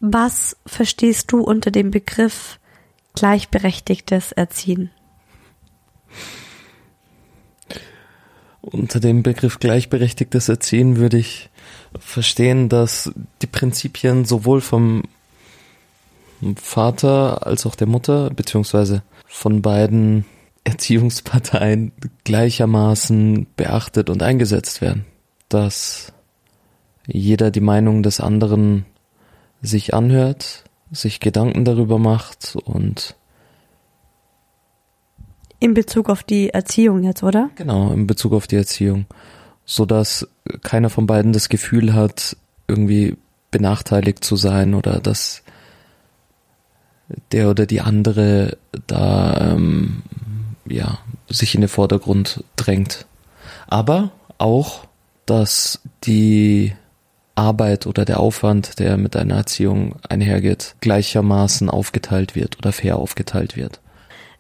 Was 0.05 0.57
verstehst 0.66 1.30
du 1.30 1.42
unter 1.42 1.70
dem 1.70 1.92
Begriff 1.92 2.59
gleichberechtigtes 3.14 4.32
Erziehen? 4.32 4.90
Unter 8.61 8.98
dem 8.98 9.22
Begriff 9.22 9.61
gleichberechtigtes 9.61 10.48
Erziehen 10.48 10.96
würde 10.96 11.18
ich 11.18 11.50
verstehen, 11.96 12.68
dass 12.68 13.12
die 13.42 13.46
Prinzipien 13.46 14.24
sowohl 14.24 14.61
vom 14.61 15.05
Vater 16.57 17.46
als 17.46 17.64
auch 17.64 17.76
der 17.76 17.86
Mutter, 17.86 18.30
beziehungsweise 18.30 19.05
von 19.28 19.62
beiden 19.62 20.24
Erziehungsparteien 20.64 21.92
gleichermaßen 22.24 23.46
beachtet 23.55 24.11
und 24.11 24.20
eingesetzt 24.24 24.80
werden. 24.80 25.05
Dass 25.48 26.12
jeder 27.07 27.53
die 27.53 27.61
Meinung 27.61 28.03
des 28.03 28.18
anderen 28.18 28.84
sich 29.62 29.94
anhört, 29.94 30.64
sich 30.90 31.20
Gedanken 31.20 31.64
darüber 31.64 31.98
macht 31.98 32.56
und 32.56 33.16
in 35.60 35.74
Bezug 35.74 36.10
auf 36.10 36.24
die 36.24 36.50
Erziehung 36.50 37.04
jetzt, 37.04 37.22
oder? 37.22 37.50
Genau, 37.54 37.92
in 37.92 38.08
Bezug 38.08 38.32
auf 38.32 38.48
die 38.48 38.56
Erziehung, 38.56 39.06
so 39.64 39.86
dass 39.86 40.28
keiner 40.62 40.90
von 40.90 41.06
beiden 41.06 41.32
das 41.32 41.48
Gefühl 41.48 41.94
hat, 41.94 42.36
irgendwie 42.66 43.16
benachteiligt 43.52 44.24
zu 44.24 44.34
sein 44.34 44.74
oder 44.74 44.98
dass 44.98 45.44
der 47.30 47.48
oder 47.50 47.66
die 47.66 47.80
andere 47.80 48.56
da 48.88 49.52
ähm, 49.52 50.02
ja 50.66 50.98
sich 51.28 51.54
in 51.54 51.60
den 51.60 51.68
Vordergrund 51.68 52.42
drängt. 52.56 53.06
Aber 53.68 54.10
auch, 54.38 54.86
dass 55.26 55.80
die 56.04 56.74
Arbeit 57.35 57.87
oder 57.87 58.05
der 58.05 58.20
Aufwand, 58.20 58.78
der 58.78 58.97
mit 58.97 59.16
einer 59.16 59.37
Erziehung 59.37 59.97
einhergeht, 60.09 60.76
gleichermaßen 60.80 61.70
aufgeteilt 61.70 62.35
wird 62.35 62.59
oder 62.59 62.72
fair 62.72 62.97
aufgeteilt 62.97 63.57
wird. 63.57 63.80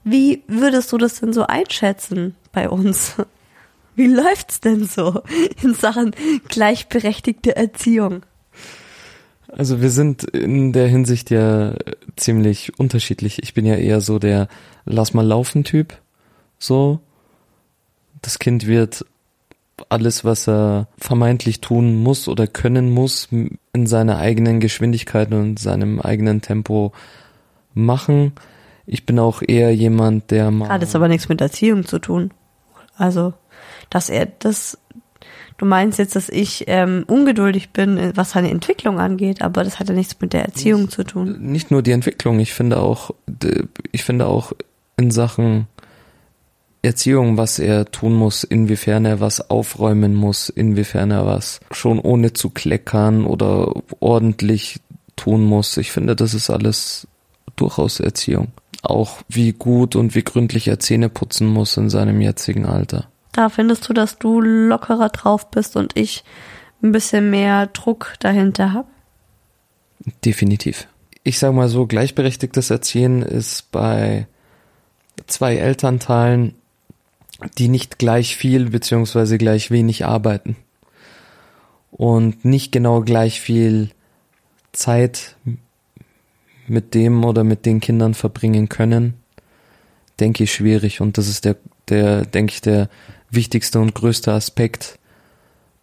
Wie 0.04 0.42
würdest 0.48 0.92
du 0.92 0.98
das 0.98 1.20
denn 1.20 1.32
so 1.32 1.46
einschätzen 1.46 2.34
bei 2.52 2.68
uns? 2.68 3.14
Wie 3.94 4.06
läuft's 4.06 4.60
denn 4.60 4.84
so 4.84 5.22
in 5.62 5.74
Sachen 5.74 6.12
gleichberechtigte 6.48 7.56
Erziehung? 7.56 8.22
Also 9.48 9.82
wir 9.82 9.90
sind 9.90 10.24
in 10.24 10.72
der 10.72 10.88
Hinsicht 10.88 11.30
ja 11.30 11.74
ziemlich 12.16 12.78
unterschiedlich. 12.78 13.42
Ich 13.42 13.52
bin 13.52 13.66
ja 13.66 13.74
eher 13.76 14.00
so 14.00 14.18
der 14.18 14.48
Lass 14.86 15.12
mal 15.12 15.26
laufen 15.26 15.62
Typ. 15.62 15.98
So. 16.58 17.00
Das 18.22 18.38
Kind 18.38 18.66
wird 18.66 19.04
alles, 19.88 20.24
was 20.24 20.48
er 20.48 20.88
vermeintlich 20.98 21.60
tun 21.60 22.02
muss 22.02 22.28
oder 22.28 22.46
können 22.46 22.90
muss, 22.90 23.28
in 23.30 23.86
seiner 23.86 24.18
eigenen 24.18 24.60
Geschwindigkeit 24.60 25.32
und 25.32 25.58
seinem 25.58 26.00
eigenen 26.00 26.40
Tempo 26.42 26.92
machen. 27.74 28.32
Ich 28.86 29.06
bin 29.06 29.18
auch 29.18 29.42
eher 29.46 29.74
jemand, 29.74 30.30
der 30.30 30.50
mal. 30.50 30.68
Hat 30.68 30.82
jetzt 30.82 30.96
aber 30.96 31.08
nichts 31.08 31.28
mit 31.28 31.40
Erziehung 31.40 31.86
zu 31.86 31.98
tun. 31.98 32.32
Also, 32.96 33.34
dass 33.90 34.10
er 34.10 34.26
das. 34.26 34.78
Du 35.58 35.66
meinst 35.66 35.98
jetzt, 35.98 36.16
dass 36.16 36.28
ich 36.28 36.64
ähm, 36.66 37.04
ungeduldig 37.06 37.70
bin, 37.70 38.12
was 38.16 38.32
seine 38.32 38.50
Entwicklung 38.50 38.98
angeht, 38.98 39.42
aber 39.42 39.62
das 39.62 39.78
hat 39.78 39.88
ja 39.88 39.94
nichts 39.94 40.16
mit 40.20 40.32
der 40.32 40.44
Erziehung 40.44 40.82
nicht, 40.82 40.92
zu 40.92 41.04
tun. 41.04 41.38
Nicht 41.40 41.70
nur 41.70 41.82
die 41.82 41.92
Entwicklung, 41.92 42.40
ich 42.40 42.52
finde 42.52 42.80
auch, 42.80 43.12
ich 43.92 44.02
finde 44.02 44.26
auch 44.26 44.52
in 44.96 45.12
Sachen 45.12 45.68
Erziehung, 46.82 47.36
was 47.36 47.60
er 47.60 47.90
tun 47.92 48.12
muss, 48.12 48.42
inwiefern 48.42 49.04
er 49.04 49.20
was 49.20 49.50
aufräumen 49.50 50.14
muss, 50.14 50.48
inwiefern 50.48 51.12
er 51.12 51.24
was 51.24 51.60
schon 51.70 52.00
ohne 52.00 52.32
zu 52.32 52.50
kleckern 52.50 53.24
oder 53.24 53.72
ordentlich 54.00 54.80
tun 55.14 55.44
muss. 55.44 55.76
Ich 55.76 55.92
finde, 55.92 56.16
das 56.16 56.34
ist 56.34 56.50
alles 56.50 57.06
durchaus 57.54 58.00
Erziehung. 58.00 58.48
Auch 58.82 59.18
wie 59.28 59.52
gut 59.52 59.94
und 59.94 60.16
wie 60.16 60.24
gründlich 60.24 60.66
er 60.66 60.80
Zähne 60.80 61.08
putzen 61.08 61.46
muss 61.46 61.76
in 61.76 61.88
seinem 61.88 62.20
jetzigen 62.20 62.66
Alter. 62.66 63.06
Da 63.30 63.48
findest 63.48 63.88
du, 63.88 63.92
dass 63.92 64.18
du 64.18 64.40
lockerer 64.40 65.08
drauf 65.10 65.50
bist 65.50 65.76
und 65.76 65.96
ich 65.96 66.24
ein 66.82 66.90
bisschen 66.90 67.30
mehr 67.30 67.68
Druck 67.68 68.14
dahinter 68.18 68.72
habe? 68.72 68.88
Definitiv. 70.24 70.88
Ich 71.22 71.38
sage 71.38 71.54
mal 71.54 71.68
so, 71.68 71.86
gleichberechtigtes 71.86 72.70
Erziehen 72.70 73.22
ist 73.22 73.70
bei 73.70 74.26
zwei 75.28 75.56
Elternteilen 75.56 76.56
die 77.58 77.68
nicht 77.68 77.98
gleich 77.98 78.36
viel 78.36 78.70
beziehungsweise 78.70 79.38
gleich 79.38 79.70
wenig 79.70 80.04
arbeiten 80.04 80.56
und 81.90 82.44
nicht 82.44 82.72
genau 82.72 83.02
gleich 83.02 83.40
viel 83.40 83.90
Zeit 84.72 85.36
mit 86.66 86.94
dem 86.94 87.24
oder 87.24 87.44
mit 87.44 87.66
den 87.66 87.80
Kindern 87.80 88.14
verbringen 88.14 88.68
können, 88.68 89.14
denke 90.20 90.44
ich 90.44 90.52
schwierig 90.52 91.00
und 91.00 91.18
das 91.18 91.28
ist 91.28 91.44
der, 91.44 91.56
der, 91.88 92.24
denke 92.24 92.54
ich, 92.54 92.60
der 92.60 92.88
wichtigste 93.30 93.80
und 93.80 93.94
größte 93.94 94.32
Aspekt 94.32 94.98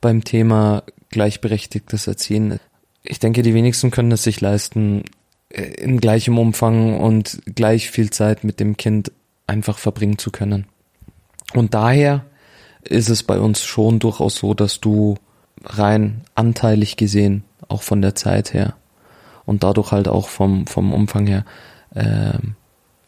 beim 0.02 0.24
Thema 0.24 0.84
gleichberechtigtes 1.10 2.08
Erziehen. 2.08 2.60
Ich 3.04 3.20
denke, 3.20 3.42
die 3.42 3.54
wenigsten 3.54 3.92
können 3.92 4.12
es 4.12 4.24
sich 4.24 4.42
leisten, 4.42 5.04
äh, 5.50 5.64
in 5.64 6.00
gleichem 6.00 6.38
Umfang 6.38 7.00
und 7.00 7.42
gleich 7.56 7.90
viel 7.90 8.10
Zeit 8.10 8.44
mit 8.44 8.60
dem 8.60 8.78
Kind 8.78 9.12
einfach 9.48 9.78
verbringen 9.78 10.18
zu 10.18 10.32
können. 10.32 10.68
Und 11.54 11.74
daher 11.74 12.26
ist 12.84 13.10
es 13.10 13.24
bei 13.24 13.40
uns 13.40 13.64
schon 13.64 14.00
durchaus 14.00 14.36
so, 14.36 14.54
dass 14.54 14.80
du 14.80 15.16
rein 15.64 16.22
anteilig 16.36 16.96
gesehen, 16.98 17.44
auch 17.68 17.82
von 17.82 18.02
der 18.02 18.16
Zeit 18.16 18.54
her 18.54 18.76
und 19.46 19.64
dadurch 19.64 19.92
halt 19.92 20.08
auch 20.08 20.28
vom, 20.28 20.68
vom 20.68 20.94
Umfang 20.94 21.28
her, 21.28 21.44
äh, 21.96 22.38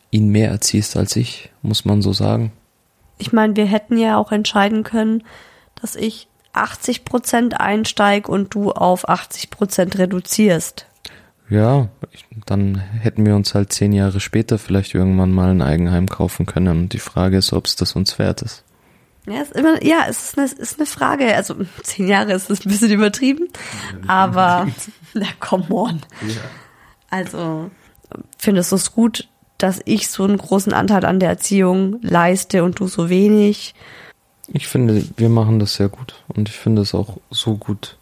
ihn 0.10 0.30
mehr 0.30 0.50
erziehst 0.50 0.98
als 0.98 1.16
ich, 1.16 1.52
muss 1.62 1.86
man 1.86 2.02
so 2.02 2.14
sagen. 2.14 2.52
Ich 3.18 3.32
meine, 3.32 3.56
wir 3.56 3.66
hätten 3.66 3.98
ja 3.98 4.18
auch 4.18 4.32
entscheiden 4.32 4.84
können, 4.84 5.24
dass 5.80 5.96
ich 5.96 6.28
80 6.54 7.06
Prozent 7.06 7.60
einsteig 7.60 8.28
und 8.28 8.54
du 8.54 8.72
auf 8.72 9.08
80 9.08 9.52
Prozent 9.52 9.98
reduzierst. 9.98 10.88
Ja, 11.52 11.90
dann 12.46 12.78
hätten 12.78 13.26
wir 13.26 13.36
uns 13.36 13.54
halt 13.54 13.74
zehn 13.74 13.92
Jahre 13.92 14.22
später 14.22 14.58
vielleicht 14.58 14.96
irgendwann 14.96 15.34
mal 15.34 15.50
ein 15.50 15.62
Eigenheim 15.62 16.08
kaufen 16.08 16.46
können. 16.46 16.84
Und 16.84 16.94
die 16.94 17.00
Frage 17.00 17.38
ist, 17.38 17.52
ob 17.52 17.66
es 17.66 17.76
das 17.76 17.94
uns 17.94 18.18
wert 18.18 18.42
ist. 18.42 18.64
Ja, 19.28 19.42
ist 19.42 19.52
immer, 19.52 19.84
ja, 19.84 20.06
es 20.08 20.30
ist 20.30 20.38
eine, 20.38 20.48
ist 20.48 20.80
eine 20.80 20.86
Frage. 20.86 21.36
Also 21.36 21.56
zehn 21.84 22.08
Jahre 22.08 22.32
ist 22.32 22.50
das 22.50 22.66
ein 22.66 22.70
bisschen 22.70 22.92
übertrieben, 22.92 23.50
aber 24.08 24.70
na 25.14 25.28
come 25.42 25.66
on. 25.70 26.02
Ja. 26.22 26.42
Also 27.10 27.70
findest 28.38 28.72
du 28.72 28.78
es 28.78 28.94
gut, 28.94 29.28
dass 29.58 29.82
ich 29.84 30.08
so 30.08 30.24
einen 30.24 30.38
großen 30.38 30.72
Anteil 30.72 31.04
an 31.04 31.20
der 31.20 31.30
Erziehung 31.30 32.00
leiste 32.02 32.64
und 32.64 32.80
du 32.80 32.88
so 32.88 33.10
wenig. 33.10 33.76
Ich 34.48 34.70
finde, 34.70 35.04
wir 35.18 35.30
machen 35.30 35.60
das 35.60 35.76
sehr 35.76 35.90
gut 35.90 36.24
und 36.30 36.48
ich 36.48 36.56
finde 36.56 36.84
es 36.84 36.96
auch 36.96 37.18
so 37.30 37.58
gut, 37.58 37.98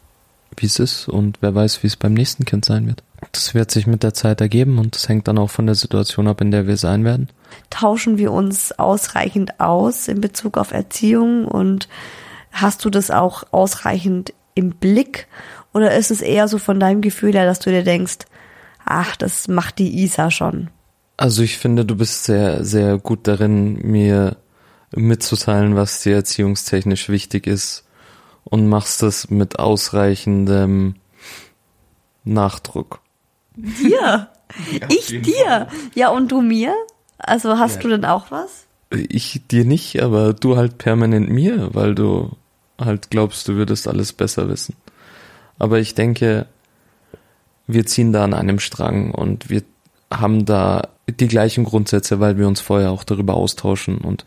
wie 0.60 0.66
es 0.66 0.78
ist 0.78 1.08
und 1.08 1.38
wer 1.40 1.54
weiß, 1.54 1.82
wie 1.82 1.86
es 1.86 1.96
beim 1.96 2.14
nächsten 2.14 2.44
Kind 2.44 2.64
sein 2.64 2.86
wird. 2.86 3.02
Das 3.32 3.54
wird 3.54 3.70
sich 3.70 3.86
mit 3.86 4.02
der 4.02 4.14
Zeit 4.14 4.40
ergeben 4.40 4.78
und 4.78 4.94
das 4.94 5.08
hängt 5.08 5.28
dann 5.28 5.38
auch 5.38 5.50
von 5.50 5.66
der 5.66 5.74
Situation 5.74 6.26
ab, 6.26 6.40
in 6.40 6.50
der 6.50 6.66
wir 6.66 6.76
sein 6.76 7.04
werden. 7.04 7.28
Tauschen 7.68 8.18
wir 8.18 8.32
uns 8.32 8.72
ausreichend 8.78 9.60
aus 9.60 10.08
in 10.08 10.20
Bezug 10.20 10.56
auf 10.56 10.72
Erziehung 10.72 11.44
und 11.44 11.88
hast 12.52 12.84
du 12.84 12.90
das 12.90 13.10
auch 13.10 13.44
ausreichend 13.52 14.32
im 14.54 14.70
Blick 14.70 15.28
oder 15.72 15.94
ist 15.94 16.10
es 16.10 16.20
eher 16.20 16.48
so 16.48 16.58
von 16.58 16.80
deinem 16.80 17.00
Gefühl 17.00 17.34
her, 17.34 17.44
dass 17.44 17.60
du 17.60 17.70
dir 17.70 17.84
denkst, 17.84 18.18
ach, 18.84 19.16
das 19.16 19.48
macht 19.48 19.78
die 19.78 20.02
Isa 20.02 20.30
schon? 20.30 20.68
Also 21.16 21.42
ich 21.42 21.58
finde, 21.58 21.84
du 21.84 21.96
bist 21.96 22.24
sehr, 22.24 22.64
sehr 22.64 22.98
gut 22.98 23.28
darin, 23.28 23.74
mir 23.82 24.36
mitzuteilen, 24.96 25.76
was 25.76 26.02
dir 26.02 26.16
erziehungstechnisch 26.16 27.08
wichtig 27.08 27.46
ist 27.46 27.84
und 28.44 28.68
machst 28.68 29.02
das 29.02 29.30
mit 29.30 29.58
ausreichendem 29.58 30.94
Nachdruck. 32.24 33.00
Dir? 33.56 34.28
ich 34.88 35.06
dir? 35.22 35.44
Fall. 35.44 35.68
Ja, 35.94 36.10
und 36.10 36.32
du 36.32 36.40
mir? 36.40 36.74
Also 37.18 37.58
hast 37.58 37.76
ja. 37.76 37.82
du 37.82 37.88
denn 37.88 38.04
auch 38.04 38.30
was? 38.30 38.66
Ich 38.90 39.40
dir 39.48 39.64
nicht, 39.64 40.02
aber 40.02 40.32
du 40.32 40.56
halt 40.56 40.78
permanent 40.78 41.30
mir, 41.30 41.74
weil 41.74 41.94
du 41.94 42.32
halt 42.78 43.10
glaubst, 43.10 43.46
du 43.46 43.54
würdest 43.54 43.86
alles 43.86 44.12
besser 44.12 44.48
wissen. 44.48 44.74
Aber 45.58 45.78
ich 45.78 45.94
denke, 45.94 46.46
wir 47.66 47.86
ziehen 47.86 48.12
da 48.12 48.24
an 48.24 48.34
einem 48.34 48.58
Strang 48.58 49.12
und 49.12 49.50
wir 49.50 49.62
haben 50.10 50.44
da 50.44 50.88
die 51.08 51.28
gleichen 51.28 51.64
Grundsätze, 51.64 52.18
weil 52.20 52.38
wir 52.38 52.48
uns 52.48 52.60
vorher 52.60 52.90
auch 52.90 53.04
darüber 53.04 53.34
austauschen 53.34 53.98
und 53.98 54.24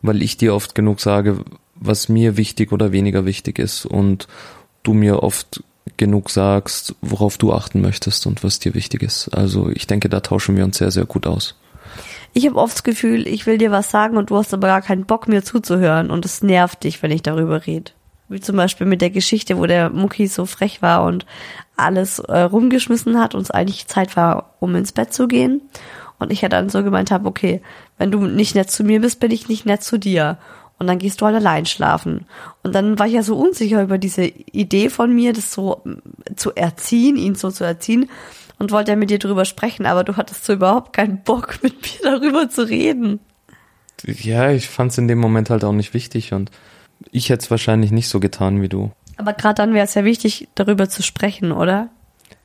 weil 0.00 0.22
ich 0.22 0.36
dir 0.36 0.54
oft 0.54 0.74
genug 0.74 1.00
sage, 1.00 1.44
was 1.80 2.08
mir 2.08 2.36
wichtig 2.36 2.72
oder 2.72 2.92
weniger 2.92 3.24
wichtig 3.24 3.58
ist 3.58 3.86
und 3.86 4.28
du 4.82 4.94
mir 4.94 5.22
oft 5.22 5.62
genug 5.96 6.30
sagst, 6.30 6.94
worauf 7.00 7.38
du 7.38 7.52
achten 7.52 7.80
möchtest 7.80 8.26
und 8.26 8.44
was 8.44 8.58
dir 8.58 8.74
wichtig 8.74 9.02
ist. 9.02 9.28
Also 9.28 9.70
ich 9.70 9.86
denke, 9.86 10.08
da 10.08 10.20
tauschen 10.20 10.56
wir 10.56 10.64
uns 10.64 10.78
sehr, 10.78 10.90
sehr 10.90 11.06
gut 11.06 11.26
aus. 11.26 11.56
Ich 12.34 12.46
habe 12.46 12.56
oft 12.56 12.74
das 12.74 12.82
Gefühl, 12.82 13.26
ich 13.26 13.46
will 13.46 13.58
dir 13.58 13.70
was 13.70 13.90
sagen 13.90 14.16
und 14.16 14.30
du 14.30 14.36
hast 14.36 14.52
aber 14.52 14.68
gar 14.68 14.82
keinen 14.82 15.06
Bock, 15.06 15.28
mir 15.28 15.42
zuzuhören 15.42 16.10
und 16.10 16.24
es 16.24 16.42
nervt 16.42 16.84
dich, 16.84 17.02
wenn 17.02 17.10
ich 17.10 17.22
darüber 17.22 17.66
rede. 17.66 17.92
Wie 18.28 18.40
zum 18.40 18.56
Beispiel 18.56 18.86
mit 18.86 19.00
der 19.00 19.10
Geschichte, 19.10 19.56
wo 19.56 19.64
der 19.64 19.88
Mucki 19.88 20.26
so 20.26 20.44
frech 20.44 20.82
war 20.82 21.04
und 21.04 21.24
alles 21.76 22.18
äh, 22.18 22.40
rumgeschmissen 22.40 23.18
hat 23.18 23.34
und 23.34 23.40
es 23.40 23.50
eigentlich 23.50 23.86
Zeit 23.86 24.16
war, 24.16 24.54
um 24.60 24.74
ins 24.74 24.92
Bett 24.92 25.14
zu 25.14 25.28
gehen. 25.28 25.62
Und 26.18 26.32
ich 26.32 26.42
ja 26.42 26.48
dann 26.48 26.68
so 26.68 26.82
gemeint 26.82 27.10
habe, 27.10 27.28
okay, 27.28 27.62
wenn 27.96 28.10
du 28.10 28.26
nicht 28.26 28.54
nett 28.54 28.70
zu 28.70 28.84
mir 28.84 29.00
bist, 29.00 29.20
bin 29.20 29.30
ich 29.30 29.48
nicht 29.48 29.64
nett 29.66 29.82
zu 29.82 29.98
dir. 29.98 30.36
Und 30.78 30.86
dann 30.86 30.98
gehst 30.98 31.20
du 31.20 31.26
halt 31.26 31.34
allein 31.34 31.66
schlafen. 31.66 32.26
Und 32.62 32.74
dann 32.74 32.98
war 32.98 33.06
ich 33.06 33.14
ja 33.14 33.22
so 33.22 33.36
unsicher 33.36 33.82
über 33.82 33.98
diese 33.98 34.24
Idee 34.24 34.90
von 34.90 35.12
mir, 35.14 35.32
das 35.32 35.52
so 35.52 35.82
mm, 35.84 36.36
zu 36.36 36.54
erziehen, 36.54 37.16
ihn 37.16 37.34
so 37.34 37.50
zu 37.50 37.64
erziehen. 37.64 38.08
Und 38.60 38.72
wollte 38.72 38.90
ja 38.90 38.96
mit 38.96 39.10
dir 39.10 39.18
drüber 39.20 39.44
sprechen, 39.44 39.86
aber 39.86 40.02
du 40.02 40.16
hattest 40.16 40.44
so 40.44 40.52
überhaupt 40.52 40.92
keinen 40.92 41.22
Bock, 41.22 41.58
mit 41.62 41.74
mir 41.82 42.10
darüber 42.10 42.48
zu 42.48 42.68
reden. 42.68 43.20
Ja, 44.04 44.50
ich 44.50 44.68
fand 44.68 44.92
es 44.92 44.98
in 44.98 45.08
dem 45.08 45.18
Moment 45.18 45.50
halt 45.50 45.64
auch 45.64 45.72
nicht 45.72 45.94
wichtig 45.94 46.32
und 46.32 46.50
ich 47.10 47.30
hätte 47.30 47.44
es 47.44 47.50
wahrscheinlich 47.50 47.90
nicht 47.90 48.08
so 48.08 48.20
getan 48.20 48.60
wie 48.62 48.68
du. 48.68 48.90
Aber 49.16 49.32
gerade 49.32 49.54
dann 49.54 49.74
wäre 49.74 49.84
es 49.84 49.94
ja 49.94 50.04
wichtig, 50.04 50.48
darüber 50.54 50.88
zu 50.88 51.02
sprechen, 51.02 51.52
oder? 51.52 51.90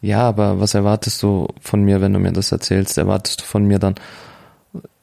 Ja, 0.02 0.22
aber 0.22 0.60
was 0.60 0.74
erwartest 0.74 1.22
du 1.24 1.48
von 1.62 1.84
mir, 1.84 2.02
wenn 2.02 2.14
du 2.14 2.20
mir 2.20 2.34
das 2.34 2.52
erzählst? 2.52 2.98
Erwartest 2.98 3.42
du 3.42 3.46
von 3.46 3.66
mir 3.66 3.80
dann, 3.80 3.96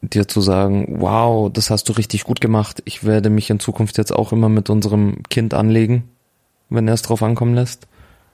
dir 0.01 0.27
zu 0.27 0.41
sagen, 0.41 0.97
wow, 0.99 1.51
das 1.51 1.69
hast 1.69 1.87
du 1.89 1.93
richtig 1.93 2.23
gut 2.23 2.41
gemacht. 2.41 2.81
Ich 2.85 3.03
werde 3.03 3.29
mich 3.29 3.49
in 3.49 3.59
Zukunft 3.59 3.97
jetzt 3.97 4.11
auch 4.11 4.31
immer 4.31 4.49
mit 4.49 4.69
unserem 4.69 5.23
Kind 5.29 5.53
anlegen, 5.53 6.03
wenn 6.69 6.87
er 6.87 6.93
es 6.93 7.01
drauf 7.01 7.23
ankommen 7.23 7.53
lässt? 7.53 7.87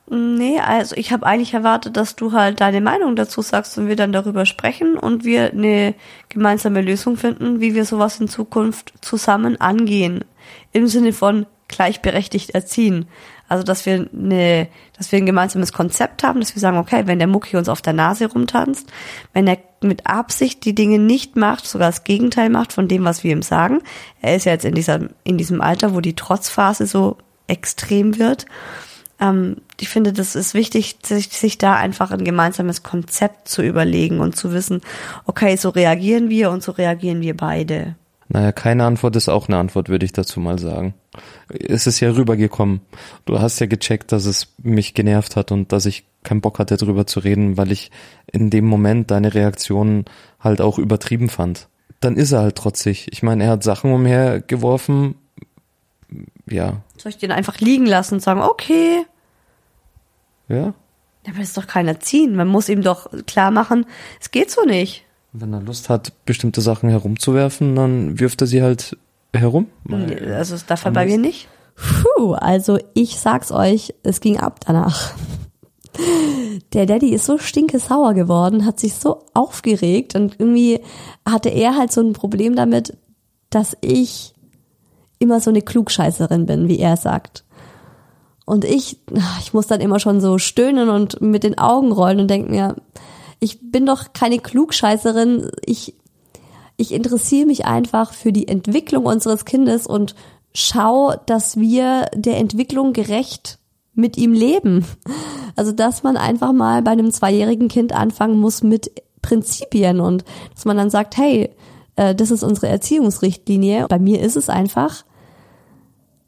Nee, 0.09 0.59
also 0.59 0.95
ich 0.95 1.11
habe 1.11 1.25
eigentlich 1.25 1.53
erwartet, 1.53 1.97
dass 1.97 2.15
du 2.15 2.31
halt 2.31 2.61
deine 2.61 2.79
Meinung 2.79 3.17
dazu 3.17 3.41
sagst 3.41 3.77
und 3.77 3.89
wir 3.89 3.97
dann 3.97 4.13
darüber 4.13 4.45
sprechen 4.45 4.97
und 4.97 5.25
wir 5.25 5.51
eine 5.51 5.95
gemeinsame 6.29 6.81
Lösung 6.81 7.17
finden, 7.17 7.59
wie 7.59 7.75
wir 7.75 7.83
sowas 7.83 8.17
in 8.21 8.29
Zukunft 8.29 8.93
zusammen 9.01 9.59
angehen. 9.59 10.23
Im 10.71 10.87
Sinne 10.87 11.11
von 11.11 11.45
gleichberechtigt 11.67 12.51
erziehen. 12.51 13.07
Also 13.47 13.63
dass 13.63 13.85
wir 13.85 14.09
eine, 14.13 14.67
dass 14.97 15.11
wir 15.11 15.19
ein 15.19 15.25
gemeinsames 15.25 15.73
Konzept 15.73 16.23
haben, 16.23 16.39
dass 16.39 16.55
wir 16.55 16.59
sagen, 16.59 16.77
okay, 16.77 17.03
wenn 17.05 17.19
der 17.19 17.27
Mucki 17.27 17.55
uns 17.57 17.69
auf 17.69 17.81
der 17.81 17.93
Nase 17.93 18.25
rumtanzt, 18.25 18.91
wenn 19.33 19.47
er 19.47 19.57
mit 19.81 20.07
Absicht 20.07 20.65
die 20.65 20.75
Dinge 20.75 20.99
nicht 20.99 21.35
macht, 21.35 21.65
sogar 21.65 21.89
das 21.89 22.03
Gegenteil 22.03 22.49
macht 22.49 22.73
von 22.73 22.87
dem, 22.87 23.05
was 23.05 23.23
wir 23.23 23.31
ihm 23.31 23.41
sagen. 23.41 23.81
Er 24.21 24.35
ist 24.35 24.45
ja 24.45 24.53
jetzt 24.53 24.65
in 24.65 24.73
dieser, 24.73 25.01
in 25.23 25.37
diesem 25.37 25.61
Alter, 25.61 25.93
wo 25.93 26.01
die 26.01 26.15
Trotzphase 26.15 26.87
so 26.87 27.17
extrem 27.47 28.17
wird. 28.17 28.45
Ähm, 29.19 29.57
ich 29.79 29.89
finde, 29.89 30.13
das 30.13 30.35
ist 30.35 30.53
wichtig, 30.53 30.97
sich, 31.03 31.29
sich 31.29 31.57
da 31.57 31.75
einfach 31.75 32.11
ein 32.11 32.23
gemeinsames 32.23 32.83
Konzept 32.83 33.47
zu 33.47 33.61
überlegen 33.61 34.19
und 34.19 34.35
zu 34.35 34.51
wissen, 34.51 34.81
okay, 35.25 35.55
so 35.55 35.69
reagieren 35.69 36.29
wir 36.29 36.51
und 36.51 36.63
so 36.63 36.71
reagieren 36.71 37.21
wir 37.21 37.37
beide. 37.37 37.95
Naja, 38.29 38.51
keine 38.51 38.83
Antwort 38.83 39.15
ist 39.15 39.29
auch 39.29 39.47
eine 39.47 39.57
Antwort, 39.57 39.87
würde 39.87 40.05
ich 40.05 40.11
dazu 40.11 40.39
mal 40.39 40.59
sagen. 40.59 40.93
Es 41.49 41.87
ist 41.87 42.01
ja 42.01 42.11
rübergekommen. 42.11 42.81
Du 43.25 43.39
hast 43.39 43.59
ja 43.59 43.67
gecheckt, 43.67 44.11
dass 44.11 44.25
es 44.25 44.53
mich 44.61 44.93
genervt 44.93 45.35
hat 45.35 45.51
und 45.51 45.71
dass 45.71 45.85
ich 45.85 46.03
keinen 46.23 46.41
Bock 46.41 46.59
hatte, 46.59 46.75
darüber 46.75 47.07
zu 47.07 47.21
reden, 47.21 47.57
weil 47.57 47.71
ich 47.71 47.89
in 48.31 48.49
dem 48.49 48.65
Moment 48.65 49.11
deine 49.11 49.33
Reaktionen 49.33 50.05
halt 50.41 50.59
auch 50.59 50.77
übertrieben 50.77 51.29
fand. 51.29 51.69
Dann 52.01 52.17
ist 52.17 52.33
er 52.33 52.41
halt 52.41 52.57
trotzig. 52.57 53.07
Ich 53.11 53.23
meine, 53.23 53.45
er 53.45 53.51
hat 53.51 53.63
Sachen 53.63 53.93
umhergeworfen. 53.93 55.15
Ja. 56.49 56.81
Soll 56.97 57.11
ich 57.11 57.17
den 57.17 57.31
einfach 57.31 57.59
liegen 57.59 57.85
lassen 57.85 58.15
und 58.15 58.19
sagen, 58.21 58.41
okay. 58.41 59.05
Ja. 60.49 60.73
Aber 61.27 61.39
das 61.39 61.49
ist 61.49 61.57
doch 61.57 61.67
keiner 61.67 61.99
ziehen. 61.99 62.35
Man 62.35 62.47
muss 62.47 62.69
ihm 62.69 62.81
doch 62.81 63.09
klar 63.25 63.51
machen, 63.51 63.85
es 64.19 64.31
geht 64.31 64.51
so 64.51 64.63
nicht. 64.63 65.05
Wenn 65.33 65.53
er 65.53 65.61
Lust 65.61 65.89
hat, 65.89 66.13
bestimmte 66.25 66.61
Sachen 66.61 66.89
herumzuwerfen, 66.89 67.75
dann 67.75 68.19
wirft 68.19 68.41
er 68.41 68.47
sie 68.47 68.61
halt 68.61 68.97
herum. 69.33 69.67
Also 69.89 70.55
das 70.55 70.65
darf 70.65 70.85
er 70.85 70.91
bei 70.91 71.05
mir 71.05 71.17
nicht. 71.17 71.47
Puh, 71.75 72.33
also 72.33 72.79
ich 72.93 73.19
sag's 73.19 73.51
euch, 73.51 73.93
es 74.03 74.19
ging 74.19 74.37
ab 74.37 74.61
danach. 74.65 75.13
Der 76.73 76.85
Daddy 76.85 77.09
ist 77.13 77.25
so 77.25 77.37
stinkesauer 77.37 78.13
geworden, 78.13 78.65
hat 78.65 78.79
sich 78.79 78.95
so 78.95 79.25
aufgeregt 79.33 80.15
und 80.15 80.39
irgendwie 80.39 80.79
hatte 81.25 81.49
er 81.49 81.75
halt 81.75 81.91
so 81.91 82.01
ein 82.01 82.13
Problem 82.13 82.55
damit, 82.55 82.97
dass 83.49 83.77
ich 83.81 84.33
immer 85.19 85.39
so 85.39 85.49
eine 85.49 85.61
Klugscheißerin 85.61 86.45
bin, 86.45 86.67
wie 86.67 86.79
er 86.79 86.97
sagt. 86.97 87.43
Und 88.45 88.63
ich, 88.63 88.99
ich 89.41 89.53
muss 89.53 89.67
dann 89.67 89.81
immer 89.81 89.99
schon 89.99 90.21
so 90.21 90.37
stöhnen 90.37 90.89
und 90.89 91.21
mit 91.21 91.43
den 91.43 91.57
Augen 91.57 91.91
rollen 91.91 92.19
und 92.19 92.29
denken 92.29 92.51
mir, 92.51 92.75
ich 93.39 93.71
bin 93.71 93.85
doch 93.85 94.13
keine 94.13 94.39
Klugscheißerin. 94.39 95.51
Ich, 95.65 95.95
ich 96.75 96.93
interessiere 96.93 97.47
mich 97.47 97.65
einfach 97.65 98.13
für 98.13 98.31
die 98.31 98.47
Entwicklung 98.47 99.05
unseres 99.05 99.45
Kindes 99.45 99.87
und 99.87 100.15
schau, 100.53 101.13
dass 101.25 101.57
wir 101.57 102.07
der 102.15 102.37
Entwicklung 102.37 102.93
gerecht 102.93 103.59
mit 103.93 104.17
ihm 104.17 104.33
leben. 104.33 104.85
Also, 105.55 105.71
dass 105.71 106.03
man 106.03 106.17
einfach 106.17 106.53
mal 106.53 106.83
bei 106.83 106.91
einem 106.91 107.11
zweijährigen 107.11 107.67
Kind 107.67 107.91
anfangen 107.91 108.39
muss 108.39 108.61
mit 108.61 108.91
Prinzipien 109.23 109.99
und 109.99 110.23
dass 110.53 110.65
man 110.65 110.77
dann 110.77 110.91
sagt, 110.91 111.17
hey, 111.17 111.49
äh, 111.95 112.15
das 112.15 112.31
ist 112.31 112.43
unsere 112.43 112.67
Erziehungsrichtlinie. 112.67 113.87
Bei 113.89 113.99
mir 113.99 114.21
ist 114.21 114.37
es 114.37 114.49
einfach 114.49 115.03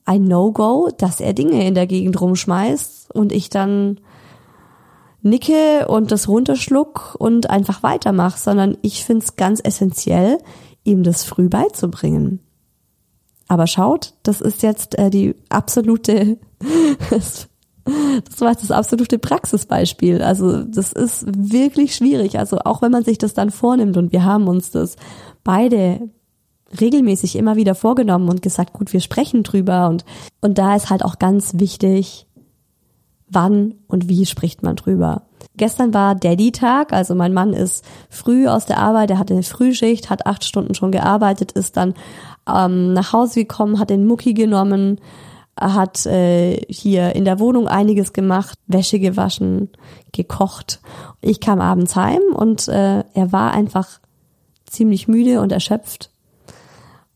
ein 0.05 0.23
No-Go, 0.23 0.89
dass 0.97 1.21
er 1.21 1.33
Dinge 1.33 1.65
in 1.65 1.75
der 1.75 1.85
Gegend 1.85 2.19
rumschmeißt 2.19 3.13
und 3.13 3.31
ich 3.31 3.49
dann 3.49 3.99
nicke 5.21 5.87
und 5.87 6.11
das 6.11 6.27
runterschluck 6.27 7.15
und 7.19 7.49
einfach 7.49 7.83
weitermach, 7.83 8.37
sondern 8.37 8.77
ich 8.81 9.03
finde 9.03 9.25
es 9.25 9.35
ganz 9.35 9.59
essentiell, 9.63 10.37
ihm 10.83 11.03
das 11.03 11.23
früh 11.23 11.49
beizubringen. 11.49 12.39
Aber 13.47 13.67
schaut, 13.67 14.13
das 14.23 14.41
ist 14.41 14.61
jetzt 14.63 14.97
äh, 14.97 15.09
die 15.09 15.35
absolute, 15.49 16.37
das, 17.09 17.47
das 17.85 18.41
war 18.41 18.53
das 18.53 18.71
absolute 18.71 19.17
Praxisbeispiel. 19.17 20.21
Also 20.21 20.63
das 20.63 20.93
ist 20.93 21.25
wirklich 21.27 21.95
schwierig. 21.95 22.37
Also 22.37 22.59
auch 22.59 22.81
wenn 22.81 22.91
man 22.91 23.03
sich 23.03 23.17
das 23.17 23.33
dann 23.33 23.49
vornimmt 23.49 23.97
und 23.97 24.11
wir 24.11 24.23
haben 24.23 24.47
uns 24.47 24.71
das 24.71 24.95
beide 25.43 26.09
regelmäßig 26.79 27.35
immer 27.35 27.55
wieder 27.55 27.75
vorgenommen 27.75 28.29
und 28.29 28.41
gesagt, 28.41 28.73
gut, 28.73 28.93
wir 28.93 28.99
sprechen 28.99 29.43
drüber 29.43 29.89
und, 29.89 30.05
und 30.41 30.57
da 30.57 30.75
ist 30.75 30.89
halt 30.89 31.03
auch 31.03 31.17
ganz 31.17 31.53
wichtig, 31.55 32.27
wann 33.29 33.75
und 33.87 34.09
wie 34.09 34.25
spricht 34.25 34.63
man 34.63 34.75
drüber. 34.75 35.23
Gestern 35.55 35.93
war 35.93 36.15
Daddy-Tag, 36.15 36.93
also 36.93 37.15
mein 37.15 37.33
Mann 37.33 37.53
ist 37.53 37.83
früh 38.09 38.47
aus 38.47 38.65
der 38.65 38.77
Arbeit, 38.77 39.11
er 39.11 39.19
hatte 39.19 39.33
eine 39.33 39.43
Frühschicht, 39.43 40.09
hat 40.09 40.25
acht 40.25 40.43
Stunden 40.45 40.73
schon 40.73 40.91
gearbeitet, 40.91 41.51
ist 41.51 41.77
dann 41.77 41.93
ähm, 42.47 42.93
nach 42.93 43.13
Hause 43.13 43.41
gekommen, 43.41 43.79
hat 43.79 43.89
den 43.89 44.05
Mucki 44.05 44.33
genommen, 44.33 44.99
hat 45.59 46.05
äh, 46.05 46.61
hier 46.69 47.15
in 47.15 47.25
der 47.25 47.39
Wohnung 47.39 47.67
einiges 47.67 48.13
gemacht, 48.13 48.57
Wäsche 48.67 48.99
gewaschen, 48.99 49.69
gekocht. 50.13 50.79
Ich 51.21 51.39
kam 51.39 51.59
abends 51.59 51.95
heim 51.95 52.21
und 52.33 52.67
äh, 52.67 53.03
er 53.13 53.31
war 53.31 53.51
einfach 53.51 53.99
ziemlich 54.65 55.07
müde 55.07 55.41
und 55.41 55.51
erschöpft. 55.51 56.11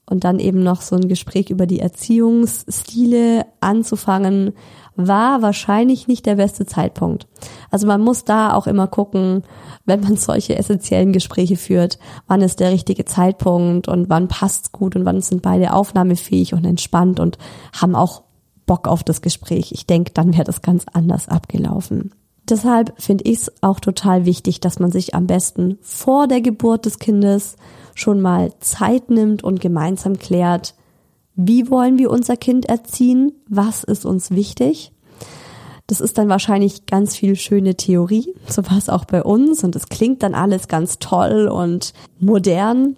Und 0.05 0.25
dann 0.25 0.39
eben 0.39 0.63
noch 0.63 0.81
so 0.81 0.95
ein 0.95 1.07
Gespräch 1.07 1.49
über 1.49 1.65
die 1.65 1.79
Erziehungsstile 1.79 3.45
anzufangen, 3.61 4.53
war 4.95 5.41
wahrscheinlich 5.41 6.07
nicht 6.07 6.25
der 6.25 6.35
beste 6.35 6.65
Zeitpunkt. 6.65 7.27
Also 7.71 7.87
man 7.87 8.01
muss 8.01 8.25
da 8.25 8.53
auch 8.53 8.67
immer 8.67 8.87
gucken, 8.87 9.43
wenn 9.85 10.01
man 10.01 10.17
solche 10.17 10.57
essentiellen 10.57 11.13
Gespräche 11.13 11.55
führt, 11.55 11.99
wann 12.27 12.41
ist 12.41 12.59
der 12.59 12.71
richtige 12.71 13.05
Zeitpunkt 13.05 13.87
und 13.87 14.09
wann 14.09 14.27
passt's 14.27 14.71
gut 14.71 14.95
und 14.95 15.05
wann 15.05 15.21
sind 15.21 15.41
beide 15.41 15.73
aufnahmefähig 15.73 16.53
und 16.53 16.65
entspannt 16.65 17.19
und 17.19 17.37
haben 17.73 17.95
auch 17.95 18.23
Bock 18.65 18.87
auf 18.87 19.03
das 19.03 19.21
Gespräch. 19.21 19.71
Ich 19.71 19.87
denke, 19.87 20.11
dann 20.13 20.33
wäre 20.33 20.43
das 20.43 20.61
ganz 20.61 20.85
anders 20.93 21.27
abgelaufen. 21.27 22.11
Deshalb 22.49 22.93
finde 23.01 23.23
ich 23.25 23.39
es 23.39 23.51
auch 23.61 23.79
total 23.79 24.25
wichtig, 24.25 24.59
dass 24.59 24.79
man 24.79 24.91
sich 24.91 25.15
am 25.15 25.27
besten 25.27 25.77
vor 25.81 26.27
der 26.27 26.41
Geburt 26.41 26.85
des 26.85 26.99
Kindes 26.99 27.55
schon 27.95 28.21
mal 28.21 28.51
Zeit 28.59 29.09
nimmt 29.09 29.43
und 29.43 29.61
gemeinsam 29.61 30.17
klärt, 30.19 30.75
wie 31.35 31.69
wollen 31.69 31.97
wir 31.97 32.11
unser 32.11 32.37
Kind 32.37 32.65
erziehen, 32.65 33.31
was 33.47 33.83
ist 33.83 34.05
uns 34.05 34.31
wichtig. 34.31 34.91
Das 35.87 35.99
ist 35.99 36.17
dann 36.17 36.29
wahrscheinlich 36.29 36.85
ganz 36.85 37.15
viel 37.15 37.35
schöne 37.35 37.75
Theorie, 37.75 38.33
so 38.47 38.65
war 38.69 38.77
es 38.77 38.89
auch 38.89 39.05
bei 39.05 39.23
uns 39.23 39.63
und 39.63 39.75
es 39.75 39.89
klingt 39.89 40.23
dann 40.23 40.35
alles 40.35 40.67
ganz 40.67 40.99
toll 40.99 41.47
und 41.47 41.93
modern. 42.19 42.97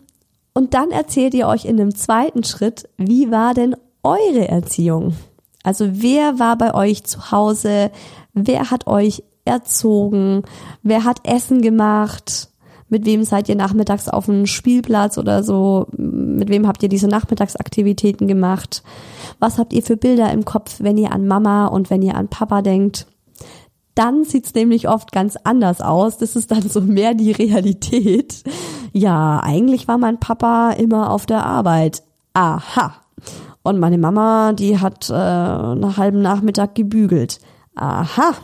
Und 0.54 0.74
dann 0.74 0.92
erzählt 0.92 1.34
ihr 1.34 1.48
euch 1.48 1.66
in 1.66 1.80
einem 1.80 1.96
zweiten 1.96 2.44
Schritt, 2.44 2.88
wie 2.98 3.32
war 3.32 3.54
denn 3.54 3.76
eure 4.04 4.48
Erziehung? 4.48 5.16
Also 5.64 5.88
wer 6.02 6.40
war 6.40 6.58
bei 6.58 6.74
euch 6.74 7.04
zu 7.04 7.32
Hause? 7.32 7.92
Wer 8.34 8.70
hat 8.70 8.88
euch 8.88 9.24
erzogen? 9.46 10.44
Wer 10.84 11.04
hat 11.04 11.28
Essen 11.28 11.62
gemacht? 11.62 12.50
Mit 12.88 13.06
wem 13.06 13.24
seid 13.24 13.50
ihr 13.50 13.56
nachmittags 13.56 14.08
auf 14.08 14.26
dem 14.28 14.46
Spielplatz 14.46 15.18
oder 15.18 15.44
so? 15.44 15.88
Mit 15.98 16.50
wem 16.50 16.68
habt 16.68 16.84
ihr 16.84 16.90
diese 16.90 17.08
Nachmittagsaktivitäten 17.08 18.28
gemacht? 18.28 18.84
Was 19.40 19.58
habt 19.58 19.74
ihr 19.74 19.82
für 19.82 19.98
Bilder 19.98 20.32
im 20.32 20.46
Kopf, 20.46 20.78
wenn 20.80 20.98
ihr 20.98 21.12
an 21.12 21.28
Mama 21.28 21.66
und 21.66 21.90
wenn 21.90 22.04
ihr 22.04 22.16
an 22.16 22.28
Papa 22.28 22.62
denkt? 22.62 23.08
Dann 23.96 24.26
sieht's 24.26 24.54
nämlich 24.54 24.90
oft 24.90 25.12
ganz 25.14 25.38
anders 25.44 25.82
aus. 25.82 26.18
Das 26.18 26.36
ist 26.36 26.52
dann 26.52 26.62
so 26.70 26.82
mehr 26.82 27.14
die 27.14 27.32
Realität. 27.32 28.44
Ja, 28.92 29.40
eigentlich 29.42 29.88
war 29.88 29.98
mein 29.98 30.20
Papa 30.20 30.72
immer 30.72 31.12
auf 31.12 31.26
der 31.26 31.46
Arbeit. 31.46 32.04
Aha. 32.34 32.94
Und 33.64 33.80
meine 33.80 33.98
Mama, 33.98 34.54
die 34.54 34.80
hat 34.80 35.10
äh, 35.10 35.14
nach 35.14 35.98
halben 35.98 36.22
Nachmittag 36.22 36.76
gebügelt. 36.76 37.40
Aha. 37.74 38.36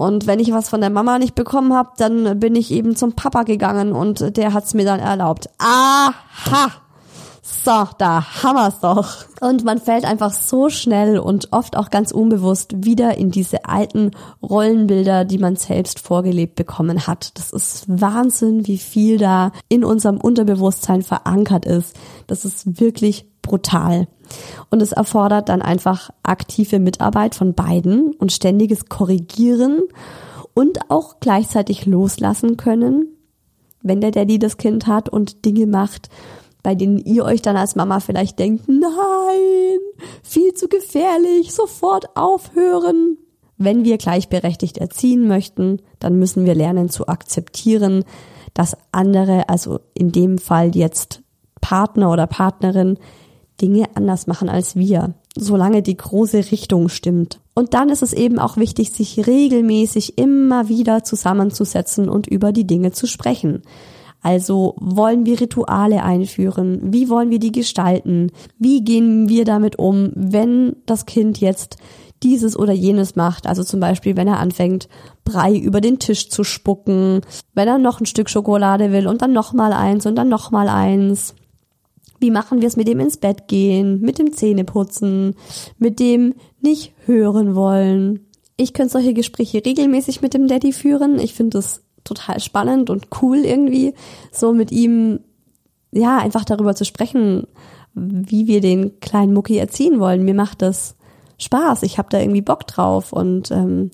Und 0.00 0.26
wenn 0.26 0.40
ich 0.40 0.50
was 0.50 0.70
von 0.70 0.80
der 0.80 0.88
Mama 0.88 1.18
nicht 1.18 1.34
bekommen 1.34 1.74
habe, 1.74 1.90
dann 1.98 2.40
bin 2.40 2.56
ich 2.56 2.70
eben 2.70 2.96
zum 2.96 3.12
Papa 3.12 3.42
gegangen 3.42 3.92
und 3.92 4.34
der 4.38 4.54
hat's 4.54 4.72
mir 4.72 4.86
dann 4.86 4.98
erlaubt. 4.98 5.50
Aha! 5.58 6.70
So, 7.42 7.86
da 7.98 8.24
haben 8.42 8.56
wir's 8.56 8.80
doch. 8.80 9.26
Und 9.42 9.62
man 9.62 9.78
fällt 9.78 10.06
einfach 10.06 10.32
so 10.32 10.70
schnell 10.70 11.18
und 11.18 11.52
oft 11.52 11.76
auch 11.76 11.90
ganz 11.90 12.12
unbewusst 12.12 12.82
wieder 12.82 13.18
in 13.18 13.30
diese 13.30 13.66
alten 13.66 14.12
Rollenbilder, 14.42 15.26
die 15.26 15.36
man 15.36 15.56
selbst 15.56 16.00
vorgelebt 16.00 16.54
bekommen 16.54 17.06
hat. 17.06 17.36
Das 17.38 17.52
ist 17.52 17.84
Wahnsinn, 17.86 18.66
wie 18.66 18.78
viel 18.78 19.18
da 19.18 19.52
in 19.68 19.84
unserem 19.84 20.16
Unterbewusstsein 20.16 21.02
verankert 21.02 21.66
ist. 21.66 21.94
Das 22.26 22.46
ist 22.46 22.80
wirklich 22.80 23.26
brutal. 23.42 24.08
Und 24.70 24.82
es 24.82 24.92
erfordert 24.92 25.48
dann 25.48 25.62
einfach 25.62 26.10
aktive 26.22 26.78
Mitarbeit 26.78 27.34
von 27.34 27.54
beiden 27.54 28.14
und 28.14 28.32
ständiges 28.32 28.88
Korrigieren 28.88 29.82
und 30.54 30.90
auch 30.90 31.20
gleichzeitig 31.20 31.86
loslassen 31.86 32.56
können, 32.56 33.08
wenn 33.82 34.00
der 34.00 34.10
Daddy 34.10 34.38
das 34.38 34.56
Kind 34.56 34.86
hat 34.86 35.08
und 35.08 35.44
Dinge 35.44 35.66
macht, 35.66 36.08
bei 36.62 36.74
denen 36.74 36.98
ihr 36.98 37.24
euch 37.24 37.40
dann 37.42 37.56
als 37.56 37.76
Mama 37.76 38.00
vielleicht 38.00 38.38
denkt, 38.38 38.68
nein, 38.68 39.78
viel 40.22 40.52
zu 40.54 40.68
gefährlich, 40.68 41.52
sofort 41.52 42.16
aufhören. 42.16 43.16
Wenn 43.56 43.84
wir 43.84 43.98
gleichberechtigt 43.98 44.78
erziehen 44.78 45.28
möchten, 45.28 45.80
dann 45.98 46.18
müssen 46.18 46.44
wir 46.44 46.54
lernen 46.54 46.88
zu 46.88 47.08
akzeptieren, 47.08 48.04
dass 48.54 48.76
andere, 48.92 49.48
also 49.48 49.80
in 49.94 50.12
dem 50.12 50.38
Fall 50.38 50.74
jetzt 50.74 51.22
Partner 51.60 52.10
oder 52.10 52.26
Partnerin, 52.26 52.98
Dinge 53.60 53.84
anders 53.94 54.26
machen 54.26 54.48
als 54.48 54.76
wir, 54.76 55.14
solange 55.36 55.82
die 55.82 55.96
große 55.96 56.50
Richtung 56.50 56.88
stimmt. 56.88 57.40
Und 57.54 57.74
dann 57.74 57.88
ist 57.88 58.02
es 58.02 58.12
eben 58.12 58.38
auch 58.38 58.56
wichtig, 58.56 58.90
sich 58.90 59.26
regelmäßig 59.26 60.18
immer 60.18 60.68
wieder 60.68 61.04
zusammenzusetzen 61.04 62.08
und 62.08 62.26
über 62.26 62.52
die 62.52 62.66
Dinge 62.66 62.92
zu 62.92 63.06
sprechen. 63.06 63.62
Also 64.22 64.74
wollen 64.78 65.24
wir 65.24 65.40
Rituale 65.40 66.02
einführen? 66.02 66.92
Wie 66.92 67.08
wollen 67.08 67.30
wir 67.30 67.38
die 67.38 67.52
gestalten? 67.52 68.30
Wie 68.58 68.84
gehen 68.84 69.28
wir 69.28 69.44
damit 69.44 69.78
um, 69.78 70.12
wenn 70.14 70.76
das 70.86 71.06
Kind 71.06 71.40
jetzt 71.40 71.76
dieses 72.22 72.56
oder 72.56 72.72
jenes 72.72 73.16
macht? 73.16 73.46
Also 73.46 73.64
zum 73.64 73.80
Beispiel, 73.80 74.16
wenn 74.16 74.28
er 74.28 74.38
anfängt, 74.38 74.88
Brei 75.24 75.54
über 75.56 75.80
den 75.80 75.98
Tisch 75.98 76.28
zu 76.28 76.44
spucken, 76.44 77.22
wenn 77.54 77.68
er 77.68 77.78
noch 77.78 78.00
ein 78.00 78.06
Stück 78.06 78.28
Schokolade 78.28 78.92
will 78.92 79.06
und 79.06 79.22
dann 79.22 79.32
nochmal 79.32 79.72
eins 79.72 80.04
und 80.04 80.16
dann 80.16 80.28
nochmal 80.28 80.68
eins. 80.68 81.34
Wie 82.20 82.30
machen 82.30 82.60
wir 82.60 82.68
es 82.68 82.76
mit 82.76 82.86
dem 82.86 83.00
ins 83.00 83.16
Bett 83.16 83.48
gehen, 83.48 84.00
mit 84.00 84.18
dem 84.18 84.32
Zähneputzen, 84.32 85.34
mit 85.78 85.98
dem 85.98 86.34
nicht 86.60 86.92
hören 87.06 87.54
wollen? 87.54 88.26
Ich 88.56 88.74
könnte 88.74 88.92
solche 88.92 89.14
Gespräche 89.14 89.64
regelmäßig 89.64 90.20
mit 90.20 90.34
dem 90.34 90.46
Daddy 90.46 90.72
führen. 90.72 91.18
Ich 91.18 91.32
finde 91.32 91.58
das 91.58 91.82
total 92.04 92.40
spannend 92.40 92.90
und 92.90 93.08
cool 93.22 93.38
irgendwie, 93.38 93.94
so 94.32 94.52
mit 94.52 94.70
ihm, 94.70 95.20
ja, 95.92 96.18
einfach 96.18 96.44
darüber 96.44 96.74
zu 96.74 96.84
sprechen, 96.84 97.46
wie 97.94 98.46
wir 98.46 98.60
den 98.60 99.00
kleinen 99.00 99.32
Mucki 99.32 99.56
erziehen 99.56 99.98
wollen. 99.98 100.24
Mir 100.24 100.34
macht 100.34 100.62
das 100.62 100.96
Spaß. 101.38 101.82
Ich 101.84 101.98
habe 101.98 102.08
da 102.10 102.20
irgendwie 102.20 102.42
Bock 102.42 102.66
drauf 102.66 103.12
und 103.12 103.50
ähm, 103.50 103.90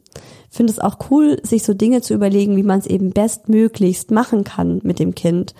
finde 0.50 0.72
es 0.72 0.78
auch 0.78 0.98
cool, 1.10 1.38
sich 1.42 1.62
so 1.62 1.74
Dinge 1.74 2.00
zu 2.00 2.14
überlegen, 2.14 2.56
wie 2.56 2.62
man 2.62 2.80
es 2.80 2.86
eben 2.86 3.10
bestmöglichst 3.10 4.10
machen 4.10 4.44
kann 4.44 4.80
mit 4.82 4.98
dem 4.98 5.14
Kind. 5.14 5.54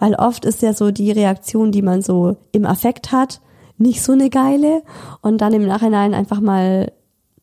Weil 0.00 0.14
oft 0.14 0.44
ist 0.44 0.62
ja 0.62 0.72
so 0.72 0.90
die 0.90 1.12
Reaktion, 1.12 1.70
die 1.70 1.82
man 1.82 2.02
so 2.02 2.36
im 2.50 2.66
Affekt 2.66 3.12
hat, 3.12 3.40
nicht 3.78 4.02
so 4.02 4.12
eine 4.12 4.30
geile. 4.30 4.82
Und 5.20 5.40
dann 5.40 5.52
im 5.52 5.66
Nachhinein 5.66 6.14
einfach 6.14 6.40
mal 6.40 6.90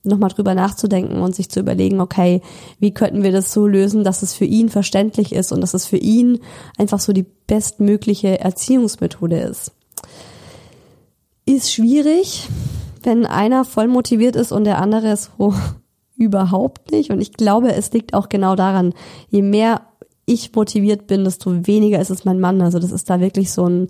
nochmal 0.03 0.29
drüber 0.29 0.55
nachzudenken 0.55 1.21
und 1.21 1.35
sich 1.35 1.49
zu 1.49 1.59
überlegen, 1.59 2.01
okay, 2.01 2.41
wie 2.79 2.93
könnten 2.93 3.23
wir 3.23 3.31
das 3.31 3.53
so 3.53 3.67
lösen, 3.67 4.03
dass 4.03 4.21
es 4.21 4.33
für 4.33 4.45
ihn 4.45 4.69
verständlich 4.69 5.33
ist 5.33 5.51
und 5.51 5.61
dass 5.61 5.73
es 5.73 5.85
für 5.85 5.97
ihn 5.97 6.39
einfach 6.77 6.99
so 6.99 7.13
die 7.13 7.25
bestmögliche 7.45 8.39
Erziehungsmethode 8.39 9.39
ist. 9.39 9.73
Ist 11.45 11.71
schwierig, 11.71 12.47
wenn 13.03 13.25
einer 13.25 13.65
voll 13.65 13.87
motiviert 13.87 14.35
ist 14.35 14.51
und 14.51 14.63
der 14.63 14.79
andere 14.79 15.15
so 15.15 15.53
überhaupt 16.15 16.91
nicht. 16.91 17.11
Und 17.11 17.21
ich 17.21 17.33
glaube, 17.33 17.73
es 17.73 17.91
liegt 17.91 18.13
auch 18.13 18.29
genau 18.29 18.55
daran, 18.55 18.93
je 19.29 19.41
mehr 19.41 19.81
ich 20.27 20.53
motiviert 20.53 21.07
bin, 21.07 21.23
desto 21.23 21.65
weniger 21.65 21.99
ist 21.99 22.11
es 22.11 22.25
mein 22.25 22.39
Mann. 22.39 22.61
Also 22.61 22.79
das 22.79 22.91
ist 22.91 23.09
da 23.09 23.19
wirklich 23.21 23.51
so 23.51 23.65
ein 23.65 23.87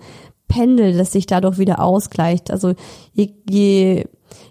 Pendel, 0.47 0.95
das 0.95 1.11
sich 1.11 1.25
dadurch 1.25 1.57
wieder 1.57 1.81
ausgleicht. 1.81 2.51
Also 2.51 2.75
je, 3.11 3.33
je, 3.49 4.05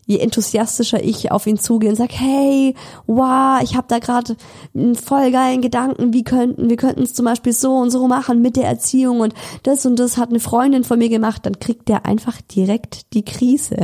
je 0.04 0.18
enthusiastischer 0.18 1.02
ich 1.02 1.30
auf 1.30 1.46
ihn 1.46 1.58
zugehe 1.58 1.88
und 1.88 1.94
sag, 1.94 2.10
hey, 2.12 2.74
wow, 3.06 3.60
ich 3.62 3.76
habe 3.76 3.86
da 3.88 4.00
gerade 4.00 4.36
einen 4.74 4.96
voll 4.96 5.30
geilen 5.30 5.62
Gedanken, 5.62 6.12
wie 6.12 6.24
könnten, 6.24 6.68
wir 6.68 6.76
könnten 6.76 7.04
es 7.04 7.14
zum 7.14 7.24
Beispiel 7.24 7.52
so 7.52 7.76
und 7.76 7.90
so 7.90 8.08
machen 8.08 8.42
mit 8.42 8.56
der 8.56 8.66
Erziehung 8.66 9.20
und 9.20 9.32
das 9.62 9.86
und 9.86 9.98
das 10.00 10.18
hat 10.18 10.30
eine 10.30 10.40
Freundin 10.40 10.82
von 10.82 10.98
mir 10.98 11.08
gemacht, 11.08 11.46
dann 11.46 11.60
kriegt 11.60 11.88
der 11.88 12.04
einfach 12.04 12.40
direkt 12.40 13.14
die 13.14 13.24
Krise. 13.24 13.76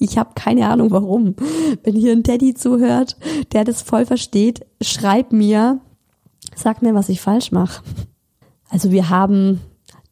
Ich 0.00 0.18
habe 0.18 0.30
keine 0.34 0.68
Ahnung 0.68 0.90
warum. 0.90 1.36
Wenn 1.84 1.94
hier 1.94 2.10
ein 2.10 2.24
Daddy 2.24 2.54
zuhört, 2.54 3.16
der 3.52 3.62
das 3.64 3.82
voll 3.82 4.04
versteht, 4.04 4.66
schreib 4.82 5.32
mir, 5.32 5.80
Sag 6.56 6.82
mir, 6.82 6.94
was 6.94 7.08
ich 7.08 7.20
falsch 7.20 7.52
mache. 7.52 7.82
Also 8.70 8.90
wir 8.90 9.08
haben 9.08 9.60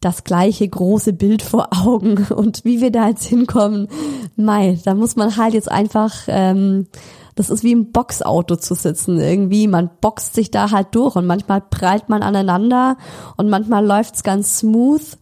das 0.03 0.25
gleiche 0.25 0.69
große 0.69 1.13
Bild 1.13 1.43
vor 1.43 1.69
Augen 1.73 2.27
und 2.37 2.65
wie 2.65 2.81
wir 2.81 2.91
da 2.91 3.09
jetzt 3.09 3.25
hinkommen, 3.25 3.89
mei, 4.37 4.79
da 4.85 4.95
muss 4.95 5.17
man 5.17 5.37
halt 5.37 5.55
jetzt 5.55 5.71
einfach, 5.71 6.13
ähm, 6.27 6.87
das 7.35 7.49
ist 7.49 7.65
wie 7.65 7.73
im 7.73 7.93
Boxauto 7.93 8.57
zu 8.57 8.75
sitzen 8.75 9.19
irgendwie, 9.19 9.67
man 9.69 9.91
boxt 10.01 10.35
sich 10.35 10.51
da 10.51 10.71
halt 10.71 10.89
durch 10.93 11.17
und 11.17 11.27
manchmal 11.27 11.63
prallt 11.63 12.09
man 12.09 12.23
aneinander 12.23 12.99
und 13.37 13.49
manchmal 13.49 13.87
läuft's 13.87 14.23
ganz 14.23 14.59
smooth, 14.59 15.19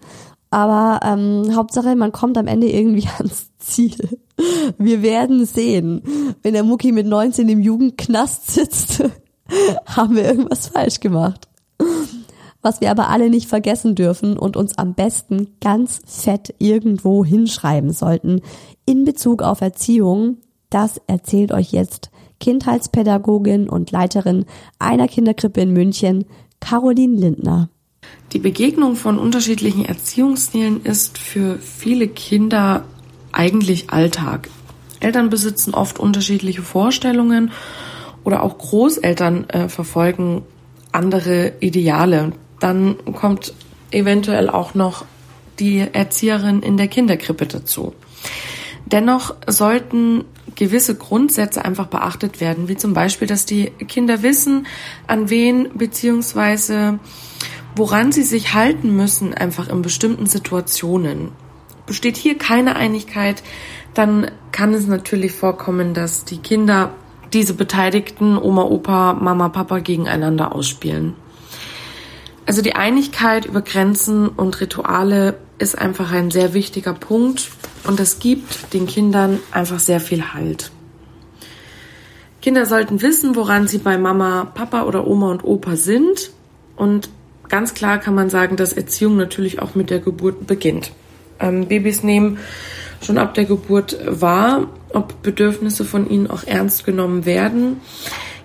aber 0.50 1.00
ähm, 1.04 1.54
Hauptsache 1.54 1.94
man 1.94 2.10
kommt 2.10 2.36
am 2.36 2.48
Ende 2.48 2.68
irgendwie 2.68 3.08
ans 3.18 3.50
Ziel. 3.58 4.18
Wir 4.78 5.02
werden 5.02 5.44
sehen, 5.44 6.02
wenn 6.42 6.54
der 6.54 6.64
Mucki 6.64 6.92
mit 6.92 7.06
19 7.06 7.48
im 7.50 7.60
Jugendknast 7.60 8.50
sitzt 8.50 9.02
haben 9.86 10.16
wir 10.16 10.24
irgendwas 10.24 10.68
falsch 10.68 11.00
gemacht. 11.00 11.48
Was 12.62 12.80
wir 12.80 12.90
aber 12.90 13.08
alle 13.08 13.30
nicht 13.30 13.48
vergessen 13.48 13.94
dürfen 13.94 14.38
und 14.38 14.56
uns 14.56 14.76
am 14.76 14.94
besten 14.94 15.56
ganz 15.60 16.02
fett 16.04 16.54
irgendwo 16.58 17.24
hinschreiben 17.24 17.92
sollten 17.92 18.42
in 18.84 19.04
Bezug 19.04 19.42
auf 19.42 19.62
Erziehung, 19.62 20.38
das 20.68 21.00
erzählt 21.06 21.52
euch 21.52 21.72
jetzt 21.72 22.10
Kindheitspädagogin 22.38 23.68
und 23.68 23.90
Leiterin 23.90 24.44
einer 24.78 25.08
Kinderkrippe 25.08 25.60
in 25.60 25.72
München, 25.72 26.26
Caroline 26.60 27.16
Lindner. 27.16 27.70
Die 28.32 28.38
Begegnung 28.38 28.96
von 28.96 29.18
unterschiedlichen 29.18 29.84
Erziehungsstilen 29.84 30.82
ist 30.84 31.18
für 31.18 31.58
viele 31.58 32.08
Kinder 32.08 32.84
eigentlich 33.32 33.90
Alltag. 33.90 34.48
Eltern 35.00 35.30
besitzen 35.30 35.74
oft 35.74 35.98
unterschiedliche 35.98 36.62
Vorstellungen 36.62 37.52
oder 38.24 38.42
auch 38.42 38.58
Großeltern 38.58 39.48
äh, 39.50 39.68
verfolgen 39.68 40.42
andere 40.92 41.52
Ideale. 41.60 42.32
Dann 42.58 42.96
kommt 43.14 43.54
eventuell 43.90 44.50
auch 44.50 44.74
noch 44.74 45.04
die 45.58 45.86
Erzieherin 45.92 46.62
in 46.62 46.76
der 46.76 46.88
Kinderkrippe 46.88 47.46
dazu. 47.46 47.94
Dennoch 48.86 49.34
sollten 49.46 50.24
gewisse 50.56 50.96
Grundsätze 50.96 51.64
einfach 51.64 51.86
beachtet 51.86 52.40
werden, 52.40 52.68
wie 52.68 52.76
zum 52.76 52.92
Beispiel, 52.92 53.28
dass 53.28 53.46
die 53.46 53.66
Kinder 53.88 54.22
wissen, 54.22 54.66
an 55.06 55.30
wen 55.30 55.70
beziehungsweise 55.74 56.98
woran 57.76 58.10
sie 58.10 58.24
sich 58.24 58.52
halten 58.52 58.96
müssen, 58.96 59.32
einfach 59.32 59.68
in 59.68 59.82
bestimmten 59.82 60.26
Situationen. 60.26 61.30
Besteht 61.86 62.16
hier 62.16 62.36
keine 62.36 62.76
Einigkeit, 62.76 63.42
dann 63.94 64.30
kann 64.52 64.74
es 64.74 64.86
natürlich 64.86 65.32
vorkommen, 65.32 65.94
dass 65.94 66.24
die 66.24 66.38
Kinder 66.38 66.92
diese 67.32 67.54
Beteiligten 67.54 68.36
Oma, 68.36 68.62
Opa, 68.62 69.14
Mama, 69.14 69.48
Papa 69.48 69.78
gegeneinander 69.78 70.54
ausspielen. 70.54 71.14
Also 72.46 72.62
die 72.62 72.74
Einigkeit 72.74 73.44
über 73.44 73.62
Grenzen 73.62 74.28
und 74.28 74.60
Rituale 74.60 75.38
ist 75.58 75.78
einfach 75.78 76.10
ein 76.10 76.30
sehr 76.30 76.54
wichtiger 76.54 76.94
Punkt 76.94 77.50
und 77.86 78.00
es 78.00 78.18
gibt 78.18 78.72
den 78.72 78.86
Kindern 78.86 79.38
einfach 79.52 79.78
sehr 79.78 80.00
viel 80.00 80.34
Halt. 80.34 80.70
Kinder 82.42 82.64
sollten 82.66 83.02
wissen, 83.02 83.36
woran 83.36 83.68
sie 83.68 83.78
bei 83.78 83.98
Mama, 83.98 84.46
Papa 84.54 84.82
oder 84.84 85.06
Oma 85.06 85.30
und 85.30 85.44
Opa 85.44 85.76
sind 85.76 86.32
und 86.76 87.10
ganz 87.48 87.74
klar 87.74 87.98
kann 87.98 88.14
man 88.14 88.30
sagen, 88.30 88.56
dass 88.56 88.72
Erziehung 88.72 89.16
natürlich 89.16 89.60
auch 89.60 89.74
mit 89.74 89.90
der 89.90 89.98
Geburt 89.98 90.46
beginnt. 90.46 90.92
Ähm, 91.38 91.66
Babys 91.68 92.02
nehmen 92.02 92.38
schon 93.02 93.18
ab 93.18 93.34
der 93.34 93.44
Geburt 93.44 93.98
wahr, 94.06 94.66
ob 94.92 95.22
Bedürfnisse 95.22 95.84
von 95.84 96.08
ihnen 96.08 96.28
auch 96.28 96.44
ernst 96.44 96.84
genommen 96.84 97.24
werden. 97.24 97.80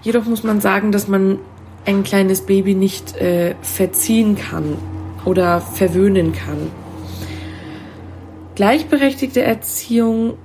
Jedoch 0.01 0.25
muss 0.25 0.43
man 0.43 0.61
sagen, 0.61 0.91
dass 0.91 1.07
man 1.07 1.39
ein 1.85 2.03
kleines 2.03 2.45
Baby 2.45 2.75
nicht 2.75 3.15
äh, 3.17 3.55
verziehen 3.61 4.35
kann 4.35 4.77
oder 5.23 5.61
verwöhnen 5.61 6.33
kann. 6.33 6.71
Gleichberechtigte 8.55 9.41
Erziehung 9.41 10.37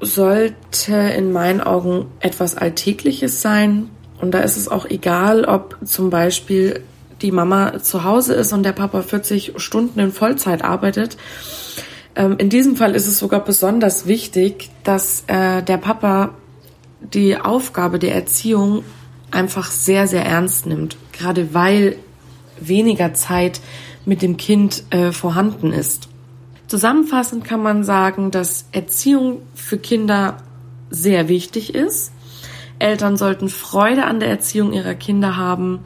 sollte 0.00 0.94
in 0.94 1.32
meinen 1.32 1.60
Augen 1.60 2.06
etwas 2.20 2.56
Alltägliches 2.56 3.40
sein. 3.40 3.88
Und 4.20 4.32
da 4.32 4.40
ist 4.40 4.56
es 4.56 4.68
auch 4.68 4.86
egal, 4.86 5.44
ob 5.44 5.78
zum 5.84 6.10
Beispiel 6.10 6.82
die 7.22 7.32
Mama 7.32 7.80
zu 7.80 8.04
Hause 8.04 8.34
ist 8.34 8.52
und 8.52 8.64
der 8.64 8.72
Papa 8.72 9.02
40 9.02 9.54
Stunden 9.56 9.98
in 9.98 10.12
Vollzeit 10.12 10.62
arbeitet. 10.62 11.16
Ähm, 12.16 12.36
in 12.38 12.48
diesem 12.48 12.76
Fall 12.76 12.94
ist 12.94 13.06
es 13.06 13.18
sogar 13.18 13.40
besonders 13.40 14.06
wichtig, 14.06 14.70
dass 14.84 15.24
äh, 15.26 15.62
der 15.62 15.78
Papa 15.78 16.34
die 17.00 17.36
Aufgabe 17.36 17.98
der 17.98 18.14
Erziehung 18.14 18.84
einfach 19.30 19.70
sehr, 19.70 20.06
sehr 20.06 20.24
ernst 20.24 20.66
nimmt, 20.66 20.96
gerade 21.12 21.54
weil 21.54 21.96
weniger 22.60 23.14
Zeit 23.14 23.60
mit 24.04 24.22
dem 24.22 24.36
Kind 24.36 24.84
äh, 24.90 25.12
vorhanden 25.12 25.72
ist. 25.72 26.08
Zusammenfassend 26.66 27.44
kann 27.44 27.62
man 27.62 27.84
sagen, 27.84 28.30
dass 28.30 28.66
Erziehung 28.72 29.42
für 29.54 29.76
Kinder 29.76 30.38
sehr 30.90 31.28
wichtig 31.28 31.74
ist. 31.74 32.12
Eltern 32.78 33.16
sollten 33.16 33.48
Freude 33.48 34.04
an 34.04 34.20
der 34.20 34.28
Erziehung 34.28 34.72
ihrer 34.72 34.94
Kinder 34.94 35.36
haben. 35.36 35.80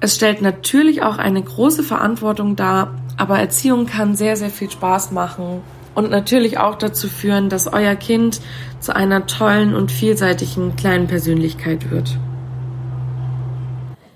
Es 0.00 0.14
stellt 0.14 0.42
natürlich 0.42 1.02
auch 1.02 1.18
eine 1.18 1.42
große 1.42 1.82
Verantwortung 1.82 2.56
dar, 2.56 2.94
aber 3.16 3.38
Erziehung 3.38 3.86
kann 3.86 4.16
sehr, 4.16 4.36
sehr 4.36 4.50
viel 4.50 4.70
Spaß 4.70 5.12
machen 5.12 5.62
und 5.94 6.10
natürlich 6.10 6.58
auch 6.58 6.76
dazu 6.76 7.08
führen, 7.08 7.48
dass 7.48 7.72
euer 7.72 7.96
Kind 7.96 8.40
zu 8.80 8.94
einer 8.94 9.26
tollen 9.26 9.74
und 9.74 9.90
vielseitigen 9.90 10.76
kleinen 10.76 11.06
Persönlichkeit 11.06 11.90
wird. 11.90 12.18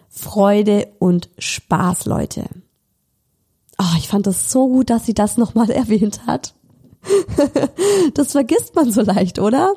Freude 0.08 0.88
und 0.98 1.30
Spaß, 1.38 2.04
Leute. 2.04 2.44
Oh, 3.78 3.96
ich 3.96 4.08
fand 4.08 4.26
das 4.26 4.52
so 4.52 4.68
gut, 4.68 4.90
dass 4.90 5.06
sie 5.06 5.14
das 5.14 5.38
nochmal 5.38 5.70
erwähnt 5.70 6.26
hat. 6.26 6.54
das 8.14 8.32
vergisst 8.32 8.74
man 8.74 8.92
so 8.92 9.00
leicht, 9.00 9.38
oder? 9.38 9.72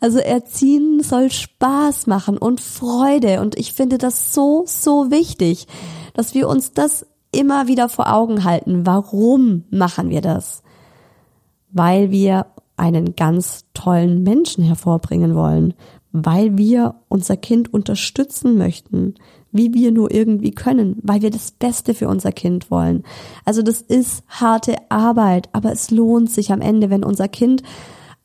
Also 0.00 0.18
erziehen 0.18 1.02
soll 1.02 1.30
Spaß 1.30 2.06
machen 2.06 2.36
und 2.36 2.60
Freude. 2.60 3.40
Und 3.40 3.56
ich 3.56 3.72
finde 3.72 3.96
das 3.96 4.34
so, 4.34 4.64
so 4.66 5.10
wichtig, 5.10 5.66
dass 6.12 6.34
wir 6.34 6.48
uns 6.48 6.72
das 6.72 7.06
immer 7.36 7.68
wieder 7.68 7.88
vor 7.88 8.12
Augen 8.12 8.44
halten. 8.44 8.86
Warum 8.86 9.64
machen 9.70 10.10
wir 10.10 10.20
das? 10.20 10.62
Weil 11.70 12.10
wir 12.10 12.46
einen 12.76 13.16
ganz 13.16 13.64
tollen 13.74 14.22
Menschen 14.22 14.64
hervorbringen 14.64 15.34
wollen, 15.34 15.74
weil 16.12 16.56
wir 16.56 16.94
unser 17.08 17.36
Kind 17.36 17.72
unterstützen 17.72 18.56
möchten, 18.56 19.14
wie 19.52 19.72
wir 19.74 19.92
nur 19.92 20.12
irgendwie 20.12 20.50
können, 20.50 20.98
weil 21.02 21.22
wir 21.22 21.30
das 21.30 21.50
Beste 21.50 21.94
für 21.94 22.08
unser 22.08 22.32
Kind 22.32 22.70
wollen. 22.70 23.02
Also 23.44 23.62
das 23.62 23.80
ist 23.80 24.24
harte 24.28 24.76
Arbeit, 24.88 25.48
aber 25.52 25.72
es 25.72 25.90
lohnt 25.90 26.30
sich 26.30 26.52
am 26.52 26.60
Ende, 26.60 26.90
wenn 26.90 27.04
unser 27.04 27.28
Kind 27.28 27.62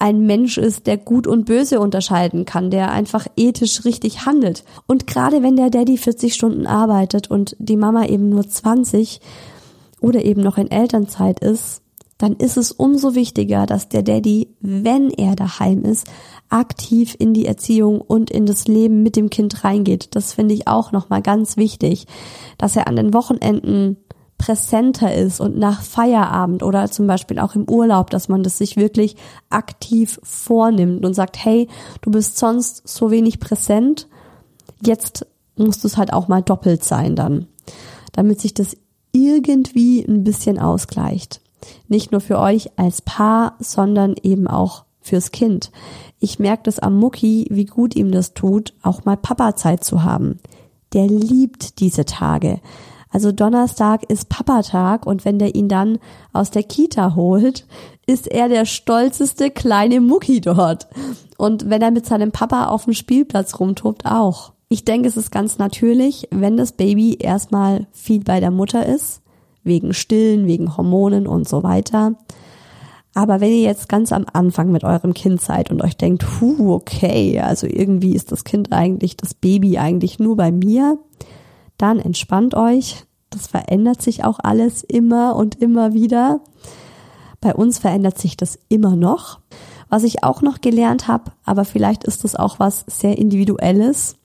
ein 0.02 0.26
Mensch 0.26 0.58
ist, 0.58 0.88
der 0.88 0.98
gut 0.98 1.28
und 1.28 1.46
böse 1.46 1.80
unterscheiden 1.80 2.46
kann, 2.46 2.72
der 2.72 2.92
einfach 2.92 3.28
ethisch 3.38 3.86
richtig 3.86 4.26
handelt. 4.26 4.64
Und 4.88 5.06
gerade 5.06 5.44
wenn 5.44 5.56
der 5.56 5.70
Daddy 5.70 5.98
40 5.98 6.34
Stunden 6.34 6.66
arbeitet 6.66 7.30
und 7.30 7.56
die 7.60 7.78
Mama 7.78 8.06
eben 8.06 8.30
nur 8.30 8.48
20 8.48 9.22
oder 10.00 10.26
eben 10.26 10.42
noch 10.42 10.58
in 10.58 10.72
Elternzeit 10.72 11.40
ist, 11.40 11.84
dann 12.18 12.34
ist 12.34 12.58
es 12.58 12.72
umso 12.72 13.16
wichtiger, 13.16 13.66
dass 13.66 13.90
der 13.90 14.02
Daddy, 14.02 14.50
wenn 14.60 15.12
er 15.12 15.36
daheim 15.36 15.84
ist, 15.84 16.08
aktiv 16.50 17.16
in 17.18 17.34
die 17.34 17.46
Erziehung 17.46 18.02
und 18.02 18.32
in 18.32 18.46
das 18.46 18.68
Leben 18.68 19.04
mit 19.04 19.16
dem 19.16 19.30
Kind 19.30 19.64
reingeht. 19.64 20.16
Das 20.16 20.34
finde 20.34 20.56
ich 20.56 20.68
auch 20.68 20.92
nochmal 20.92 21.22
ganz 21.22 21.58
wichtig, 21.58 22.06
dass 22.58 22.76
er 22.76 22.88
an 22.88 22.96
den 22.96 23.14
Wochenenden 23.14 23.98
präsenter 24.42 25.14
ist 25.14 25.40
und 25.40 25.56
nach 25.56 25.84
Feierabend 25.84 26.64
oder 26.64 26.90
zum 26.90 27.06
Beispiel 27.06 27.38
auch 27.38 27.54
im 27.54 27.70
Urlaub, 27.70 28.10
dass 28.10 28.28
man 28.28 28.42
das 28.42 28.58
sich 28.58 28.76
wirklich 28.76 29.16
aktiv 29.52 30.20
vornimmt 30.24 31.06
und 31.06 31.14
sagt, 31.14 31.38
hey, 31.46 31.68
du 32.02 32.10
bist 32.10 32.40
sonst 32.40 32.88
so 32.88 33.12
wenig 33.12 33.40
präsent, 33.40 34.08
jetzt 34.84 35.28
musst 35.56 35.84
du 35.84 35.88
es 35.88 35.96
halt 35.96 36.12
auch 36.12 36.28
mal 36.28 36.42
doppelt 36.42 36.84
sein 36.84 37.16
dann, 37.16 37.46
damit 38.14 38.42
sich 38.42 38.56
das 38.56 38.76
irgendwie 39.12 40.02
ein 40.02 40.24
bisschen 40.24 40.58
ausgleicht. 40.58 41.40
Nicht 41.88 42.12
nur 42.12 42.22
für 42.22 42.40
euch 42.40 42.72
als 42.78 43.04
Paar, 43.04 43.58
sondern 43.60 44.16
eben 44.24 44.48
auch 44.48 44.86
fürs 45.02 45.32
Kind. 45.32 45.72
Ich 46.20 46.40
merke 46.40 46.64
das 46.64 46.80
am 46.80 46.98
Mucki, 46.98 47.46
wie 47.52 47.66
gut 47.66 47.96
ihm 47.96 48.12
das 48.12 48.34
tut, 48.34 48.74
auch 48.82 49.06
mal 49.06 49.18
Papa-Zeit 49.18 49.84
zu 49.84 50.04
haben. 50.04 50.40
Der 50.94 51.06
liebt 51.06 51.80
diese 51.80 52.06
Tage. 52.06 52.60
Also 53.12 53.32
Donnerstag 53.32 54.10
ist 54.10 54.30
Papatag 54.30 55.06
und 55.06 55.26
wenn 55.26 55.38
der 55.38 55.54
ihn 55.54 55.68
dann 55.68 56.00
aus 56.32 56.50
der 56.50 56.64
Kita 56.64 57.16
holt, 57.16 57.68
ist 58.08 58.28
er 58.28 58.48
der 58.48 58.66
stolzeste 58.66 59.52
kleine 59.52 60.00
Mucki 60.00 60.40
dort. 60.42 60.88
Und 61.38 61.70
wenn 61.70 61.82
er 61.82 61.92
mit 61.92 62.06
seinem 62.06 62.32
Papa 62.32 62.68
auf 62.68 62.86
dem 62.86 62.94
Spielplatz 62.94 63.60
rumtobt, 63.60 64.06
auch. 64.06 64.54
Ich 64.70 64.86
denke, 64.86 65.10
es 65.10 65.18
ist 65.18 65.32
ganz 65.32 65.58
natürlich, 65.58 66.30
wenn 66.32 66.56
das 66.56 66.72
Baby 66.72 67.18
erstmal 67.20 67.88
viel 67.92 68.24
bei 68.24 68.40
der 68.40 68.52
Mutter 68.52 68.86
ist, 68.86 69.22
wegen 69.64 69.94
Stillen, 69.94 70.48
wegen 70.48 70.78
Hormonen 70.78 71.28
und 71.28 71.48
so 71.48 71.64
weiter. 71.64 72.16
Aber 73.14 73.42
wenn 73.42 73.52
ihr 73.52 73.62
jetzt 73.62 73.90
ganz 73.90 74.14
am 74.14 74.26
Anfang 74.32 74.72
mit 74.72 74.86
eurem 74.86 75.14
Kind 75.14 75.42
seid 75.42 75.70
und 75.70 75.84
euch 75.84 75.98
denkt, 75.98 76.26
hu, 76.40 76.74
okay, 76.74 77.42
also 77.42 77.68
irgendwie 77.68 78.16
ist 78.16 78.32
das 78.32 78.46
Kind 78.46 78.72
eigentlich, 78.72 79.18
das 79.18 79.34
Baby 79.34 79.78
eigentlich 79.78 80.20
nur 80.20 80.38
bei 80.38 80.52
mir, 80.52 80.98
dann 81.82 82.00
entspannt 82.00 82.56
euch. 82.56 83.06
Das 83.30 83.48
verändert 83.48 84.02
sich 84.02 84.24
auch 84.24 84.40
alles 84.42 84.84
immer 84.84 85.36
und 85.36 85.62
immer 85.62 85.94
wieder. 85.94 86.42
Bei 87.40 87.56
uns 87.56 87.80
verändert 87.80 88.20
sich 88.20 88.38
das 88.38 88.60
immer 88.70 88.96
noch. 88.96 89.40
Was 89.90 90.04
ich 90.04 90.24
auch 90.24 90.42
noch 90.42 90.62
gelernt 90.62 91.08
habe, 91.08 91.32
aber 91.44 91.66
vielleicht 91.66 92.04
ist 92.06 92.24
das 92.24 92.36
auch 92.36 92.60
was 92.60 92.86
sehr 92.88 93.18
Individuelles. 93.18 94.16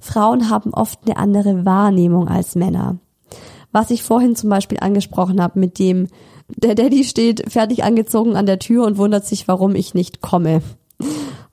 Frauen 0.00 0.50
haben 0.50 0.74
oft 0.74 0.98
eine 1.06 1.16
andere 1.16 1.64
Wahrnehmung 1.64 2.28
als 2.28 2.54
Männer. 2.54 2.98
Was 3.72 3.90
ich 3.90 4.02
vorhin 4.02 4.36
zum 4.36 4.50
Beispiel 4.50 4.78
angesprochen 4.80 5.42
habe 5.42 5.58
mit 5.58 5.78
dem, 5.78 6.08
der 6.48 6.74
Daddy 6.74 7.04
steht 7.04 7.50
fertig 7.50 7.84
angezogen 7.84 8.36
an 8.36 8.46
der 8.46 8.58
Tür 8.58 8.86
und 8.86 8.96
wundert 8.96 9.26
sich, 9.26 9.48
warum 9.48 9.74
ich 9.74 9.94
nicht 9.94 10.20
komme, 10.20 10.62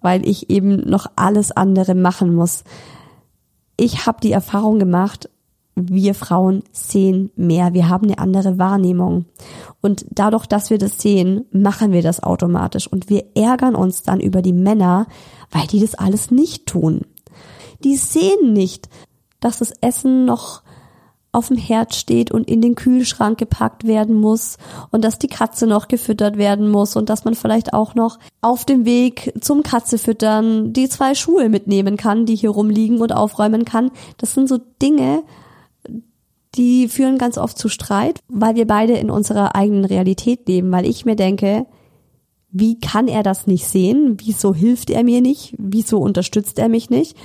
weil 0.01 0.27
ich 0.27 0.49
eben 0.49 0.77
noch 0.89 1.07
alles 1.15 1.51
andere 1.51 1.95
machen 1.95 2.33
muss. 2.33 2.63
Ich 3.77 4.05
habe 4.05 4.21
die 4.21 4.31
Erfahrung 4.31 4.79
gemacht, 4.79 5.29
wir 5.75 6.15
Frauen 6.15 6.63
sehen 6.71 7.31
mehr, 7.35 7.73
wir 7.73 7.89
haben 7.89 8.07
eine 8.07 8.17
andere 8.17 8.57
Wahrnehmung. 8.57 9.25
Und 9.81 10.05
dadurch, 10.09 10.45
dass 10.45 10.69
wir 10.69 10.77
das 10.77 10.99
sehen, 10.99 11.45
machen 11.51 11.91
wir 11.91 12.01
das 12.01 12.23
automatisch 12.23 12.87
und 12.87 13.09
wir 13.09 13.25
ärgern 13.35 13.75
uns 13.75 14.03
dann 14.03 14.21
über 14.21 14.41
die 14.41 14.53
Männer, 14.53 15.07
weil 15.51 15.67
die 15.67 15.81
das 15.81 15.95
alles 15.95 16.31
nicht 16.31 16.65
tun. 16.65 17.01
Die 17.83 17.97
sehen 17.97 18.53
nicht, 18.53 18.89
dass 19.41 19.59
das 19.59 19.73
Essen 19.81 20.25
noch 20.25 20.63
auf 21.33 21.49
dem 21.49 21.57
Herd 21.57 21.93
steht 21.93 22.31
und 22.31 22.49
in 22.49 22.61
den 22.61 22.75
Kühlschrank 22.75 23.37
gepackt 23.37 23.85
werden 23.85 24.15
muss 24.15 24.57
und 24.91 25.03
dass 25.03 25.19
die 25.19 25.27
Katze 25.27 25.67
noch 25.67 25.89
gefüttert 25.89 26.37
werden 26.37 26.69
muss 26.69 26.95
und 26.95 27.09
dass 27.09 27.25
man 27.25 27.35
vielleicht 27.35 27.73
auch 27.73 27.93
noch 27.93 28.17
auf 28.39 28.63
dem 28.63 28.85
Weg 28.85 29.33
zum 29.41 29.61
Katzefüttern 29.61 30.71
die 30.71 30.87
zwei 30.87 31.13
Schuhe 31.13 31.49
mitnehmen 31.49 31.97
kann, 31.97 32.25
die 32.25 32.35
hier 32.37 32.51
rumliegen 32.51 33.01
und 33.01 33.11
aufräumen 33.11 33.65
kann. 33.65 33.91
Das 34.17 34.33
sind 34.33 34.47
so 34.47 34.59
Dinge, 34.81 35.23
die 36.55 36.87
führen 36.87 37.17
ganz 37.17 37.37
oft 37.37 37.57
zu 37.57 37.69
Streit, 37.69 38.19
weil 38.27 38.55
wir 38.55 38.67
beide 38.67 38.93
in 38.93 39.09
unserer 39.09 39.55
eigenen 39.55 39.85
Realität 39.85 40.47
leben, 40.47 40.71
weil 40.71 40.85
ich 40.85 41.05
mir 41.05 41.15
denke, 41.15 41.65
wie 42.51 42.79
kann 42.79 43.07
er 43.07 43.21
das 43.21 43.47
nicht 43.47 43.67
sehen? 43.67 44.17
Wieso 44.21 44.53
hilft 44.53 44.89
er 44.89 45.03
mir 45.03 45.21
nicht? 45.21 45.53
Wieso 45.57 45.99
unterstützt 45.99 46.57
er 46.57 46.69
mich 46.69 46.89
nicht? 46.89 47.17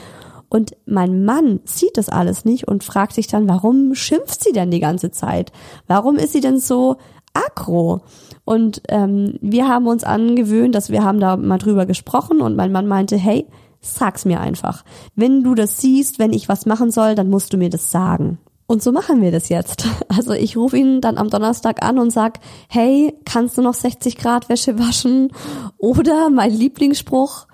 Und 0.49 0.73
mein 0.85 1.25
Mann 1.25 1.61
sieht 1.65 1.97
das 1.97 2.09
alles 2.09 2.45
nicht 2.45 2.67
und 2.67 2.83
fragt 2.83 3.15
sich 3.15 3.29
dann, 3.29 3.49
warum 3.49 3.95
schimpft 3.95 4.43
sie 4.43 4.53
denn 4.53 4.73
die 4.73 4.81
ganze 4.81 5.13
Zeit? 5.13 5.53
Warum 5.87 6.17
ist 6.17 6.33
sie 6.33 6.41
denn 6.41 6.59
so 6.59 6.97
aggro? 7.33 8.01
Und 8.45 8.83
ähm, 8.89 9.39
wir 9.41 9.69
haben 9.69 9.87
uns 9.87 10.03
angewöhnt, 10.03 10.75
dass 10.75 10.91
wir 10.91 11.05
haben 11.05 11.21
da 11.21 11.37
mal 11.37 11.59
drüber 11.59 11.87
gesprochen 11.87 12.41
und 12.41 12.57
mein 12.57 12.73
Mann 12.73 12.89
meinte, 12.89 13.17
hey, 13.17 13.47
sag's 13.81 14.25
mir 14.25 14.41
einfach. 14.41 14.85
Wenn 15.15 15.45
du 15.45 15.55
das 15.55 15.81
siehst, 15.81 16.19
wenn 16.19 16.33
ich 16.33 16.49
was 16.49 16.67
machen 16.67 16.91
soll, 16.91 17.15
dann 17.15 17.31
musst 17.31 17.53
du 17.53 17.57
mir 17.57 17.71
das 17.71 17.93
sagen. 17.93 18.39
Und 18.71 18.85
so 18.85 18.93
machen 18.93 19.21
wir 19.21 19.33
das 19.33 19.49
jetzt. 19.49 19.85
Also 20.09 20.33
ich 20.33 20.57
rufe 20.57 20.77
ihn 20.77 21.01
dann 21.01 21.19
am 21.19 21.29
Donnerstag 21.29 21.85
an 21.85 21.99
und 21.99 22.11
sag, 22.11 22.39
hey, 22.69 23.13
kannst 23.25 23.59
du 23.59 23.63
noch 23.63 23.75
60 23.75 24.17
Grad 24.17 24.49
Wäsche 24.49 24.79
waschen? 24.79 25.33
Oder 25.77 26.31
mein 26.31 26.53
Lieblingsspruch, 26.53 27.49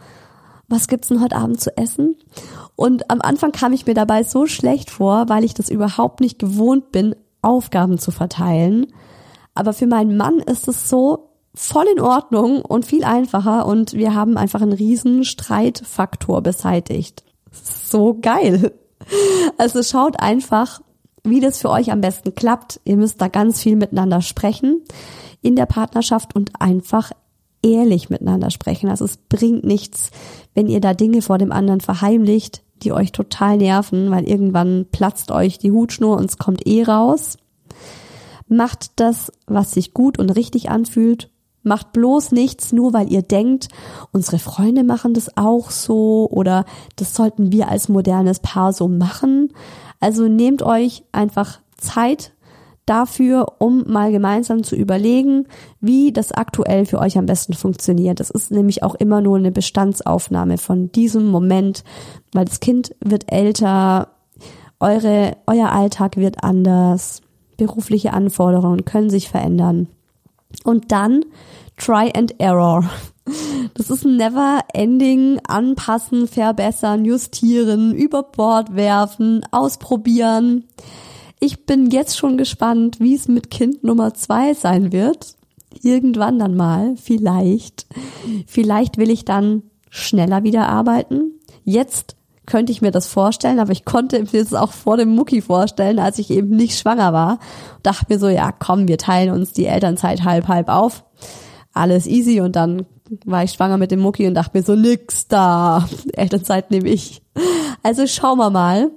was 0.68 0.88
gibt's 0.88 1.08
denn 1.08 1.22
heute 1.22 1.36
Abend 1.36 1.58
zu 1.58 1.74
essen? 1.78 2.16
Und 2.74 3.10
am 3.10 3.22
Anfang 3.22 3.52
kam 3.52 3.72
ich 3.72 3.86
mir 3.86 3.94
dabei 3.94 4.24
so 4.24 4.46
schlecht 4.46 4.90
vor, 4.90 5.30
weil 5.30 5.44
ich 5.44 5.54
das 5.54 5.70
überhaupt 5.70 6.20
nicht 6.20 6.38
gewohnt 6.38 6.92
bin, 6.92 7.14
Aufgaben 7.40 7.98
zu 7.98 8.10
verteilen. 8.10 8.88
Aber 9.54 9.72
für 9.72 9.86
meinen 9.86 10.18
Mann 10.18 10.40
ist 10.40 10.68
es 10.68 10.90
so 10.90 11.30
voll 11.54 11.86
in 11.94 12.00
Ordnung 12.00 12.60
und 12.60 12.84
viel 12.84 13.04
einfacher 13.04 13.64
und 13.64 13.94
wir 13.94 14.14
haben 14.14 14.36
einfach 14.36 14.60
einen 14.60 14.74
riesen 14.74 15.24
Streitfaktor 15.24 16.42
beseitigt. 16.42 17.24
So 17.52 18.18
geil. 18.20 18.72
Also 19.56 19.82
schaut 19.82 20.20
einfach, 20.20 20.80
wie 21.26 21.40
das 21.40 21.58
für 21.58 21.70
euch 21.70 21.92
am 21.92 22.00
besten 22.00 22.34
klappt. 22.34 22.80
Ihr 22.84 22.96
müsst 22.96 23.20
da 23.20 23.28
ganz 23.28 23.60
viel 23.60 23.76
miteinander 23.76 24.22
sprechen 24.22 24.82
in 25.42 25.56
der 25.56 25.66
Partnerschaft 25.66 26.34
und 26.34 26.60
einfach 26.60 27.12
ehrlich 27.62 28.10
miteinander 28.10 28.50
sprechen. 28.50 28.88
Also 28.88 29.04
es 29.04 29.16
bringt 29.16 29.64
nichts, 29.64 30.10
wenn 30.54 30.68
ihr 30.68 30.80
da 30.80 30.94
Dinge 30.94 31.22
vor 31.22 31.38
dem 31.38 31.52
anderen 31.52 31.80
verheimlicht, 31.80 32.62
die 32.82 32.92
euch 32.92 33.12
total 33.12 33.56
nerven, 33.56 34.10
weil 34.10 34.28
irgendwann 34.28 34.86
platzt 34.90 35.30
euch 35.30 35.58
die 35.58 35.72
Hutschnur 35.72 36.16
und 36.16 36.26
es 36.26 36.38
kommt 36.38 36.66
eh 36.66 36.82
raus. 36.84 37.36
Macht 38.48 39.00
das, 39.00 39.32
was 39.46 39.72
sich 39.72 39.94
gut 39.94 40.18
und 40.18 40.30
richtig 40.30 40.70
anfühlt. 40.70 41.30
Macht 41.62 41.92
bloß 41.92 42.30
nichts, 42.30 42.72
nur 42.72 42.92
weil 42.92 43.10
ihr 43.10 43.22
denkt, 43.22 43.68
unsere 44.12 44.38
Freunde 44.38 44.84
machen 44.84 45.14
das 45.14 45.36
auch 45.36 45.70
so 45.72 46.28
oder 46.30 46.64
das 46.94 47.14
sollten 47.14 47.50
wir 47.50 47.68
als 47.68 47.88
modernes 47.88 48.38
Paar 48.38 48.72
so 48.72 48.86
machen. 48.86 49.52
Also 50.06 50.28
nehmt 50.28 50.62
euch 50.62 51.02
einfach 51.10 51.58
Zeit 51.78 52.32
dafür, 52.84 53.54
um 53.58 53.82
mal 53.88 54.12
gemeinsam 54.12 54.62
zu 54.62 54.76
überlegen, 54.76 55.48
wie 55.80 56.12
das 56.12 56.30
aktuell 56.30 56.86
für 56.86 57.00
euch 57.00 57.18
am 57.18 57.26
besten 57.26 57.54
funktioniert. 57.54 58.20
Das 58.20 58.30
ist 58.30 58.52
nämlich 58.52 58.84
auch 58.84 58.94
immer 58.94 59.20
nur 59.20 59.36
eine 59.36 59.50
Bestandsaufnahme 59.50 60.58
von 60.58 60.92
diesem 60.92 61.26
Moment, 61.26 61.82
weil 62.32 62.44
das 62.44 62.60
Kind 62.60 62.94
wird 63.04 63.32
älter, 63.32 64.10
eure, 64.78 65.38
euer 65.48 65.72
Alltag 65.72 66.16
wird 66.18 66.44
anders, 66.44 67.20
berufliche 67.56 68.12
Anforderungen 68.12 68.84
können 68.84 69.10
sich 69.10 69.28
verändern. 69.28 69.88
Und 70.62 70.92
dann 70.92 71.24
Try 71.76 72.12
and 72.16 72.38
Error. 72.38 72.88
Das 73.74 73.90
ist 73.90 74.04
ein 74.04 74.16
never 74.16 74.60
ending 74.72 75.40
anpassen, 75.46 76.28
verbessern, 76.28 77.04
justieren, 77.04 77.94
über 77.94 78.22
Bord 78.22 78.74
werfen, 78.76 79.44
ausprobieren. 79.50 80.64
Ich 81.40 81.66
bin 81.66 81.90
jetzt 81.90 82.16
schon 82.16 82.38
gespannt, 82.38 83.00
wie 83.00 83.14
es 83.14 83.28
mit 83.28 83.50
Kind 83.50 83.84
Nummer 83.84 84.14
zwei 84.14 84.54
sein 84.54 84.92
wird. 84.92 85.34
Irgendwann 85.82 86.38
dann 86.38 86.56
mal, 86.56 86.96
vielleicht. 86.96 87.86
Vielleicht 88.46 88.96
will 88.96 89.10
ich 89.10 89.24
dann 89.24 89.64
schneller 89.90 90.42
wieder 90.44 90.68
arbeiten. 90.68 91.32
Jetzt 91.64 92.16
könnte 92.46 92.70
ich 92.70 92.80
mir 92.80 92.92
das 92.92 93.08
vorstellen, 93.08 93.58
aber 93.58 93.72
ich 93.72 93.84
konnte 93.84 94.20
mir 94.20 94.42
das 94.42 94.54
auch 94.54 94.72
vor 94.72 94.96
dem 94.96 95.14
Mucki 95.14 95.42
vorstellen, 95.42 95.98
als 95.98 96.18
ich 96.18 96.30
eben 96.30 96.50
nicht 96.50 96.78
schwanger 96.78 97.12
war. 97.12 97.40
Dachte 97.82 98.06
mir 98.08 98.18
so, 98.18 98.28
ja 98.28 98.52
komm, 98.52 98.88
wir 98.88 98.98
teilen 98.98 99.32
uns 99.32 99.52
die 99.52 99.66
Elternzeit 99.66 100.22
halb 100.24 100.46
halb 100.46 100.68
auf. 100.68 101.04
Alles 101.72 102.06
easy 102.06 102.40
und 102.40 102.56
dann 102.56 102.86
war 103.24 103.44
ich 103.44 103.52
schwanger 103.52 103.78
mit 103.78 103.90
dem 103.90 104.00
Mucki 104.00 104.26
und 104.26 104.34
dachte 104.34 104.56
mir 104.56 104.64
so, 104.64 104.74
nix 104.74 105.28
da. 105.28 105.88
Elternzeit 106.12 106.70
nehme 106.70 106.88
ich. 106.88 107.22
Also 107.82 108.06
schauen 108.06 108.38
wir 108.38 108.50
mal. 108.50 108.90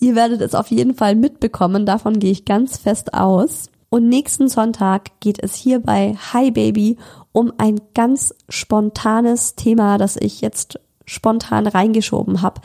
Ihr 0.00 0.14
werdet 0.14 0.40
es 0.40 0.54
auf 0.54 0.68
jeden 0.68 0.94
Fall 0.94 1.16
mitbekommen, 1.16 1.84
davon 1.84 2.18
gehe 2.18 2.30
ich 2.30 2.44
ganz 2.44 2.78
fest 2.78 3.14
aus. 3.14 3.70
Und 3.90 4.08
nächsten 4.08 4.48
Sonntag 4.48 5.18
geht 5.20 5.42
es 5.42 5.54
hier 5.54 5.80
bei 5.80 6.14
Hi 6.32 6.50
Baby 6.50 6.98
um 7.32 7.52
ein 7.58 7.80
ganz 7.94 8.34
spontanes 8.48 9.54
Thema, 9.54 9.98
das 9.98 10.16
ich 10.16 10.40
jetzt 10.40 10.78
spontan 11.06 11.66
reingeschoben 11.66 12.42
habe. 12.42 12.60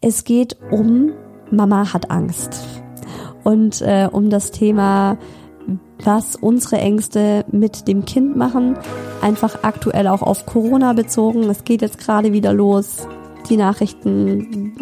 Es 0.00 0.24
geht 0.24 0.56
um 0.70 1.12
Mama 1.50 1.92
hat 1.92 2.10
Angst 2.10 2.60
und 3.42 3.80
äh, 3.82 4.08
um 4.10 4.30
das 4.30 4.50
Thema, 4.50 5.18
was 6.04 6.36
unsere 6.36 6.78
Ängste 6.78 7.44
mit 7.50 7.88
dem 7.88 8.04
Kind 8.04 8.36
machen, 8.36 8.76
einfach 9.20 9.62
aktuell 9.62 10.06
auch 10.08 10.22
auf 10.22 10.46
Corona 10.46 10.92
bezogen. 10.92 11.44
Es 11.50 11.64
geht 11.64 11.82
jetzt 11.82 11.98
gerade 11.98 12.32
wieder 12.32 12.52
los. 12.52 13.08
Die 13.48 13.56
Nachrichten 13.56 14.76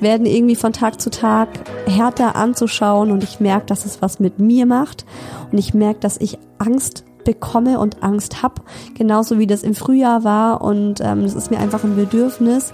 werden 0.00 0.26
irgendwie 0.26 0.56
von 0.56 0.72
Tag 0.72 1.00
zu 1.00 1.10
Tag 1.10 1.48
härter 1.86 2.34
anzuschauen 2.36 3.10
und 3.10 3.22
ich 3.22 3.40
merke, 3.40 3.66
dass 3.66 3.86
es 3.86 4.02
was 4.02 4.18
mit 4.18 4.38
mir 4.38 4.66
macht 4.66 5.06
und 5.50 5.58
ich 5.58 5.74
merke, 5.74 6.00
dass 6.00 6.16
ich 6.16 6.38
Angst 6.58 7.04
bekomme 7.24 7.78
und 7.78 8.02
Angst 8.02 8.42
hab, 8.42 8.62
genauso 8.96 9.38
wie 9.38 9.46
das 9.46 9.62
im 9.62 9.76
Frühjahr 9.76 10.24
war 10.24 10.60
und 10.60 11.00
ähm, 11.00 11.20
es 11.20 11.34
ist 11.34 11.52
mir 11.52 11.58
einfach 11.58 11.84
ein 11.84 11.94
Bedürfnis, 11.94 12.72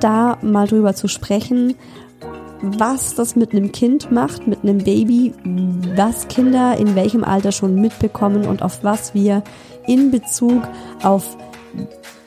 da 0.00 0.38
mal 0.42 0.66
drüber 0.66 0.94
zu 0.94 1.06
sprechen, 1.06 1.74
was 2.62 3.14
das 3.14 3.36
mit 3.36 3.52
einem 3.52 3.72
Kind 3.72 4.10
macht, 4.12 4.46
mit 4.46 4.62
einem 4.62 4.78
Baby, 4.78 5.32
was 5.96 6.28
Kinder 6.28 6.76
in 6.76 6.94
welchem 6.94 7.24
Alter 7.24 7.52
schon 7.52 7.74
mitbekommen 7.74 8.46
und 8.46 8.62
auf 8.62 8.84
was 8.84 9.14
wir 9.14 9.42
in 9.86 10.10
Bezug 10.10 10.62
auf 11.02 11.36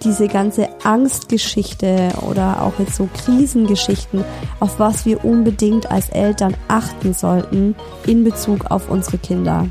diese 0.03 0.27
ganze 0.27 0.67
Angstgeschichte 0.83 2.09
oder 2.29 2.61
auch 2.61 2.77
jetzt 2.79 2.95
so 2.95 3.07
Krisengeschichten, 3.13 4.23
auf 4.59 4.79
was 4.79 5.05
wir 5.05 5.23
unbedingt 5.23 5.89
als 5.91 6.09
Eltern 6.09 6.55
achten 6.67 7.13
sollten 7.13 7.75
in 8.05 8.23
Bezug 8.23 8.71
auf 8.71 8.89
unsere 8.89 9.17
Kinder. 9.17 9.67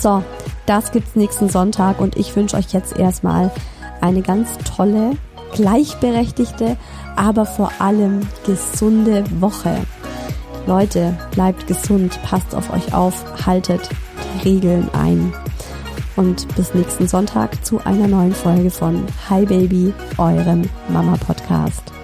So, 0.00 0.22
das 0.66 0.92
gibt's 0.92 1.16
nächsten 1.16 1.48
Sonntag 1.48 2.00
und 2.00 2.16
ich 2.16 2.34
wünsche 2.36 2.56
euch 2.56 2.72
jetzt 2.72 2.96
erstmal 2.96 3.50
eine 4.00 4.22
ganz 4.22 4.50
tolle, 4.76 5.16
gleichberechtigte, 5.54 6.76
aber 7.16 7.46
vor 7.46 7.72
allem 7.78 8.20
gesunde 8.44 9.24
Woche. 9.40 9.78
Leute, 10.66 11.16
bleibt 11.32 11.66
gesund, 11.66 12.18
passt 12.22 12.54
auf 12.54 12.72
euch 12.72 12.92
auf, 12.94 13.46
haltet 13.46 13.88
die 14.42 14.48
Regeln 14.48 14.88
ein 14.92 15.32
und 16.16 16.54
bis 16.54 16.74
nächsten 16.74 17.08
Sonntag 17.08 17.64
zu 17.64 17.80
einer 17.84 18.06
neuen 18.06 18.34
Folge 18.34 18.70
von 18.70 19.04
Hi 19.28 19.44
Baby, 19.44 19.92
eurem 20.18 20.62
Mama 20.88 21.16
Podcast. 21.16 22.03